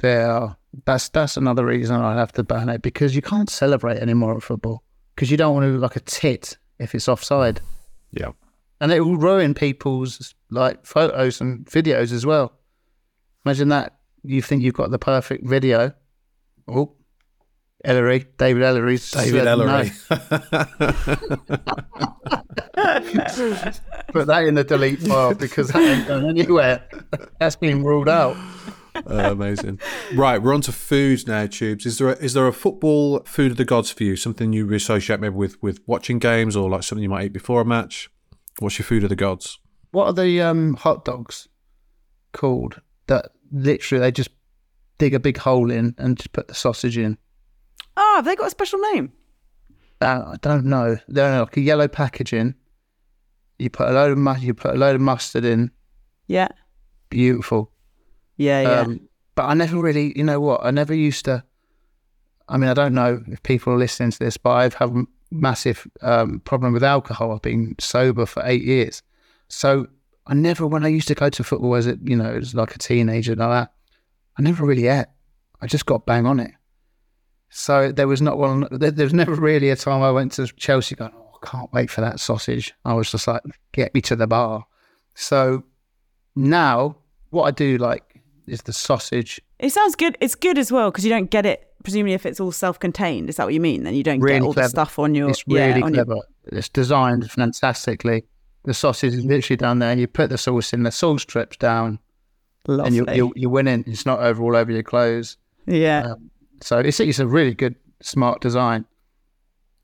There, 0.01 0.57
that's 0.85 1.09
that's 1.09 1.37
another 1.37 1.65
reason 1.67 1.97
I 1.97 2.15
have 2.17 2.33
to 2.33 2.45
ban 2.45 2.69
it 2.69 2.83
because 2.83 3.17
you 3.17 3.23
can't 3.23 3.51
celebrate 3.51 3.99
anymore 3.99 4.37
at 4.37 4.43
football 4.45 4.85
because 5.15 5.31
you 5.31 5.37
don't 5.37 5.55
want 5.55 5.65
to 5.65 5.71
look 5.73 5.83
like 5.83 5.97
a 5.97 6.01
tit 6.05 6.57
if 6.79 6.95
it's 6.95 7.09
offside, 7.09 7.61
Yeah. 8.13 8.31
and 8.81 8.93
it 8.93 9.01
will 9.01 9.17
ruin 9.17 9.55
people's 9.55 10.35
like 10.51 10.87
photos 10.87 11.41
and 11.41 11.67
videos 11.67 12.13
as 12.13 12.25
well. 12.25 12.53
Imagine 13.45 13.71
that 13.71 13.98
you 14.29 14.43
think 14.43 14.63
you've 14.63 14.75
got 14.75 14.91
the 14.91 14.99
perfect 14.99 15.47
video. 15.47 15.93
Oh, 16.67 16.95
Elleray, 17.85 18.27
David 18.37 18.63
Elleray's 18.63 19.11
David 19.11 19.45
said 19.45 19.45
no. 19.45 19.57
Elleray. 19.57 19.93
Put 24.13 24.27
that 24.27 24.45
in 24.45 24.55
the 24.55 24.65
delete 24.65 25.01
file 25.01 25.35
because 25.35 25.69
that 25.69 25.81
ain't 25.81 26.09
going 26.09 26.29
anywhere. 26.29 26.87
That's 27.39 27.57
been 27.57 27.85
ruled 27.85 28.09
out. 28.09 28.37
Uh, 28.95 29.31
amazing. 29.31 29.81
Right, 30.15 30.43
we're 30.43 30.55
on 30.55 30.61
to 30.63 30.73
food 30.73 31.27
now, 31.27 31.47
Tubes. 31.47 31.87
Is 31.87 31.99
there 31.99 32.09
a, 32.09 32.17
is 32.17 32.35
there 32.35 32.47
a 32.47 32.53
football 32.53 33.21
food 33.21 33.53
of 33.53 33.57
the 33.57 33.65
gods 33.65 33.91
for 33.91 34.05
you? 34.05 34.17
Something 34.17 34.53
you 34.53 34.73
associate 34.75 35.21
maybe 35.21 35.37
with, 35.37 35.63
with 35.63 35.81
watching 35.87 36.19
games 36.19 36.57
or 36.57 36.69
like 36.69 36.83
something 36.83 37.03
you 37.03 37.09
might 37.09 37.27
eat 37.27 37.33
before 37.33 37.61
a 37.61 37.65
match? 37.65 38.11
What's 38.59 38.79
your 38.79 38.87
food 38.87 39.05
of 39.05 39.09
the 39.09 39.17
gods? 39.17 39.59
What 39.93 40.07
are 40.07 40.13
the 40.13 40.43
um, 40.43 40.75
hot 40.75 41.05
dogs 41.05 41.49
called? 42.33 42.81
That 43.07 43.31
literally 43.51 44.01
they 44.01 44.13
just 44.13 44.31
dig 44.99 45.15
a 45.15 45.21
big 45.21 45.39
hole 45.39 45.71
in 45.71 45.95
and 45.99 46.17
just 46.17 46.33
put 46.33 46.49
the 46.49 46.55
sausage 46.55 46.99
in. 46.99 47.19
Oh, 47.97 48.17
have 48.17 48.25
they 48.25 48.37
got 48.37 48.49
a 48.49 48.51
special 48.51 48.79
name? 48.93 49.13
Uh, 50.01 50.33
I 50.33 50.37
don't 50.41 50.67
know. 50.67 50.99
They're 51.09 51.41
like 51.41 51.57
a 51.57 51.61
yellow 51.61 51.89
packaging. 51.89 52.55
You 53.59 53.71
put 53.71 53.89
a 53.89 53.93
load 53.93 54.13
of 54.13 54.19
mu- 54.19 54.39
you 54.39 54.55
put 54.55 54.75
a 54.75 54.79
load 54.79 54.95
of 54.95 55.01
mustard 55.01 55.45
in. 55.45 55.71
Yeah. 56.27 56.49
Beautiful. 57.11 57.73
Yeah, 58.37 58.61
yeah. 58.61 58.81
Um, 58.81 59.09
but 59.35 59.45
I 59.45 59.55
never 59.55 59.81
really, 59.81 60.17
you 60.17 60.25
know 60.25 60.41
what? 60.41 60.65
I 60.65 60.71
never 60.71 60.95
used 60.95 61.25
to. 61.25 61.43
I 62.49 62.57
mean, 62.57 62.71
I 62.71 62.75
don't 62.75 62.95
know 62.95 63.23
if 63.27 63.43
people 63.43 63.73
are 63.73 63.79
listening 63.79 64.11
to 64.13 64.19
this, 64.19 64.37
but 64.37 64.51
I've 64.51 64.75
had 64.75 64.91
a 64.91 65.05
massive 65.31 65.87
um, 66.03 66.41
problem 66.41 66.73
with 66.73 66.85
alcohol. 66.85 67.33
I've 67.33 67.43
been 67.43 67.75
sober 67.79 68.27
for 68.27 68.43
eight 68.47 68.63
years, 68.63 69.03
so 69.49 69.87
I 70.29 70.35
never, 70.35 70.67
when 70.67 70.85
I 70.85 70.89
used 70.89 71.09
to 71.09 71.15
go 71.15 71.29
to 71.31 71.43
football 71.43 71.75
as 71.75 71.87
a, 71.87 71.97
you 72.05 72.15
know, 72.15 72.35
as 72.35 72.55
like 72.55 72.75
a 72.75 72.79
teenager 72.79 73.33
and 73.33 73.41
all 73.43 73.51
that, 73.51 73.73
I 74.39 74.43
never 74.43 74.65
really 74.65 74.87
ate. 74.87 75.07
I 75.61 75.67
just 75.67 75.87
got 75.87 76.07
bang 76.07 76.27
on 76.27 76.39
it. 76.39 76.53
So 77.51 77.91
there 77.93 78.07
was 78.07 78.21
not 78.21 78.39
one. 78.39 78.69
There, 78.71 78.91
there 78.91 79.07
was 79.07 79.15
never 79.15 79.35
really 79.35 79.71
a 79.71 79.77
time 79.77 80.03
I 80.03 80.11
went 80.11 80.33
to 80.33 80.47
Chelsea 80.47 80.95
going, 80.95 81.13
"Oh, 81.17 81.39
I 81.43 81.47
can't 81.47 81.73
wait 81.73 81.91
for 81.91 82.03
that 82.03 82.21
sausage." 82.21 82.75
I 82.85 82.93
was 82.95 83.11
just 83.11 83.27
like, 83.27 83.41
"Get 83.73 83.95
me 83.95 84.03
to 84.03 84.15
the 84.17 84.27
bar." 84.27 84.67
So 85.15 85.65
now, 86.37 86.97
what 87.31 87.45
I 87.45 87.51
do 87.51 87.79
like 87.79 88.23
is 88.47 88.63
the 88.63 88.73
sausage. 88.73 89.41
It 89.59 89.71
sounds 89.73 89.97
good. 89.97 90.17
It's 90.21 90.35
good 90.35 90.59
as 90.59 90.71
well 90.71 90.91
because 90.91 91.05
you 91.05 91.11
don't 91.11 91.31
get 91.31 91.47
it. 91.47 91.65
Presumably, 91.83 92.13
if 92.13 92.27
it's 92.27 92.39
all 92.41 92.53
self-contained, 92.53 93.29
is 93.31 93.37
that 93.37 93.45
what 93.45 93.55
you 93.55 93.61
mean? 93.61 93.85
Then 93.85 93.95
you 93.95 94.03
don't 94.03 94.21
Really 94.21 94.41
get 94.41 94.47
all 94.47 94.53
clever. 94.53 94.67
the 94.67 94.71
stuff 94.71 94.99
on 94.99 95.15
your. 95.15 95.31
It's 95.31 95.47
really 95.49 95.81
yeah, 95.81 95.87
on 95.87 95.95
your- 95.95 96.05
clever. 96.05 96.21
It's 96.53 96.69
designed 96.69 97.31
fantastically. 97.31 98.25
The 98.65 98.75
sausage 98.75 99.15
is 99.15 99.25
literally 99.25 99.57
down 99.57 99.79
there. 99.79 99.97
You 99.97 100.07
put 100.07 100.31
the 100.31 100.39
sauce 100.39 100.73
in, 100.73 100.83
the 100.83 100.91
sauce 100.91 101.25
drips 101.25 101.57
down, 101.57 101.99
and 102.67 102.95
you, 102.95 103.07
you, 103.13 103.33
you're 103.37 103.51
winning. 103.51 103.85
It's 103.87 104.05
not 104.05 104.21
over 104.21 104.43
all 104.43 104.57
over 104.57 104.71
your 104.71 104.83
clothes. 104.83 105.37
yeah. 105.67 106.13
Um, 106.13 106.31
so 106.61 106.79
it's, 106.79 106.99
it's 106.99 107.21
a 107.21 107.27
really 107.27 107.55
good, 107.55 107.77
smart 108.03 108.41
design. 108.41 108.85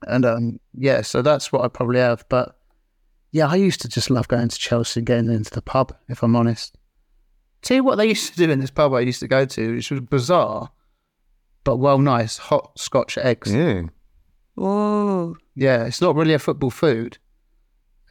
And 0.07 0.25
um, 0.25 0.59
yeah, 0.73 1.01
so 1.01 1.21
that's 1.21 1.51
what 1.51 1.63
I 1.63 1.69
probably 1.69 1.99
have. 1.99 2.25
But 2.29 2.57
yeah, 3.31 3.47
I 3.47 3.55
used 3.55 3.81
to 3.81 3.87
just 3.87 4.09
love 4.09 4.27
going 4.27 4.49
to 4.49 4.57
Chelsea 4.57 4.99
and 4.99 5.07
getting 5.07 5.31
into 5.31 5.51
the 5.51 5.61
pub, 5.61 5.95
if 6.09 6.21
I'm 6.21 6.35
honest. 6.35 6.77
Tell 7.61 7.77
you 7.77 7.83
what 7.83 7.95
they 7.95 8.07
used 8.07 8.31
to 8.33 8.37
do 8.37 8.51
in 8.51 8.59
this 8.59 8.71
pub 8.71 8.93
I 8.93 8.99
used 8.99 9.21
to 9.21 9.27
go 9.27 9.45
to, 9.45 9.75
which 9.75 9.89
was 9.89 10.01
bizarre, 10.01 10.69
but 11.63 11.77
well 11.77 11.97
nice, 11.97 12.37
hot 12.37 12.77
Scotch 12.77 13.17
eggs. 13.17 13.53
Yeah. 13.53 13.83
Whoa. 14.55 15.35
Yeah, 15.55 15.85
it's 15.85 16.01
not 16.01 16.15
really 16.15 16.33
a 16.33 16.39
football 16.39 16.69
food. 16.69 17.17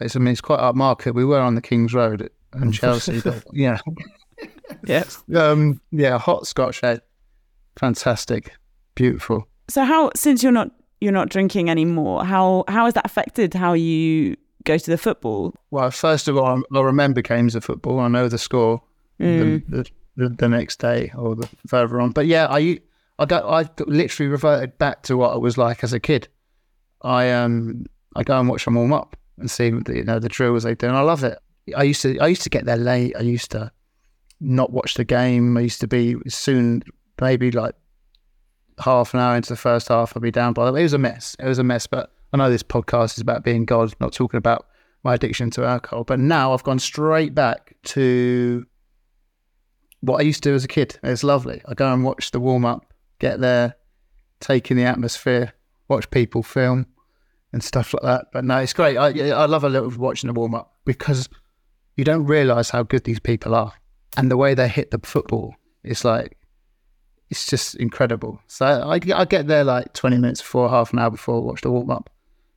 It's, 0.05 0.17
I 0.17 0.19
mean, 0.19 0.33
it's 0.33 0.41
quite 0.41 0.61
upmarket. 0.61 1.15
We 1.15 1.25
were 1.25 1.41
on 1.41 1.55
the 1.55 1.63
King's 1.63 1.95
Road 1.95 2.23
at, 2.23 2.33
in 2.61 2.73
Chelsea, 2.81 3.21
but 3.21 3.45
yeah. 3.53 3.79
Yes. 4.87 5.23
Um, 5.35 5.81
yeah, 5.93 6.19
hot 6.19 6.47
Scotch 6.47 6.83
egg. 6.83 7.01
Fantastic. 7.77 8.53
Beautiful. 8.95 9.47
So 9.69 9.85
how 9.85 10.11
since 10.15 10.43
you're 10.43 10.53
not 10.53 10.71
you're 11.01 11.13
not 11.13 11.29
drinking 11.29 11.71
anymore, 11.71 12.25
how 12.25 12.65
how 12.69 12.85
has 12.87 12.95
that 12.95 13.05
affected 13.07 13.55
how 13.55 13.73
you 13.75 14.37
go 14.65 14.77
to 14.79 14.91
the 14.91 14.99
football? 14.99 15.55
Well, 15.71 15.91
first 15.91 16.29
of 16.29 16.37
all, 16.37 16.63
I 16.75 16.81
remember 16.81 17.23
games 17.23 17.55
of 17.55 17.65
football. 17.65 18.01
I 18.01 18.09
know 18.09 18.29
the 18.29 18.39
score 18.39 18.83
Mm. 19.21 19.63
the, 19.69 19.77
the, 19.77 19.91
the, 20.17 20.29
the 20.35 20.49
next 20.49 20.81
day 20.81 21.13
or 21.17 21.37
the 21.37 21.49
further 21.69 22.01
on. 22.01 22.11
But 22.11 22.27
yeah, 22.27 22.49
I 22.51 22.81
I 23.19 23.27
go 23.27 23.39
I 23.49 23.69
literally 23.87 24.29
reverted 24.29 24.77
back 24.79 25.03
to 25.05 25.17
what 25.17 25.33
I 25.33 25.37
was 25.37 25.57
like 25.57 25.85
as 25.85 25.93
a 25.93 26.01
kid. 26.01 26.27
I 27.03 27.31
um 27.31 27.87
I 28.17 28.23
go 28.25 28.39
and 28.41 28.49
watch 28.49 28.65
them 28.65 28.75
warm 28.75 28.93
up 28.93 29.17
and 29.39 29.51
see 29.51 29.71
the, 29.71 29.97
you 29.97 30.05
know 30.05 30.19
the 30.19 30.29
drills 30.29 30.63
they 30.63 30.75
do, 30.75 30.87
and 30.87 30.97
I 30.97 31.01
love 31.01 31.25
it. 31.25 31.39
I 31.77 31.83
used 31.83 32.03
to 32.03 32.19
I 32.19 32.29
used 32.29 32.43
to 32.43 32.51
get 32.51 32.65
there 32.65 32.77
late. 32.77 33.17
I 33.17 33.23
used 33.23 33.51
to 33.53 33.71
not 34.41 34.73
watch 34.73 34.95
the 34.95 35.05
game. 35.05 35.57
I 35.57 35.61
used 35.61 35.81
to 35.81 35.87
be 35.87 36.17
soon 36.29 36.83
maybe 37.21 37.51
like 37.51 37.75
half 38.79 39.15
an 39.15 39.21
hour 39.21 39.37
into 39.37 39.51
the 39.51 39.57
first 39.57 39.89
half. 39.89 40.17
I'd 40.17 40.23
be 40.23 40.31
down 40.31 40.53
by 40.53 40.67
the 40.67 40.73
way. 40.73 40.81
It 40.81 40.85
was 40.85 40.93
a 40.93 40.99
mess. 40.99 41.37
It 41.39 41.47
was 41.47 41.59
a 41.59 41.65
mess. 41.65 41.87
But 41.87 42.13
I 42.33 42.37
know 42.37 42.51
this 42.51 42.63
podcast 42.63 43.15
is 43.15 43.21
about 43.21 43.45
being 43.45 43.65
God, 43.65 43.95
not 44.01 44.13
talking 44.13 44.39
about 44.39 44.67
my 45.03 45.15
addiction 45.15 45.51
to 45.51 45.65
alcohol. 45.65 46.05
But 46.05 46.19
now 46.19 46.53
I've 46.53 46.65
gone 46.65 46.79
straight 46.79 47.35
back 47.35 47.75
to 47.85 48.67
what 50.01 50.21
I 50.21 50.25
used 50.25 50.43
to 50.43 50.51
do 50.51 50.55
as 50.55 50.65
a 50.65 50.69
kid. 50.69 50.99
It's 51.03 51.25
lovely. 51.25 51.63
I 51.67 51.75
go 51.75 51.93
and 51.93 52.05
watch 52.05 52.31
the 52.31 52.41
warm 52.41 52.65
up, 52.65 52.93
get 53.21 53.41
there, 53.41 53.77
take 54.41 54.71
in 54.71 54.77
the 54.77 54.85
atmosphere, 54.85 55.53
watch 55.89 56.11
people 56.11 56.43
film 56.43 56.87
and 57.55 57.63
stuff 57.63 57.95
like 57.95 58.03
that. 58.03 58.27
But 58.33 58.45
no, 58.45 58.59
it's 58.59 58.73
great. 58.73 58.97
I 58.97 59.31
I 59.31 59.47
love 59.47 59.63
a 59.63 59.69
little 59.69 59.89
watching 59.91 60.27
the 60.27 60.35
warm 60.35 60.57
up 60.57 60.75
because 60.85 61.29
you 61.95 62.05
don't 62.05 62.27
realise 62.27 62.69
how 62.69 62.83
good 62.83 63.05
these 63.05 63.21
people 63.21 63.55
are, 63.55 63.73
and 64.17 64.29
the 64.29 64.37
way 64.37 64.55
they 64.55 64.69
hit 64.69 64.91
the 64.91 64.99
football. 64.99 65.55
It's 65.85 66.05
like 66.05 66.37
it's 67.31 67.47
just 67.47 67.77
incredible. 67.77 68.41
So 68.49 68.67
I, 68.67 68.95
I 69.15 69.25
get 69.25 69.47
there 69.47 69.63
like 69.63 69.93
twenty 69.93 70.19
minutes 70.19 70.43
before, 70.43 70.69
half 70.69 70.93
an 70.93 70.99
hour 70.99 71.11
before, 71.11 71.41
watch 71.43 71.61
the 71.63 71.71
warm 71.71 71.91
up. 71.91 72.11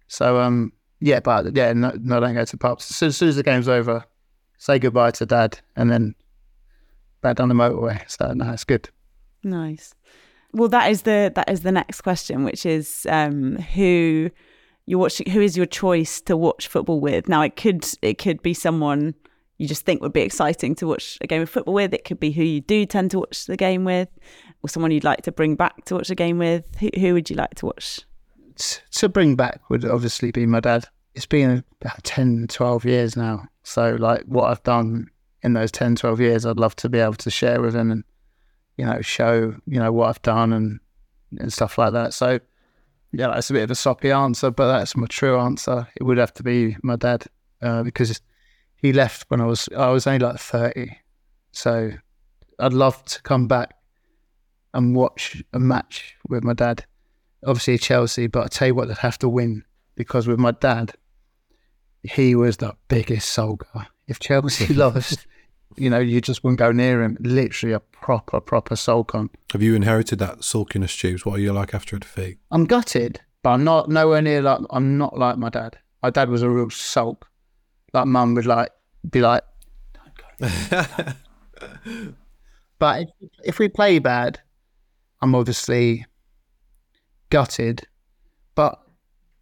So 0.08 0.42
um 0.42 0.74
yeah, 1.00 1.20
but 1.20 1.56
yeah, 1.56 1.74
no, 1.74 1.94
no, 2.02 2.20
don't 2.20 2.34
go 2.34 2.44
to 2.44 2.58
pubs. 2.58 2.90
As 2.90 2.98
soon, 2.98 3.10
as 3.10 3.18
soon 3.18 3.30
as 3.30 3.36
the 3.36 3.44
game's 3.44 3.70
over, 3.70 4.04
say 4.58 4.80
goodbye 4.80 5.12
to 5.12 5.28
dad, 5.28 5.60
and 5.76 5.92
then 5.92 6.16
back 7.22 7.36
down 7.36 7.50
the 7.50 7.56
motorway. 7.56 8.02
So 8.10 8.34
no, 8.34 8.52
it's 8.52 8.64
good. 8.64 8.90
Nice. 9.44 9.94
Well, 10.54 10.70
that 10.70 10.90
is 10.90 11.04
the 11.04 11.32
that 11.36 11.52
is 11.52 11.62
the 11.62 11.72
next 11.72 12.02
question, 12.02 12.44
which 12.44 12.66
is 12.66 13.06
um, 13.12 13.58
who 13.58 14.32
you're 14.88 15.00
watching. 15.00 15.30
Who 15.30 15.42
is 15.42 15.56
your 15.56 15.68
choice 15.68 16.20
to 16.22 16.36
watch 16.36 16.68
football 16.68 17.00
with? 17.00 17.30
Now, 17.30 17.44
it 17.44 17.56
could 17.56 17.88
it 18.02 18.18
could 18.18 18.42
be 18.42 18.56
someone 18.56 19.14
you 19.60 19.68
just 19.68 19.86
think 19.86 20.02
would 20.02 20.14
be 20.14 20.22
exciting 20.22 20.76
to 20.76 20.88
watch 20.88 21.18
a 21.22 21.28
game 21.28 21.42
of 21.42 21.50
football 21.50 21.76
with. 21.76 21.94
It 21.94 22.06
could 22.06 22.20
be 22.20 22.32
who 22.32 22.44
you 22.44 22.62
do 22.62 22.86
tend 22.86 23.12
to 23.12 23.20
watch 23.20 23.46
the 23.46 23.58
game 23.58 23.86
with, 23.86 24.10
or 24.64 24.70
someone 24.70 24.92
you'd 24.92 25.04
like 25.04 25.22
to 25.24 25.32
bring 25.32 25.56
back 25.56 25.86
to 25.86 25.96
watch 25.96 26.10
a 26.10 26.16
game 26.16 26.40
with. 26.40 26.66
Who, 26.80 26.90
who 26.98 27.14
would 27.14 27.30
you 27.30 27.36
like 27.36 27.56
to 27.56 27.68
watch? 27.68 28.02
to 28.92 29.10
bring 29.10 29.36
back 29.36 29.62
would 29.70 29.86
obviously 29.86 30.32
be 30.32 30.46
my 30.46 30.60
dad. 30.60 30.86
It's 31.14 31.26
been 31.26 31.64
about 31.82 32.04
10, 32.04 32.48
12 32.48 32.86
years 32.86 33.16
now. 33.16 33.48
So, 33.64 33.96
like, 34.00 34.24
what 34.24 34.50
I've 34.50 34.64
done 34.64 35.10
in 35.44 35.54
those 35.54 35.72
10, 35.72 35.96
12 35.96 36.20
years, 36.20 36.46
I'd 36.46 36.60
love 36.60 36.76
to 36.78 36.90
be 36.90 37.00
able 37.00 37.16
to 37.16 37.30
share 37.30 37.62
with 37.62 37.76
him 37.76 37.92
and, 37.92 38.04
you 38.78 38.86
know, 38.86 39.02
show, 39.02 39.56
you 39.66 39.80
know, 39.80 39.92
what 39.92 40.10
I've 40.10 40.22
done 40.22 40.54
and, 40.54 40.80
and 41.40 41.52
stuff 41.52 41.78
like 41.78 41.94
that. 41.94 42.14
So, 42.14 42.40
yeah, 43.12 43.28
that's 43.28 43.50
a 43.50 43.54
bit 43.54 43.64
of 43.64 43.72
a 43.72 43.76
soppy 43.76 44.12
answer, 44.12 44.52
but 44.52 44.68
that's 44.68 44.96
my 44.96 45.08
true 45.08 45.40
answer. 45.40 45.88
It 45.96 46.04
would 46.04 46.18
have 46.18 46.34
to 46.36 46.44
be 46.44 46.78
my 46.84 46.96
dad 46.96 47.26
uh, 47.62 47.84
because 47.84 48.22
he 48.76 48.94
left 48.94 49.26
when 49.30 49.42
I 49.42 49.46
was, 49.46 49.70
I 49.76 49.90
was 49.90 50.08
only 50.08 50.20
like 50.20 50.40
30. 50.40 50.98
So, 51.52 51.92
I'd 52.60 52.74
love 52.74 53.04
to 53.06 53.22
come 53.22 53.48
back 53.48 53.76
and 54.74 54.96
watch 54.96 55.44
a 55.54 55.60
match 55.60 56.16
with 56.28 56.44
my 56.44 56.54
dad 56.54 56.86
obviously 57.46 57.78
Chelsea, 57.78 58.28
but 58.28 58.44
I 58.44 58.48
tell 58.48 58.68
you 58.70 58.76
what, 58.76 58.88
they'd 58.88 58.98
have 58.98 59.20
to 59.20 59.30
win 59.30 59.64
because 59.96 60.28
with 60.28 60.40
my 60.40 60.52
dad, 60.52 60.94
he 62.04 62.36
was 62.36 62.58
the 62.58 62.76
biggest 62.88 63.36
sulker. 63.36 63.88
If 64.08 64.20
Chelsea 64.20 64.74
lost, 64.74 65.28
you 65.76 65.90
know, 65.90 66.00
you 66.00 66.22
just 66.22 66.44
wouldn't 66.44 66.60
go 66.60 66.72
near 66.72 67.04
him. 67.04 67.18
Literally 67.20 67.74
a 67.74 67.80
proper, 67.80 68.40
proper 68.40 68.76
sulk 68.76 69.14
Have 69.52 69.62
you 69.62 69.76
inherited 69.76 70.20
that 70.20 70.44
sulkiness, 70.44 70.98
Tubes? 70.98 71.26
What 71.26 71.36
are 71.36 71.42
you 71.42 71.54
like 71.54 71.74
after 71.74 71.96
a 71.96 72.00
defeat? 72.00 72.38
I'm 72.52 72.66
gutted, 72.66 73.22
but 73.44 73.52
I'm 73.52 73.64
not 73.64 73.90
nowhere 73.90 74.22
near 74.22 74.42
like 74.42 74.60
I'm 74.70 74.98
not 74.98 75.18
like 75.18 75.38
my 75.38 75.50
dad. 75.50 75.78
My 76.02 76.10
dad 76.10 76.30
was 76.30 76.42
a 76.42 76.50
real 76.50 76.70
sulk. 76.70 77.28
Like 77.94 78.06
mum 78.06 78.36
would 78.36 78.46
like 78.46 78.70
be 79.10 79.22
like, 79.22 79.44
but 82.80 83.02
if, 83.02 83.10
if 83.44 83.60
we 83.60 83.68
play 83.70 84.00
bad, 84.00 84.40
I'm 85.22 85.34
obviously 85.34 86.06
gutted, 87.30 87.88
but 88.56 88.80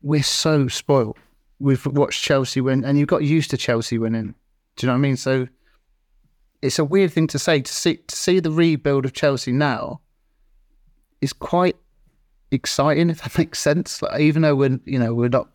we're 0.02 0.24
so 0.24 0.68
spoiled. 0.68 1.18
We've 1.60 1.86
watched 1.86 2.24
Chelsea 2.24 2.62
win, 2.62 2.84
and 2.84 2.98
you've 2.98 3.08
got 3.08 3.24
used 3.24 3.50
to 3.52 3.58
Chelsea 3.58 3.98
winning. 3.98 4.36
Do 4.76 4.86
you 4.86 4.88
know 4.88 4.94
what 4.94 5.00
I 5.00 5.02
mean? 5.02 5.18
So 5.18 5.48
it's 6.66 6.80
a 6.80 6.86
weird 6.86 7.14
thing 7.14 7.28
to 7.28 7.40
say 7.40 7.62
to 7.62 7.74
see 7.74 7.98
to 7.98 8.16
see 8.16 8.40
the 8.40 8.52
rebuild 8.52 9.06
of 9.06 9.14
Chelsea 9.14 9.52
now 9.52 10.02
is 11.22 11.34
quite 11.34 11.76
exciting, 12.52 13.10
if 13.12 13.22
that 13.22 13.38
makes 13.38 13.60
sense. 13.60 14.02
Like, 14.02 14.20
even 14.20 14.42
though 14.42 14.56
we're 14.56 14.80
you 14.86 15.00
know 15.00 15.14
we're 15.14 15.30
not 15.30 15.50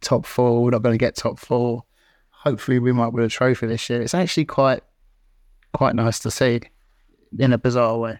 top 0.00 0.26
four, 0.26 0.62
we're 0.62 0.70
not 0.70 0.82
going 0.82 0.94
to 0.94 0.98
get 0.98 1.16
top 1.16 1.38
four. 1.38 1.84
Hopefully, 2.30 2.78
we 2.78 2.92
might 2.92 3.12
win 3.12 3.24
a 3.24 3.28
trophy 3.28 3.66
this 3.66 3.88
year. 3.90 4.02
It's 4.02 4.14
actually 4.14 4.46
quite 4.46 4.82
quite 5.72 5.94
nice 5.94 6.18
to 6.20 6.30
see 6.30 6.60
in 7.38 7.52
a 7.52 7.58
bizarre 7.58 7.98
way. 7.98 8.18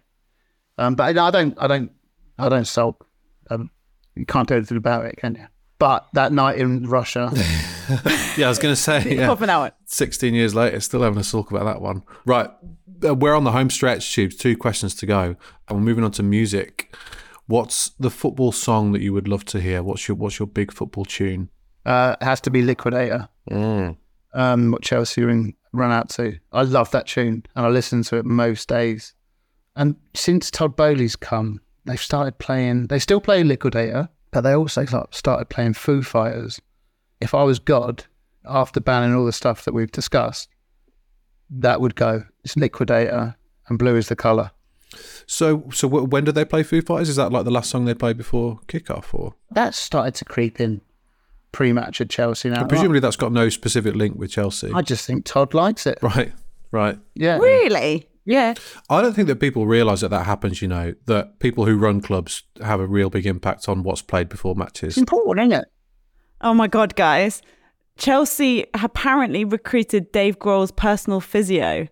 Um, 0.79 0.95
but 0.95 1.17
I 1.17 1.31
don't, 1.31 1.57
I 1.59 1.67
don't, 1.67 1.91
I 2.39 2.49
don't 2.49 2.67
sulk. 2.67 3.07
Um, 3.49 3.71
you 4.15 4.27
can't 4.27 4.47
do 4.47 4.57
anything 4.57 4.77
about 4.77 5.07
it, 5.07 5.17
can 5.17 5.37
you? 5.37 5.47
But 5.79 6.07
that 6.15 6.33
night 6.33 6.57
in 6.59 6.89
Russia, 6.89 7.31
yeah, 8.37 8.47
I 8.47 8.49
was 8.49 8.59
going 8.59 8.73
to 8.75 8.81
say, 8.81 9.03
yeah, 9.17 9.27
Half 9.27 9.43
an 9.43 9.51
hour. 9.51 9.73
16 9.85 10.33
years 10.35 10.55
later, 10.55 10.81
still 10.81 11.03
having 11.03 11.19
a 11.19 11.25
sulk 11.25 11.51
about 11.51 11.65
that 11.65 11.81
one. 11.83 12.03
Right. 12.25 12.49
Uh, 13.07 13.15
We're 13.15 13.35
on 13.35 13.45
the 13.45 13.53
home 13.53 13.69
stretch, 13.69 14.11
Tubes. 14.15 14.37
Two 14.37 14.57
questions 14.57 14.95
to 14.97 15.07
go. 15.07 15.37
And 15.69 15.79
we're 15.79 15.85
moving 15.85 16.03
on 16.05 16.13
to 16.13 16.23
music. 16.23 16.95
What's 17.47 17.91
the 18.01 18.11
football 18.11 18.53
song 18.53 18.93
that 18.93 19.03
you 19.03 19.13
would 19.13 19.29
love 19.29 19.45
to 19.47 19.61
hear? 19.61 19.83
What's 19.83 20.09
your 20.09 20.17
What's 20.17 20.39
your 20.39 20.49
big 20.49 20.73
football 20.73 21.05
tune? 21.05 21.51
uh, 21.85 22.17
it 22.21 22.25
has 22.25 22.41
to 22.41 22.51
be 22.51 22.63
Liquidator. 22.63 23.29
Um, 24.33 24.71
what 24.73 24.83
Chelsea 24.83 25.23
ring, 25.23 25.55
run 25.73 25.93
out 25.93 26.09
to. 26.11 26.39
I 26.53 26.63
love 26.63 26.91
that 26.91 27.07
tune, 27.07 27.45
and 27.55 27.67
I 27.67 27.69
listen 27.69 28.03
to 28.05 28.17
it 28.17 28.25
most 28.25 28.69
days. 28.69 29.15
And 29.77 29.97
since 30.15 30.51
Todd 30.51 30.75
Boehly's 30.77 31.17
come, 31.17 31.61
they've 31.85 32.01
started 32.01 32.39
playing. 32.39 32.89
They 32.89 32.99
still 32.99 33.21
play 33.21 33.45
Liquidator, 33.45 34.09
but 34.37 34.43
they 34.43 34.55
also 34.55 34.85
started 35.13 35.49
playing 35.49 35.73
Foo 35.73 36.03
Fighters. 36.03 36.61
If 37.23 37.33
I 37.33 37.43
was 37.45 37.59
God, 37.59 38.05
after 38.45 38.81
banning 38.81 39.17
all 39.17 39.25
the 39.25 39.33
stuff 39.33 39.65
that 39.65 39.73
we've 39.73 39.91
discussed, 39.91 40.51
that 41.49 41.81
would 41.81 41.95
go. 41.95 42.25
It's 42.45 42.55
Liquidator, 42.55 43.35
and 43.69 43.79
blue 43.79 43.97
is 43.97 44.09
the 44.09 44.15
color. 44.17 44.51
So, 45.25 45.71
so 45.73 45.89
when 45.89 46.25
did 46.25 46.35
they 46.35 46.45
play 46.45 46.65
Foo 46.65 46.83
Fighters? 46.83 47.09
Is 47.09 47.17
that 47.17 47.33
like 47.33 47.47
the 47.47 47.51
last 47.51 47.71
song 47.71 47.87
they 47.87 47.95
played 47.95 48.19
before 48.19 48.61
kickoff, 48.67 49.15
or 49.15 49.37
that 49.53 49.75
started 49.75 50.15
to 50.17 50.27
creep 50.27 50.61
in 50.61 50.83
pre-match 51.53 52.03
at 52.03 52.11
Chelsea 52.11 52.51
now. 52.51 52.67
presumably 52.67 53.01
that's 53.01 53.17
got 53.17 53.33
no 53.33 53.49
specific 53.49 53.95
link 53.95 54.19
with 54.19 54.31
Chelsea? 54.33 54.71
I 54.71 54.83
just 54.83 55.07
think 55.07 55.25
Todd 55.25 55.55
likes 55.55 55.87
it. 55.87 55.99
Right, 56.03 56.35
right. 56.73 56.99
Yeah. 57.15 57.39
Really? 57.39 58.07
Yeah. 58.27 58.55
I 58.91 59.01
don't 59.01 59.15
think 59.15 59.29
that 59.29 59.41
people 59.41 59.67
realise 59.67 60.01
that 60.01 60.11
that 60.11 60.27
happens. 60.27 60.61
You 60.61 60.69
know, 60.69 60.95
that 61.07 61.39
people 61.39 61.65
who 61.65 61.77
run 61.77 62.03
clubs 62.03 62.43
have 62.63 62.81
a 62.81 62.87
real 62.87 63.09
big 63.09 63.25
impact 63.25 63.69
on 63.69 63.83
what's 63.83 64.03
played 64.03 64.29
before 64.29 64.55
matches. 64.55 64.89
It's 64.89 64.99
important, 64.99 65.53
isn't 65.53 65.63
it? 65.63 65.69
Oh 66.43 66.53
my 66.53 66.67
god, 66.67 66.97
guys! 66.97 67.41
Chelsea 67.97 68.67
apparently 68.75 69.45
recruited 69.45 70.13
Dave 70.13 70.39
Grohl's 70.39 70.73
personal 70.73 71.21
physio 71.21 71.89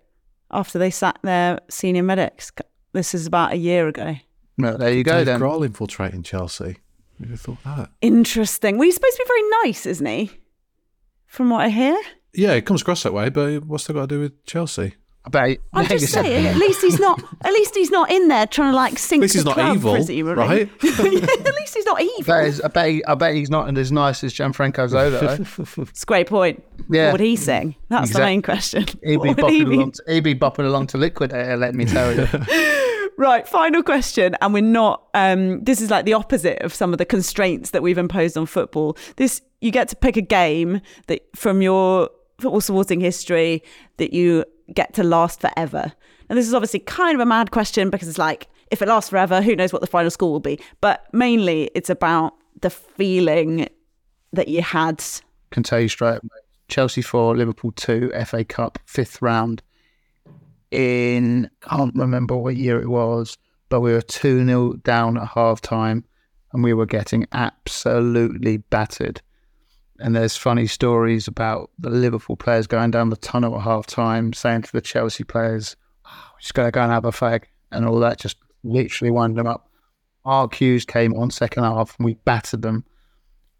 after 0.50 0.78
they 0.78 0.90
sacked 0.90 1.22
their 1.22 1.60
senior 1.70 2.02
medics. 2.02 2.52
This 2.92 3.14
is 3.14 3.26
about 3.26 3.52
a 3.52 3.56
year 3.56 3.88
ago. 3.88 4.16
Well, 4.58 4.76
there 4.76 4.92
you 4.92 5.02
go 5.02 5.18
Dave 5.18 5.26
then. 5.26 5.40
Grohl 5.40 5.64
infiltrating 5.64 6.22
Chelsea. 6.22 6.76
Who'd 7.18 7.30
have 7.30 7.40
thought 7.40 7.64
that? 7.64 7.90
Interesting. 8.00 8.76
Well, 8.76 8.84
he's 8.84 8.96
supposed 8.96 9.16
to 9.16 9.24
be 9.24 9.28
very 9.28 9.50
nice, 9.64 9.86
isn't 9.86 10.06
he? 10.06 10.30
From 11.26 11.50
what 11.50 11.64
I 11.64 11.68
hear. 11.68 11.96
Yeah, 12.34 12.52
it 12.52 12.66
comes 12.66 12.82
across 12.82 13.02
that 13.04 13.12
way, 13.14 13.28
but 13.28 13.64
what's 13.64 13.86
that 13.86 13.92
got 13.92 14.02
to 14.02 14.06
do 14.08 14.20
with 14.20 14.44
Chelsea? 14.44 14.94
I 15.26 15.30
bet. 15.30 15.58
I'm 15.72 15.86
just 15.86 16.12
saying. 16.12 16.46
At 16.46 16.56
least 16.56 16.82
he's 16.82 16.98
not. 17.00 17.22
At 17.42 17.52
least 17.52 17.74
he's 17.74 17.90
not 17.90 18.10
in 18.10 18.28
there 18.28 18.46
trying 18.46 18.72
to 18.72 18.76
like 18.76 18.98
sink 18.98 19.22
least 19.22 19.32
the 19.34 19.38
he's 19.38 19.44
not 19.46 19.54
club, 19.54 19.76
evil, 19.76 19.94
presumably. 19.94 20.34
right? 20.44 20.70
Yeah, 20.82 20.90
at 21.46 21.54
least 21.54 21.74
he's 21.74 21.86
not 21.86 22.00
evil. 22.02 22.24
bet, 22.26 22.60
I, 22.64 22.68
bet 22.68 22.88
he- 22.90 23.04
I 23.06 23.14
bet 23.14 23.34
he's 23.34 23.48
not 23.50 23.76
as 23.78 23.90
nice 23.90 24.22
as 24.22 24.34
Gianfranco 24.34 24.86
Zola. 24.88 25.38
It's 25.88 26.02
a 26.02 26.06
great 26.06 26.26
point. 26.26 26.62
Yeah. 26.90 27.06
What 27.06 27.12
would 27.12 27.20
he 27.22 27.36
sing? 27.36 27.74
That's 27.88 28.12
the 28.12 28.18
main 28.18 28.42
question. 28.42 28.84
He'd 29.02 29.16
be, 29.16 29.16
What 29.16 29.28
he 29.28 29.34
bopping 29.34 29.68
be- 29.70 29.76
along 29.76 29.92
to, 29.92 30.02
he'd 30.08 30.20
be 30.24 30.34
bopping 30.34 30.66
along 30.66 30.88
to 30.88 30.98
Liquidator, 30.98 31.56
let 31.56 31.74
me 31.74 31.84
tell 31.86 32.14
you. 32.14 32.28
Right, 33.16 33.46
final 33.46 33.84
question. 33.84 34.34
And 34.40 34.52
we're 34.52 34.60
not, 34.60 35.04
um, 35.14 35.62
this 35.62 35.80
is 35.80 35.88
like 35.88 36.04
the 36.04 36.14
opposite 36.14 36.60
of 36.62 36.74
some 36.74 36.92
of 36.92 36.98
the 36.98 37.04
constraints 37.04 37.70
that 37.70 37.80
we've 37.80 37.96
imposed 37.96 38.36
on 38.36 38.44
football. 38.44 38.96
This, 39.14 39.40
you 39.60 39.70
get 39.70 39.86
to 39.90 39.96
pick 39.96 40.16
a 40.16 40.20
game 40.20 40.80
that 41.06 41.20
from 41.36 41.62
your 41.62 42.10
football 42.40 42.60
supporting 42.60 43.00
history 43.00 43.62
that 43.98 44.12
you 44.12 44.44
get 44.72 44.94
to 44.94 45.02
last 45.02 45.40
forever. 45.40 45.92
And 46.28 46.38
this 46.38 46.46
is 46.46 46.54
obviously 46.54 46.80
kind 46.80 47.14
of 47.14 47.20
a 47.20 47.26
mad 47.26 47.50
question 47.50 47.90
because 47.90 48.08
it's 48.08 48.18
like, 48.18 48.48
if 48.70 48.80
it 48.80 48.88
lasts 48.88 49.10
forever, 49.10 49.42
who 49.42 49.54
knows 49.54 49.72
what 49.72 49.82
the 49.82 49.86
final 49.86 50.10
score 50.10 50.32
will 50.32 50.40
be? 50.40 50.58
But 50.80 51.06
mainly 51.12 51.70
it's 51.74 51.90
about 51.90 52.34
the 52.60 52.70
feeling 52.70 53.68
that 54.32 54.48
you 54.48 54.62
had. 54.62 55.04
Can 55.50 55.62
tell 55.62 55.80
you 55.80 55.88
straight 55.88 56.18
away. 56.18 56.28
Chelsea 56.68 57.02
4, 57.02 57.36
Liverpool 57.36 57.72
2, 57.72 58.12
FA 58.24 58.44
Cup, 58.44 58.78
fifth 58.86 59.20
round. 59.20 59.62
In, 60.70 61.50
can't 61.60 61.94
remember 61.94 62.36
what 62.36 62.56
year 62.56 62.80
it 62.80 62.88
was, 62.88 63.38
but 63.68 63.80
we 63.80 63.92
were 63.92 64.00
2 64.00 64.44
0 64.44 64.72
down 64.82 65.18
at 65.18 65.28
half 65.28 65.60
time 65.60 66.04
and 66.52 66.64
we 66.64 66.72
were 66.72 66.86
getting 66.86 67.26
absolutely 67.32 68.56
battered. 68.56 69.20
And 70.00 70.16
there's 70.16 70.36
funny 70.36 70.66
stories 70.66 71.28
about 71.28 71.70
the 71.78 71.90
Liverpool 71.90 72.36
players 72.36 72.66
going 72.66 72.90
down 72.90 73.10
the 73.10 73.16
tunnel 73.16 73.56
at 73.56 73.62
half 73.62 73.86
time 73.86 74.32
saying 74.32 74.62
to 74.62 74.72
the 74.72 74.80
Chelsea 74.80 75.22
players, 75.24 75.76
oh, 76.04 76.30
we're 76.34 76.40
just 76.40 76.54
going 76.54 76.66
to 76.66 76.72
go 76.72 76.82
and 76.82 76.90
have 76.90 77.04
a 77.04 77.12
fag 77.12 77.44
and 77.70 77.86
all 77.86 78.00
that, 78.00 78.18
just 78.18 78.36
literally 78.64 79.10
wind 79.10 79.36
them 79.36 79.46
up. 79.46 79.68
Our 80.24 80.48
cues 80.48 80.84
came 80.84 81.14
on 81.14 81.30
second 81.30 81.64
half 81.64 81.96
and 81.98 82.06
we 82.06 82.14
battered 82.14 82.62
them. 82.62 82.84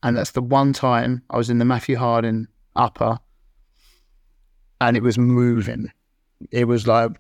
And 0.03 0.17
that's 0.17 0.33
the 0.33 0.43
one 0.43 0.73
time 0.73 1.23
I 1.31 1.37
was 1.37 1.51
in 1.51 1.59
the 1.59 1.65
Matthew 1.65 1.97
Harding 1.97 2.49
upper 2.75 3.19
and 4.81 4.97
it 4.97 5.03
was 5.03 5.17
moving. 5.17 5.91
It 6.51 6.65
was 6.65 6.87
like 6.87 7.13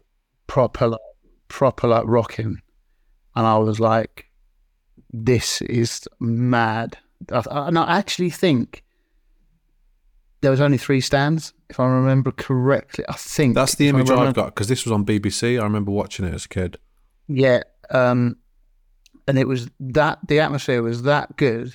proper, 0.48 0.88
like, 0.88 1.00
proper 1.48 1.86
like 1.86 2.04
rocking. 2.06 2.60
And 3.36 3.46
I 3.46 3.58
was 3.58 3.80
like, 3.80 4.28
this 5.12 5.62
is 5.62 6.08
mad. 6.20 6.98
And 7.28 7.78
I 7.78 7.98
actually 7.98 8.30
think 8.30 8.83
there 10.44 10.50
was 10.50 10.60
only 10.60 10.76
three 10.76 11.00
stands, 11.00 11.54
if 11.70 11.80
I 11.80 11.86
remember 11.86 12.30
correctly. 12.30 13.02
I 13.08 13.14
think 13.14 13.54
That's 13.54 13.76
the 13.76 13.88
image 13.88 14.10
I've 14.10 14.34
got 14.34 14.54
because 14.54 14.68
this 14.68 14.84
was 14.84 14.92
on 14.92 15.04
BBC. 15.04 15.58
I 15.58 15.64
remember 15.64 15.90
watching 15.90 16.26
it 16.26 16.34
as 16.34 16.44
a 16.44 16.48
kid. 16.48 16.76
Yeah, 17.28 17.62
um, 17.88 18.36
and 19.26 19.38
it 19.38 19.48
was 19.48 19.70
that 19.80 20.18
the 20.28 20.40
atmosphere 20.40 20.82
was 20.82 21.04
that 21.04 21.38
good 21.38 21.74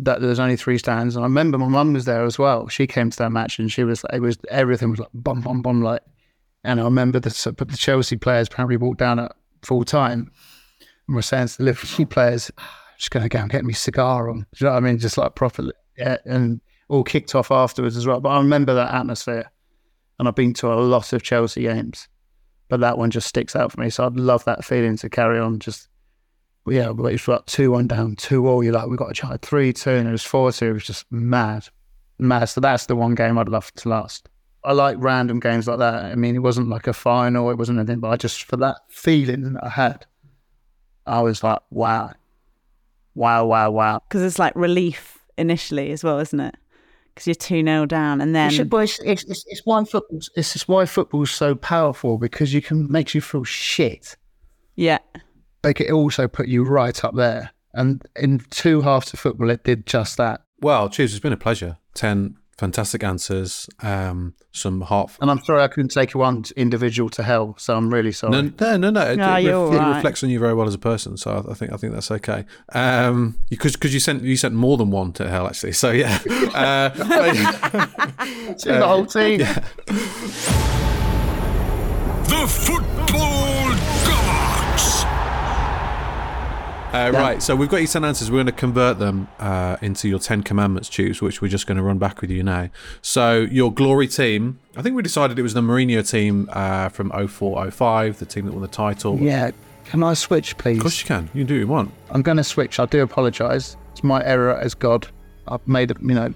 that 0.00 0.20
there 0.20 0.30
was 0.30 0.40
only 0.40 0.56
three 0.56 0.78
stands. 0.78 1.14
And 1.14 1.24
I 1.24 1.28
remember 1.28 1.58
my 1.58 1.68
mum 1.68 1.92
was 1.92 2.06
there 2.06 2.24
as 2.24 2.38
well. 2.38 2.66
She 2.66 2.88
came 2.88 3.10
to 3.10 3.18
that 3.18 3.30
match 3.30 3.60
and 3.60 3.70
she 3.70 3.84
was 3.84 4.04
it 4.12 4.20
was 4.20 4.36
everything 4.48 4.90
was 4.90 4.98
like 4.98 5.10
bum 5.14 5.40
bum 5.40 5.62
bum 5.62 5.80
like. 5.80 6.02
And 6.64 6.80
I 6.80 6.84
remember 6.84 7.20
the 7.20 7.54
but 7.56 7.68
the 7.68 7.76
Chelsea 7.76 8.16
players 8.16 8.48
apparently 8.48 8.78
walked 8.78 8.98
down 8.98 9.20
at 9.20 9.32
full 9.62 9.84
time 9.84 10.32
and 11.06 11.14
were 11.14 11.22
saying 11.22 11.48
to 11.48 11.58
the 11.58 11.64
Liverpool 11.64 12.06
players, 12.06 12.50
"Just 12.98 13.12
going 13.12 13.22
to 13.22 13.28
go 13.28 13.38
and 13.38 13.50
get 13.50 13.64
me 13.64 13.74
cigar 13.74 14.28
on." 14.28 14.40
Do 14.40 14.44
you 14.56 14.66
know 14.66 14.72
what 14.72 14.78
I 14.78 14.80
mean? 14.80 14.98
Just 14.98 15.16
like 15.16 15.36
properly, 15.36 15.72
yeah, 15.96 16.16
and 16.24 16.60
all 16.90 17.04
kicked 17.04 17.34
off 17.34 17.50
afterwards 17.50 17.96
as 17.96 18.06
well. 18.06 18.20
But 18.20 18.30
I 18.30 18.36
remember 18.36 18.74
that 18.74 18.92
atmosphere, 18.92 19.50
and 20.18 20.28
I've 20.28 20.34
been 20.34 20.52
to 20.54 20.72
a 20.72 20.74
lot 20.74 21.12
of 21.12 21.22
Chelsea 21.22 21.62
games 21.62 22.08
but 22.70 22.80
that 22.80 22.96
one 22.96 23.10
just 23.10 23.26
sticks 23.26 23.54
out 23.54 23.72
for 23.72 23.80
me. 23.80 23.90
So 23.90 24.06
I'd 24.06 24.16
love 24.16 24.44
that 24.44 24.64
feeling 24.64 24.96
to 24.98 25.10
carry 25.10 25.38
on. 25.38 25.58
Just 25.58 25.88
yeah, 26.66 26.92
but 26.92 27.12
it's 27.12 27.28
like 27.28 27.44
two 27.46 27.72
one 27.72 27.88
down, 27.88 28.16
two 28.16 28.46
all. 28.46 28.64
You're 28.64 28.72
like, 28.72 28.88
we've 28.88 28.98
got 28.98 29.10
a 29.10 29.14
try 29.14 29.36
three 29.42 29.74
two, 29.74 29.90
and 29.90 30.08
it 30.08 30.12
was 30.12 30.24
four 30.24 30.50
two. 30.52 30.68
It 30.68 30.72
was 30.74 30.86
just 30.86 31.04
mad, 31.10 31.68
mad. 32.18 32.44
So 32.44 32.60
that's 32.60 32.86
the 32.86 32.96
one 32.96 33.14
game 33.14 33.36
I'd 33.36 33.48
love 33.48 33.74
to 33.74 33.88
last. 33.88 34.28
I 34.62 34.72
like 34.72 34.96
random 35.00 35.40
games 35.40 35.66
like 35.66 35.80
that. 35.80 36.04
I 36.04 36.14
mean, 36.14 36.36
it 36.36 36.40
wasn't 36.40 36.68
like 36.68 36.86
a 36.86 36.92
final, 36.92 37.50
it 37.50 37.58
wasn't 37.58 37.78
anything, 37.78 37.98
but 37.98 38.10
I 38.10 38.16
just 38.16 38.44
for 38.44 38.56
that 38.58 38.76
feeling 38.88 39.54
that 39.54 39.64
I 39.64 39.70
had, 39.70 40.06
I 41.06 41.22
was 41.22 41.42
like, 41.42 41.60
wow, 41.70 42.12
wow, 43.14 43.46
wow, 43.46 43.70
wow. 43.70 44.02
Because 44.06 44.22
it's 44.22 44.38
like 44.38 44.52
relief 44.54 45.18
initially 45.38 45.90
as 45.92 46.04
well, 46.04 46.18
isn't 46.18 46.40
it? 46.40 46.56
Because 47.20 47.26
you're 47.50 47.62
2 47.62 47.66
0 47.66 47.86
down 47.86 48.22
and 48.22 48.34
then. 48.34 48.48
It's, 48.48 48.60
it's, 48.60 48.98
it's, 49.00 49.24
it's, 49.24 49.44
it's 49.46 49.62
why 49.66 49.84
football. 49.84 50.20
It's 50.36 50.54
just 50.54 50.68
why 50.68 50.86
football's 50.86 51.30
so 51.30 51.54
powerful 51.54 52.16
because 52.16 52.54
you 52.54 52.62
can 52.62 52.90
makes 52.90 53.14
you 53.14 53.20
feel 53.20 53.44
shit. 53.44 54.16
Yeah. 54.74 55.00
Like 55.62 55.82
it 55.82 55.90
also 55.90 56.28
put 56.28 56.48
you 56.48 56.64
right 56.64 57.04
up 57.04 57.14
there. 57.14 57.50
And 57.74 58.02
in 58.16 58.40
two 58.48 58.80
halves 58.80 59.12
of 59.12 59.20
football, 59.20 59.50
it 59.50 59.64
did 59.64 59.86
just 59.86 60.16
that. 60.16 60.40
Well, 60.60 60.88
cheers. 60.88 61.12
It's 61.12 61.20
been 61.20 61.34
a 61.34 61.36
pleasure. 61.36 61.76
Ten 61.92 62.36
fantastic 62.60 63.02
answers. 63.02 63.68
Um, 63.82 64.34
some 64.52 64.82
heart. 64.82 65.12
And 65.20 65.30
I'm 65.30 65.42
sorry 65.44 65.62
I 65.62 65.68
couldn't 65.68 65.88
take 65.90 66.14
one 66.14 66.44
individual 66.56 67.08
to 67.10 67.22
hell. 67.22 67.54
So 67.58 67.74
I'm 67.74 67.92
really 67.92 68.12
sorry. 68.12 68.32
No, 68.32 68.42
no, 68.60 68.76
no, 68.76 68.90
no. 68.90 69.00
It, 69.10 69.16
No, 69.16 69.34
it, 69.36 69.44
you're 69.44 69.70
ref- 69.72 69.80
it 69.80 69.96
reflects 69.96 70.22
on 70.22 70.30
you 70.30 70.38
very 70.38 70.54
well 70.54 70.68
as 70.68 70.74
a 70.74 70.78
person. 70.78 71.16
So 71.16 71.30
I, 71.48 71.50
I 71.52 71.54
think 71.54 71.72
I 71.72 71.76
think 71.76 71.94
that's 71.94 72.10
okay. 72.10 72.44
Um, 72.72 73.38
because 73.48 73.72
because 73.72 73.94
you 73.94 74.00
sent 74.00 74.22
you 74.22 74.36
sent 74.36 74.54
more 74.54 74.76
than 74.76 74.90
one 74.90 75.12
to 75.14 75.28
hell 75.28 75.46
actually. 75.46 75.72
So 75.72 75.90
yeah. 75.90 76.18
uh, 76.54 76.90
To 76.90 78.68
the 78.68 78.86
whole 78.86 79.06
team. 79.06 79.40
The 82.30 82.46
Football 82.46 83.49
Uh, 86.92 87.12
Right, 87.12 87.40
so 87.40 87.54
we've 87.54 87.68
got 87.68 87.76
your 87.76 87.86
10 87.86 88.04
answers. 88.04 88.30
We're 88.30 88.38
going 88.38 88.46
to 88.46 88.52
convert 88.52 88.98
them 88.98 89.28
uh, 89.38 89.76
into 89.80 90.08
your 90.08 90.18
10 90.18 90.42
commandments 90.42 90.88
tubes, 90.88 91.22
which 91.22 91.40
we're 91.40 91.48
just 91.48 91.66
going 91.68 91.76
to 91.76 91.84
run 91.84 91.98
back 91.98 92.20
with 92.20 92.30
you 92.30 92.42
now. 92.42 92.68
So, 93.00 93.42
your 93.42 93.72
glory 93.72 94.08
team, 94.08 94.58
I 94.76 94.82
think 94.82 94.96
we 94.96 95.02
decided 95.02 95.38
it 95.38 95.42
was 95.42 95.54
the 95.54 95.60
Mourinho 95.60 96.08
team 96.08 96.48
uh, 96.52 96.88
from 96.88 97.10
04 97.28 97.70
05, 97.70 98.18
the 98.18 98.26
team 98.26 98.46
that 98.46 98.52
won 98.52 98.62
the 98.62 98.68
title. 98.68 99.18
Yeah. 99.18 99.52
Can 99.84 100.02
I 100.02 100.14
switch, 100.14 100.56
please? 100.58 100.78
Of 100.78 100.82
course, 100.82 101.00
you 101.00 101.06
can. 101.06 101.30
You 101.32 101.40
can 101.40 101.46
do 101.46 101.54
what 101.54 101.60
you 101.60 101.66
want. 101.68 101.92
I'm 102.10 102.22
going 102.22 102.36
to 102.38 102.44
switch. 102.44 102.80
I 102.80 102.86
do 102.86 103.02
apologise. 103.02 103.76
It's 103.92 104.02
my 104.02 104.24
error 104.24 104.56
as 104.56 104.74
God. 104.74 105.06
I've 105.46 105.66
made 105.68 105.90
a, 105.92 105.94
you 106.00 106.14
know, 106.14 106.34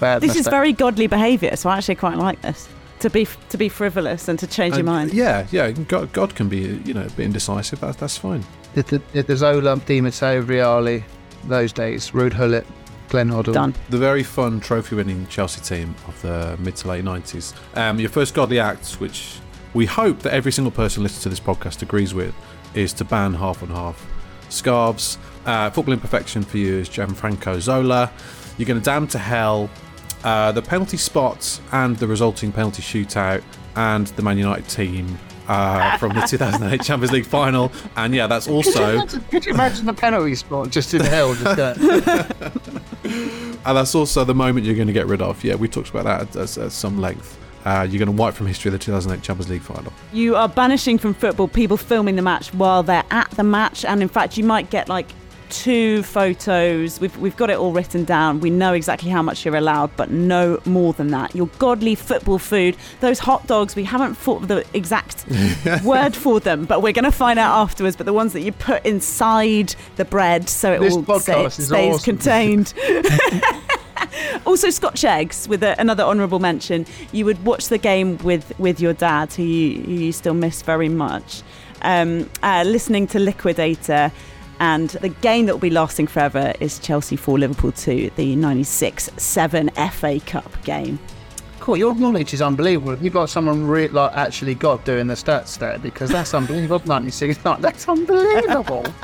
bad 0.00 0.22
This 0.22 0.36
is 0.36 0.46
very 0.48 0.72
godly 0.72 1.06
behaviour, 1.06 1.54
so 1.56 1.70
I 1.70 1.78
actually 1.78 1.94
quite 1.96 2.16
like 2.18 2.40
this. 2.42 2.68
To 3.02 3.10
be 3.10 3.26
to 3.50 3.58
be 3.58 3.68
frivolous 3.68 4.28
and 4.28 4.38
to 4.38 4.46
change 4.46 4.76
your 4.76 4.84
mind. 4.84 5.12
Yeah, 5.12 5.46
yeah. 5.50 5.70
God, 5.72 6.12
God 6.12 6.34
can 6.34 6.48
be, 6.48 6.80
you 6.84 6.94
know, 6.94 7.02
a 7.02 7.10
bit 7.10 7.26
indecisive. 7.26 7.80
That's, 7.80 7.96
that's 7.96 8.16
fine. 8.16 8.44
Did 8.74 8.86
the, 8.86 8.98
did 8.98 9.26
the 9.26 9.36
Zola, 9.36 9.76
Di 9.76 10.00
Matteo, 10.00 10.42
Vialli, 10.42 11.02
those 11.44 11.72
days, 11.72 12.12
Ruud 12.12 12.36
Gullit, 12.36 12.66
Glenn 13.08 13.28
Hoddle. 13.28 13.52
Done. 13.52 13.74
The 13.90 13.98
very 13.98 14.22
fun 14.22 14.60
trophy 14.60 14.96
winning 14.96 15.26
Chelsea 15.26 15.60
team 15.60 15.94
of 16.08 16.20
the 16.22 16.56
mid 16.58 16.76
to 16.76 16.88
late 16.88 17.04
90s. 17.04 17.54
Um, 17.76 18.00
your 18.00 18.08
first 18.08 18.34
godly 18.34 18.58
act, 18.58 18.94
which 18.94 19.38
we 19.74 19.84
hope 19.84 20.20
that 20.20 20.32
every 20.32 20.52
single 20.52 20.70
person 20.70 21.02
listening 21.02 21.22
to 21.24 21.28
this 21.28 21.40
podcast 21.40 21.82
agrees 21.82 22.14
with, 22.14 22.34
is 22.74 22.92
to 22.94 23.04
ban 23.04 23.34
half 23.34 23.62
on 23.62 23.68
half 23.68 24.06
scarves. 24.48 25.18
Uh, 25.44 25.68
football 25.70 25.92
imperfection 25.92 26.42
for 26.42 26.56
you 26.56 26.76
is 26.78 26.88
Gianfranco 26.88 27.60
Zola. 27.60 28.10
You're 28.56 28.66
going 28.66 28.80
to 28.80 28.84
damn 28.84 29.06
to 29.08 29.18
hell 29.18 29.68
uh, 30.24 30.52
the 30.52 30.62
penalty 30.62 30.96
spots 30.96 31.60
and 31.72 31.96
the 31.96 32.06
resulting 32.06 32.52
penalty 32.52 32.82
shootout 32.82 33.42
and 33.76 34.06
the 34.08 34.22
Man 34.22 34.38
United 34.38 34.68
team 34.68 35.18
uh, 35.48 35.96
from 35.98 36.14
the 36.14 36.20
2008 36.28 36.82
Champions 36.82 37.12
League 37.12 37.26
final. 37.26 37.72
And 37.96 38.14
yeah, 38.14 38.26
that's 38.26 38.46
Could 38.46 38.52
you, 38.52 38.56
also. 38.56 38.92
imagine, 38.94 39.20
could 39.30 39.46
you 39.46 39.54
imagine 39.54 39.86
the 39.86 39.94
penalty 39.94 40.34
spot 40.34 40.70
just 40.70 40.94
in 40.94 41.00
hell? 41.02 41.34
Just 41.34 41.56
that. 41.56 42.62
And 43.64 43.76
that's 43.76 43.94
also 43.94 44.24
the 44.24 44.34
moment 44.34 44.66
you're 44.66 44.74
going 44.74 44.88
to 44.88 44.92
get 44.92 45.06
rid 45.06 45.22
of. 45.22 45.42
Yeah, 45.44 45.54
we 45.54 45.68
talked 45.68 45.90
about 45.90 46.04
that 46.04 46.36
at, 46.36 46.36
at, 46.36 46.58
at 46.58 46.72
some 46.72 47.00
length. 47.00 47.38
Uh, 47.64 47.86
you're 47.88 47.98
going 48.04 48.14
to 48.16 48.20
wipe 48.20 48.34
from 48.34 48.48
history 48.48 48.72
the 48.72 48.78
2008 48.78 49.22
Champions 49.22 49.48
League 49.50 49.62
final. 49.62 49.92
You 50.12 50.34
are 50.34 50.48
banishing 50.48 50.98
from 50.98 51.14
football 51.14 51.46
people 51.46 51.76
filming 51.76 52.16
the 52.16 52.22
match 52.22 52.52
while 52.54 52.82
they're 52.82 53.04
at 53.12 53.30
the 53.32 53.44
match, 53.44 53.84
and 53.84 54.02
in 54.02 54.08
fact, 54.08 54.36
you 54.36 54.42
might 54.42 54.68
get 54.70 54.88
like 54.88 55.06
two 55.52 56.02
photos. 56.02 56.98
We've, 56.98 57.16
we've 57.18 57.36
got 57.36 57.50
it 57.50 57.58
all 57.58 57.72
written 57.72 58.04
down. 58.04 58.40
We 58.40 58.50
know 58.50 58.72
exactly 58.72 59.10
how 59.10 59.22
much 59.22 59.44
you're 59.44 59.54
allowed, 59.54 59.94
but 59.96 60.10
no 60.10 60.60
more 60.64 60.92
than 60.94 61.08
that. 61.08 61.34
Your 61.34 61.46
godly 61.58 61.94
football 61.94 62.38
food, 62.38 62.76
those 63.00 63.18
hot 63.18 63.46
dogs, 63.46 63.76
we 63.76 63.84
haven't 63.84 64.16
thought 64.16 64.42
of 64.42 64.48
the 64.48 64.64
exact 64.72 65.26
word 65.84 66.16
for 66.16 66.40
them, 66.40 66.64
but 66.64 66.82
we're 66.82 66.92
going 66.92 67.04
to 67.04 67.12
find 67.12 67.38
out 67.38 67.54
afterwards. 67.60 67.94
But 67.96 68.06
the 68.06 68.12
ones 68.12 68.32
that 68.32 68.40
you 68.40 68.50
put 68.52 68.84
inside 68.86 69.74
the 69.96 70.04
bread 70.04 70.48
so 70.48 70.72
it 70.72 70.80
This 70.80 70.94
all 70.96 71.20
stay- 71.20 71.48
stays 71.50 71.70
awesome. 71.72 72.16
contained. 72.16 72.74
also, 74.46 74.70
Scotch 74.70 75.04
eggs 75.04 75.46
with 75.48 75.62
a, 75.62 75.78
another 75.80 76.02
honourable 76.02 76.38
mention. 76.38 76.86
You 77.12 77.24
would 77.26 77.44
watch 77.44 77.68
the 77.68 77.78
game 77.78 78.18
with 78.18 78.58
with 78.58 78.80
your 78.80 78.94
dad, 78.94 79.32
who 79.32 79.42
you, 79.42 79.82
who 79.82 79.92
you 79.92 80.12
still 80.12 80.34
miss 80.34 80.62
very 80.62 80.88
much. 80.88 81.42
Um, 81.82 82.30
uh, 82.42 82.62
listening 82.64 83.06
to 83.08 83.18
Liquidator, 83.18 84.12
and 84.60 84.90
the 84.90 85.08
game 85.08 85.46
that 85.46 85.54
will 85.54 85.60
be 85.60 85.70
lasting 85.70 86.06
forever 86.06 86.52
is 86.60 86.78
Chelsea 86.78 87.16
4 87.16 87.38
Liverpool 87.38 87.72
2, 87.72 88.10
the 88.16 88.36
96 88.36 89.10
7 89.16 89.70
FA 89.90 90.20
Cup 90.26 90.64
game. 90.64 90.98
Cool, 91.60 91.76
your 91.76 91.94
knowledge 91.94 92.34
is 92.34 92.42
unbelievable. 92.42 92.96
You've 92.98 93.12
got 93.12 93.30
someone 93.30 93.66
re- 93.66 93.88
like 93.88 94.12
actually 94.16 94.54
God 94.54 94.82
doing 94.84 95.06
the 95.06 95.14
stats 95.14 95.56
there 95.58 95.78
because 95.78 96.10
that's 96.10 96.34
unbelievable. 96.34 96.82
96, 96.86 97.44
no, 97.44 97.56
that's 97.60 97.88
unbelievable. 97.88 98.84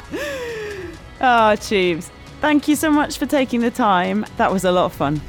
Ah, 1.21 1.51
oh, 1.51 1.57
Tubes. 1.57 2.13
Thank 2.41 2.69
you 2.69 2.77
so 2.77 2.93
much 2.93 3.19
for 3.19 3.27
taking 3.27 3.61
the 3.61 3.73
time. 3.73 4.25
That 4.37 4.53
was 4.53 4.65
a 4.65 4.71
lot 4.71 4.85
of 4.85 4.93
fun. 4.93 5.21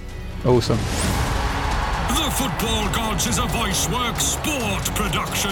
awesome. 0.46 0.78
The 0.78 2.30
Football 2.38 2.94
Gods 2.94 3.26
is 3.26 3.40
a 3.40 3.48
Voice 3.48 3.90
Work 3.90 4.20
sport 4.20 4.86
production. 4.96 5.52